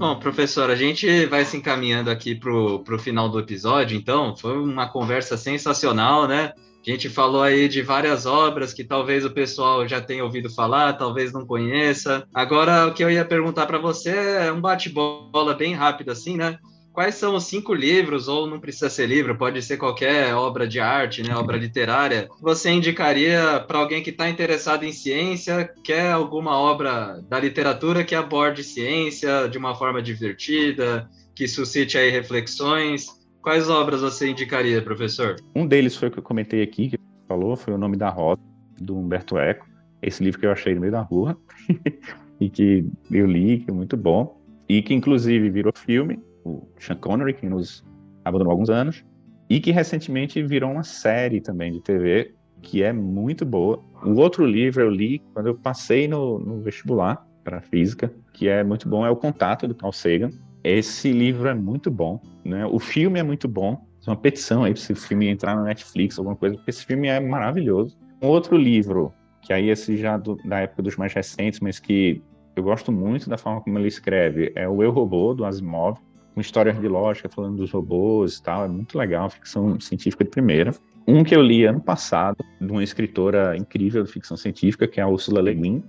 [0.01, 4.35] Bom, professor, a gente vai se encaminhando aqui para o final do episódio, então.
[4.35, 6.53] Foi uma conversa sensacional, né?
[6.55, 10.93] A gente falou aí de várias obras que talvez o pessoal já tenha ouvido falar,
[10.93, 12.27] talvez não conheça.
[12.33, 16.57] Agora, o que eu ia perguntar para você é um bate-bola bem rápido, assim, né?
[16.93, 20.79] Quais são os cinco livros, ou não precisa ser livro, pode ser qualquer obra de
[20.79, 26.57] arte, né, obra literária, você indicaria para alguém que está interessado em ciência, quer alguma
[26.57, 33.07] obra da literatura que aborde ciência de uma forma divertida, que suscite aí reflexões?
[33.41, 35.37] Quais obras você indicaria, professor?
[35.55, 38.41] Um deles foi o que eu comentei aqui, que falou, foi o Nome da Rosa,
[38.79, 39.65] do Humberto Eco.
[40.01, 41.37] Esse livro que eu achei no meio da rua
[42.39, 44.41] e que eu li, que é muito bom.
[44.67, 47.83] E que, inclusive, virou filme o Sean Connery, que nos
[48.23, 49.03] abandonou há alguns anos,
[49.49, 53.83] e que recentemente virou uma série também de TV, que é muito boa.
[54.03, 58.63] O outro livro eu li quando eu passei no, no vestibular para física, que é
[58.63, 60.29] muito bom, é O Contato, do Carl Sagan.
[60.63, 62.65] Esse livro é muito bom, né?
[62.65, 63.85] O filme é muito bom.
[64.05, 67.07] É uma petição aí para esse filme entrar na Netflix, alguma coisa, porque esse filme
[67.07, 67.97] é maravilhoso.
[68.21, 69.11] Um outro livro,
[69.41, 72.21] que aí esse já do, da época dos mais recentes, mas que
[72.55, 75.99] eu gosto muito da forma como ele escreve, é o Eu Robô, do Asimov
[76.33, 78.65] com histórias de lógica, falando dos robôs e tal.
[78.65, 80.73] É muito legal, ficção científica de primeira.
[81.07, 85.03] Um que eu li ano passado, de uma escritora incrível de ficção científica, que é
[85.03, 85.83] a Ursula Le Guin,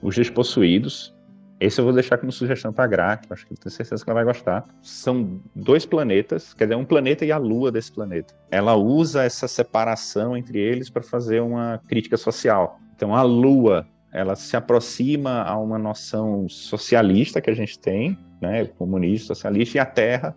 [0.00, 1.14] Os Despossuídos.
[1.60, 4.04] Esse eu vou deixar como sugestão para a Gra, que eu acho que tenho certeza
[4.04, 4.64] que ela vai gostar.
[4.82, 8.34] São dois planetas, quer dizer, um planeta e a lua desse planeta.
[8.50, 12.80] Ela usa essa separação entre eles para fazer uma crítica social.
[12.96, 18.64] Então, a lua, ela se aproxima a uma noção socialista que a gente tem, né,
[18.66, 20.36] comunista, socialista, e a Terra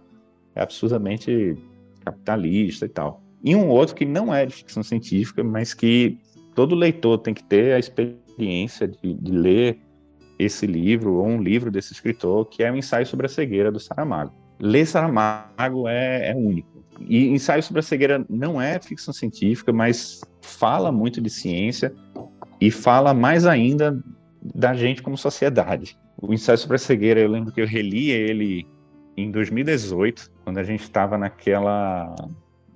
[0.53, 1.57] é absurdamente
[2.05, 3.21] capitalista e tal.
[3.43, 6.19] E um outro que não é de ficção científica, mas que
[6.53, 9.79] todo leitor tem que ter a experiência de, de ler
[10.37, 13.79] esse livro, ou um livro desse escritor, que é o Ensaio sobre a Cegueira, do
[13.79, 14.33] Saramago.
[14.59, 16.83] Ler Saramago é, é único.
[17.01, 21.93] E Ensaio sobre a Cegueira não é ficção científica, mas fala muito de ciência
[22.59, 24.01] e fala mais ainda
[24.53, 25.97] da gente como sociedade.
[26.21, 28.65] O Ensaio sobre a Cegueira, eu lembro que eu reli ele
[29.17, 32.15] em 2018, quando a gente estava naquela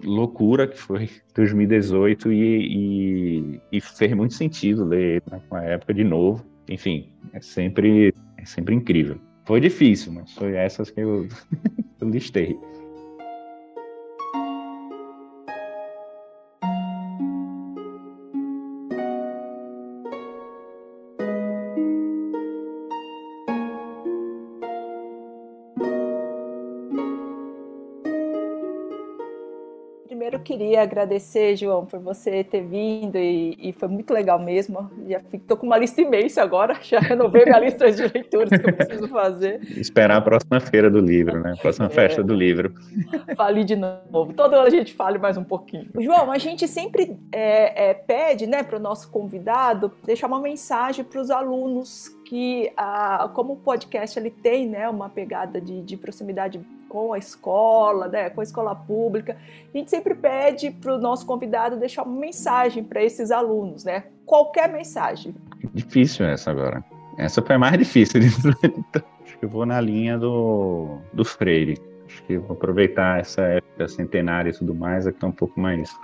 [0.03, 5.94] loucura que foi 2018 e, e, e fez muito sentido ler né, com a época
[5.94, 6.45] de novo.
[6.70, 9.20] Enfim, é sempre, é sempre incrível.
[9.45, 11.28] Foi difícil, mas foi essas que eu,
[11.99, 12.57] eu listei.
[30.80, 34.89] Queria agradecer, João, por você ter vindo e, e foi muito legal mesmo.
[35.07, 38.73] Já estou com uma lista imensa agora, já renovei minha lista de leituras que eu
[38.73, 39.60] preciso fazer.
[39.77, 41.53] Esperar a próxima feira do livro, né?
[41.57, 41.89] A próxima é.
[41.89, 42.73] festa do livro.
[43.35, 44.34] Fale de novo.
[44.34, 45.89] Toda hora a gente fale mais um pouquinho.
[45.99, 51.03] João, a gente sempre é, é, pede, né, para o nosso convidado deixar uma mensagem
[51.03, 55.97] para os alunos que, a, como o podcast ele tem, né, uma pegada de, de
[55.97, 56.60] proximidade
[56.90, 59.38] com a escola, né, com a escola pública,
[59.74, 64.06] a gente sempre pede para o nosso convidado deixar uma mensagem para esses alunos, né?
[64.26, 65.34] Qualquer mensagem.
[65.74, 66.84] Difícil essa agora.
[67.18, 68.20] Essa foi a mais difícil.
[69.24, 71.78] Acho que eu vou na linha do, do Freire.
[72.06, 75.95] Acho que vou aproveitar essa época centenária e tudo mais, aqui tá um pouco mais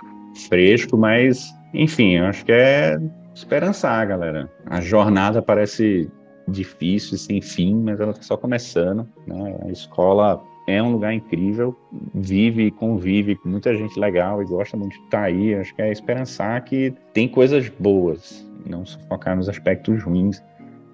[0.48, 2.96] fresco, mas, enfim, eu acho que é
[3.34, 4.48] esperançar, galera.
[4.66, 6.08] A jornada parece
[6.46, 9.08] difícil, sem fim, mas ela está só começando.
[9.26, 9.56] Né?
[9.66, 11.76] A escola é um lugar incrível,
[12.14, 15.54] vive e convive com muita gente legal e gosta muito de estar aí.
[15.54, 20.42] Acho que é esperançar que tem coisas boas, não só focar nos aspectos ruins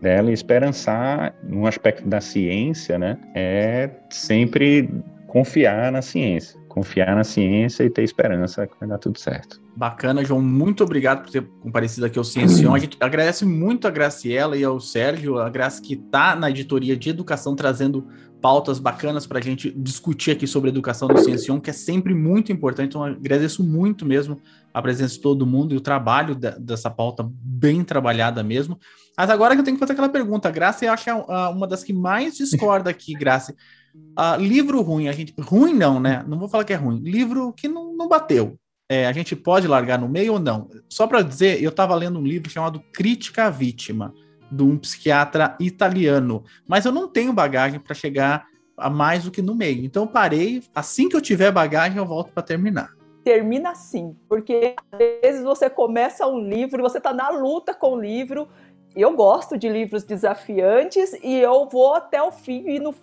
[0.01, 3.17] dela e esperançar no aspecto da ciência, né?
[3.35, 4.91] É sempre
[5.27, 6.61] confiar na ciência.
[6.73, 9.61] Confiar na ciência e ter esperança que vai dar tudo certo.
[9.77, 10.41] Bacana, João.
[10.41, 12.75] Muito obrigado por ter comparecido aqui ao Ciencion.
[12.75, 16.97] A gente agradece muito a Graciela e ao Sérgio, a Graça que está na editoria
[16.97, 18.07] de educação, trazendo
[18.41, 22.51] pautas bacanas para a gente discutir aqui sobre educação do Ciencion, que é sempre muito
[22.51, 22.89] importante.
[22.89, 24.41] Então, agradeço muito mesmo
[24.73, 28.79] a presença de todo mundo e o trabalho de, dessa pauta bem trabalhada mesmo.
[29.15, 31.15] Mas agora que eu tenho que fazer aquela pergunta, a Graça, eu acho que é
[31.15, 33.55] uma das que mais discorda aqui, Graça.
[33.95, 35.35] Uh, livro ruim, a gente.
[35.39, 36.25] Ruim não, né?
[36.27, 36.99] Não vou falar que é ruim.
[36.99, 38.57] Livro que não, não bateu.
[38.89, 40.69] É, a gente pode largar no meio ou não?
[40.89, 44.13] Só para dizer, eu estava lendo um livro chamado Crítica à Vítima,
[44.51, 48.47] de um psiquiatra italiano, mas eu não tenho bagagem para chegar
[48.77, 49.85] a mais do que no meio.
[49.85, 52.91] Então eu parei, assim que eu tiver bagagem, eu volto para terminar.
[53.25, 58.01] Termina assim, porque às vezes você começa um livro você está na luta com o
[58.01, 58.49] livro
[58.95, 62.95] eu gosto de livros desafiantes e eu vou até o fim e no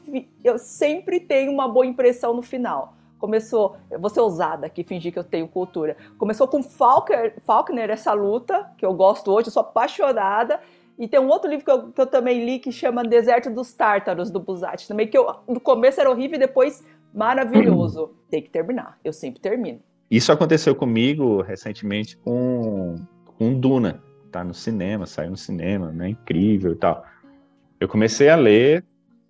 [0.44, 2.94] eu sempre tenho uma boa impressão no final.
[3.18, 5.98] Começou, vou ser ousada aqui, fingir que eu tenho cultura.
[6.18, 10.60] Começou com Faulkner, Faulkner essa luta, que eu gosto hoje, eu sou apaixonada.
[10.98, 13.74] E tem um outro livro que eu, que eu também li que chama Deserto dos
[13.74, 16.84] Tártaros, do Busatti, também, que eu, no começo era horrível e depois
[17.14, 18.12] maravilhoso.
[18.30, 19.80] Tem que terminar, eu sempre termino.
[20.10, 22.96] Isso aconteceu comigo recentemente com,
[23.38, 26.10] com Duna tá no cinema, saiu no cinema, né?
[26.10, 27.06] Incrível e tal.
[27.80, 28.84] Eu comecei a ler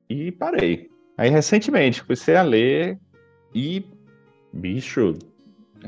[0.10, 0.90] e parei.
[1.18, 2.98] Aí recentemente comecei a ler
[3.54, 3.86] e
[4.54, 5.14] bicho,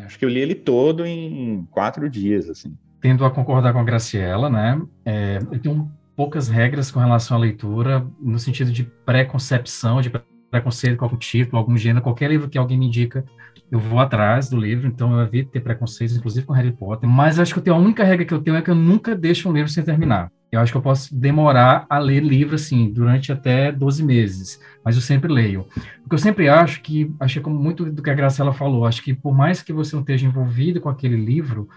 [0.06, 2.78] acho que eu li ele todo em quatro dias, assim.
[3.00, 4.82] Tendo a concordar com a Graciela, né?
[5.06, 10.12] É, eu tenho poucas regras com relação à leitura, no sentido de preconcepção, de
[10.52, 13.26] preconceito com algum título, algum gênero, qualquer livro que alguém me indica,
[13.72, 17.10] eu vou atrás do livro, então eu evito ter preconceitos, inclusive com Harry Potter.
[17.10, 19.16] Mas acho que eu tenho a única regra que eu tenho é que eu nunca
[19.16, 20.30] deixo um livro sem terminar.
[20.52, 24.98] Eu acho que eu posso demorar a ler livro assim durante até 12 meses, mas
[24.98, 25.66] eu sempre leio.
[26.02, 29.02] Porque eu sempre acho que, que é como muito do que a Graciela falou, acho
[29.02, 31.70] que por mais que você não esteja envolvido com aquele livro,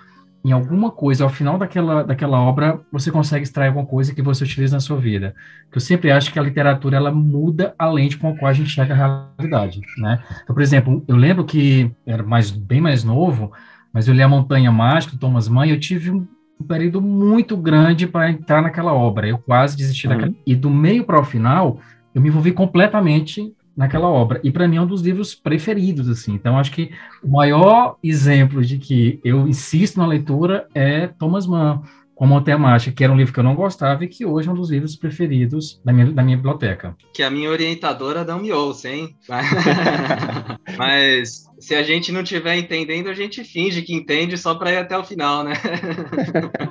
[0.45, 4.45] em alguma coisa, ao final daquela, daquela obra, você consegue extrair alguma coisa que você
[4.45, 5.35] utiliza na sua vida.
[5.73, 8.53] Que eu sempre acho que a literatura, ela muda a lente com a qual a
[8.53, 10.23] gente enxerga a realidade, né?
[10.43, 13.53] Então, por exemplo, eu lembro que era mais, bem mais novo,
[13.91, 16.27] mas eu li A Montanha Mágica, do Thomas Mann, e eu tive um,
[16.61, 19.27] um período muito grande para entrar naquela obra.
[19.27, 20.12] Eu quase desisti uhum.
[20.12, 20.35] daquela.
[20.47, 21.81] E do meio para o final,
[22.15, 24.41] eu me envolvi completamente naquela obra.
[24.43, 26.35] E para mim é um dos livros preferidos, assim.
[26.35, 26.91] Então acho que
[27.23, 31.83] o maior exemplo de que eu insisto na leitura é Thomas Mann,
[32.15, 34.53] com Montanha Mágica, que era um livro que eu não gostava e que hoje é
[34.53, 36.97] um dos livros preferidos da minha, da minha biblioteca.
[37.13, 39.17] Que a minha orientadora não me ouça, hein?
[40.79, 44.77] Mas se a gente não estiver entendendo, a gente finge que entende só para ir
[44.77, 45.55] até o final, né?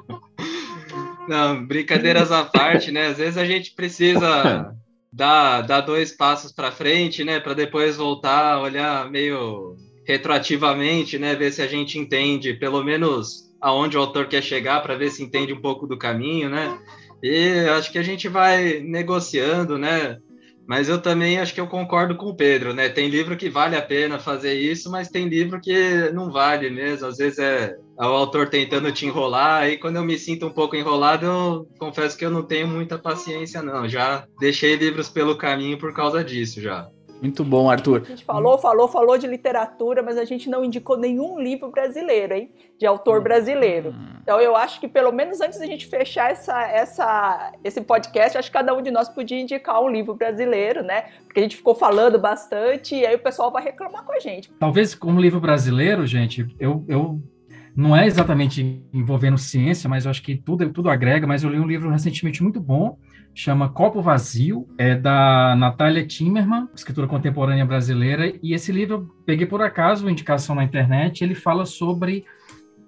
[1.28, 3.08] não, brincadeiras à parte, né?
[3.08, 4.74] Às vezes a gente precisa
[5.14, 9.76] dar, dar dois passos para frente, né, para depois voltar, olhar meio
[10.06, 14.96] retroativamente, né, ver se a gente entende pelo menos aonde o autor quer chegar, para
[14.98, 16.78] ver se entende um pouco do caminho, né?
[17.22, 20.18] E acho que a gente vai negociando, né?
[20.66, 22.88] Mas eu também acho que eu concordo com o Pedro, né?
[22.90, 27.08] Tem livro que vale a pena fazer isso, mas tem livro que não vale mesmo.
[27.08, 30.52] Às vezes é, é o autor tentando te enrolar, e quando eu me sinto um
[30.52, 33.88] pouco enrolado, eu confesso que eu não tenho muita paciência, não.
[33.88, 36.88] Já deixei livros pelo caminho por causa disso, já.
[37.24, 38.02] Muito bom, Arthur.
[38.02, 42.34] A gente falou, falou, falou de literatura, mas a gente não indicou nenhum livro brasileiro,
[42.34, 42.52] hein?
[42.78, 43.24] De autor hum.
[43.24, 43.96] brasileiro.
[44.22, 48.50] Então eu acho que pelo menos antes da gente fechar essa, essa, esse podcast, acho
[48.50, 51.06] que cada um de nós podia indicar um livro brasileiro, né?
[51.24, 54.52] Porque a gente ficou falando bastante e aí o pessoal vai reclamar com a gente.
[54.60, 57.22] Talvez como livro brasileiro, gente, eu, eu
[57.74, 61.26] não é exatamente envolvendo ciência, mas eu acho que tudo, tudo agrega.
[61.26, 62.98] Mas eu li um livro recentemente muito bom
[63.34, 69.62] chama Copo Vazio, é da Natália Timmerman, escritora contemporânea brasileira, e esse livro peguei por
[69.62, 72.26] acaso, indicação na internet, ele fala sobre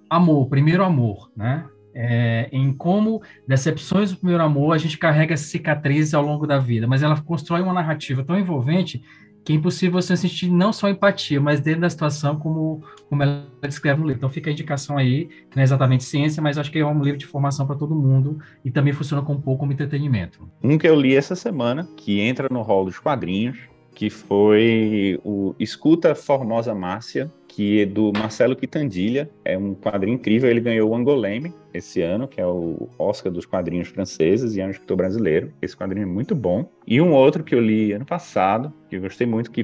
[0.08, 1.64] amor, primeiro amor, né?
[1.98, 6.86] É, em como decepções do primeiro amor a gente carrega cicatrizes ao longo da vida,
[6.86, 9.02] mas ela constrói uma narrativa tão envolvente
[9.46, 13.46] que é impossível você sentir não só empatia, mas dentro da situação como, como ela
[13.62, 14.18] descreve no livro.
[14.18, 17.00] Então fica a indicação aí, que não é exatamente ciência, mas acho que é um
[17.00, 20.50] livro de formação para todo mundo e também funciona com um pouco como entretenimento.
[20.60, 23.56] Um que eu li essa semana, que entra no rol dos quadrinhos,
[23.94, 29.30] que foi o Escuta Formosa Márcia, que é do Marcelo Quitandilha.
[29.42, 30.50] É um quadrinho incrível.
[30.50, 34.66] Ele ganhou o Angoleme esse ano, que é o Oscar dos quadrinhos franceses, e é
[34.66, 35.50] um escritor brasileiro.
[35.62, 36.70] Esse quadrinho é muito bom.
[36.86, 39.62] E um outro que eu li ano passado, que eu gostei muito, que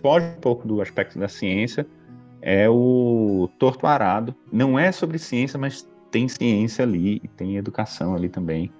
[0.00, 1.84] foge um pouco do aspecto da ciência,
[2.40, 4.32] é o Torto Arado.
[4.52, 8.70] Não é sobre ciência, mas tem ciência ali e tem educação ali também.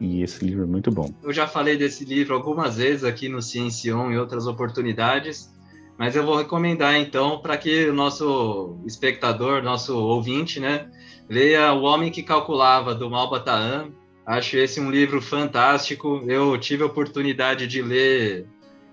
[0.00, 1.10] E esse livro é muito bom.
[1.22, 5.54] Eu já falei desse livro algumas vezes aqui no Ciencion em outras oportunidades.
[5.98, 10.90] Mas eu vou recomendar então para que o nosso espectador, nosso ouvinte, né,
[11.28, 13.90] leia O Homem que Calculava do Malbataan.
[14.26, 16.22] Acho esse um livro fantástico.
[16.26, 18.46] Eu tive a oportunidade de ler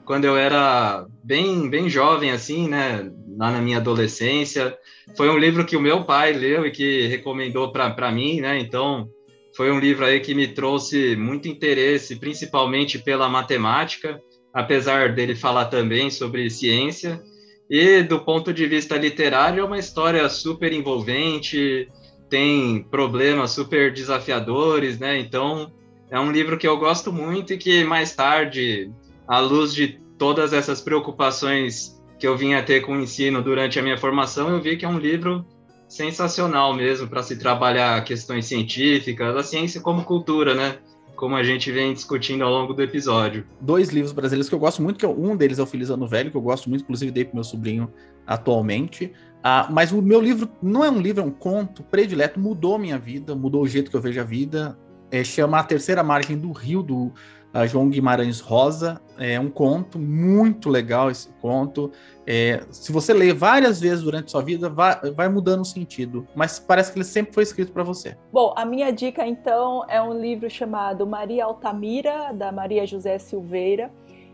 [0.06, 4.78] quando eu era bem bem jovem assim, né, lá na minha adolescência.
[5.18, 8.60] Foi um livro que o meu pai leu e que recomendou para mim, né?
[8.60, 9.10] Então,
[9.56, 14.20] foi um livro aí que me trouxe muito interesse, principalmente pela matemática
[14.54, 17.22] apesar dele falar também sobre ciência.
[17.70, 21.88] E do ponto de vista literário, é uma história super envolvente,
[22.30, 25.18] tem problemas super desafiadores, né?
[25.18, 25.72] Então,
[26.10, 28.92] é um livro que eu gosto muito e que mais tarde,
[29.28, 33.82] à luz de todas essas preocupações que eu vinha ter com o ensino durante a
[33.82, 35.46] minha formação, eu vi que é um livro
[35.88, 40.78] sensacional mesmo para se trabalhar questões científicas, a ciência como cultura, né?
[41.24, 43.46] Como a gente vem discutindo ao longo do episódio.
[43.62, 46.30] Dois livros brasileiros que eu gosto muito, que um deles é o Feliz Ano Velho,
[46.30, 47.90] que eu gosto muito, inclusive dei pro meu sobrinho
[48.28, 49.10] atualmente.
[49.42, 52.98] Ah, mas o meu livro não é um livro, é um conto predileto, mudou minha
[52.98, 54.78] vida, mudou o jeito que eu vejo a vida.
[55.10, 59.00] É, chama A Terceira Margem do Rio, do uh, João Guimarães Rosa.
[59.18, 61.92] É um conto muito legal esse conto.
[62.26, 66.58] É, se você ler várias vezes durante sua vida, vai, vai mudando o sentido, mas
[66.60, 68.18] parece que ele sempre foi escrito para você.
[68.32, 73.92] Bom, a minha dica então é um livro chamado Maria Altamira, da Maria José Silveira.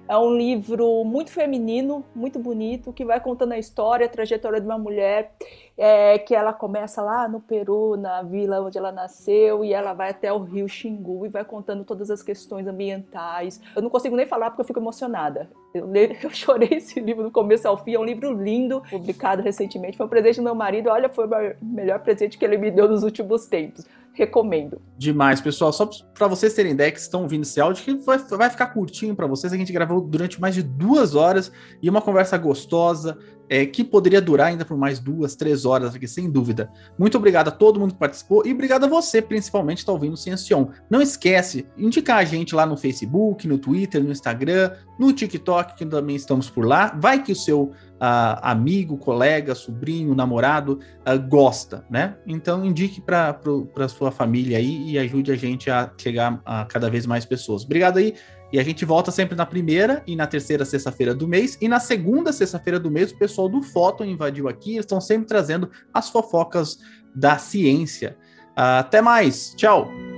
[0.09, 4.65] É um livro muito feminino, muito bonito, que vai contando a história, a trajetória de
[4.65, 5.35] uma mulher
[5.77, 10.09] é, que ela começa lá no Peru, na vila onde ela nasceu, e ela vai
[10.09, 13.61] até o rio Xingu e vai contando todas as questões ambientais.
[13.75, 15.47] Eu não consigo nem falar porque eu fico emocionada.
[15.75, 19.95] Eu, eu chorei esse livro do começo ao fim, é um livro lindo, publicado recentemente.
[19.95, 22.87] Foi um presente do meu marido, olha, foi o melhor presente que ele me deu
[22.87, 24.81] nos últimos tempos recomendo.
[24.97, 25.71] Demais, pessoal.
[25.71, 29.15] Só para vocês terem ideia que estão ouvindo esse áudio, que vai, vai ficar curtinho
[29.15, 29.53] para vocês.
[29.53, 33.17] A gente gravou durante mais de duas horas e uma conversa gostosa,
[33.49, 36.71] é, que poderia durar ainda por mais duas, três horas aqui, sem dúvida.
[36.97, 40.13] Muito obrigado a todo mundo que participou e obrigado a você, principalmente, que está ouvindo
[40.13, 40.67] o Ciencion.
[40.89, 45.85] Não esquece, indicar a gente lá no Facebook, no Twitter, no Instagram, no TikTok, que
[45.85, 46.95] também estamos por lá.
[46.99, 52.15] Vai que o seu uh, amigo, colega, sobrinho, namorado uh, gosta, né?
[52.27, 53.39] Então indique para
[53.87, 57.63] sua família aí e ajude a gente a chegar a cada vez mais pessoas.
[57.63, 58.13] Obrigado aí.
[58.51, 61.57] E a gente volta sempre na primeira e na terceira sexta-feira do mês.
[61.61, 64.71] E na segunda sexta-feira do mês, o pessoal do Foto invadiu aqui.
[64.71, 66.79] Eles estão sempre trazendo as fofocas
[67.13, 68.17] da ciência.
[68.55, 69.53] Até mais.
[69.55, 70.08] Tchau.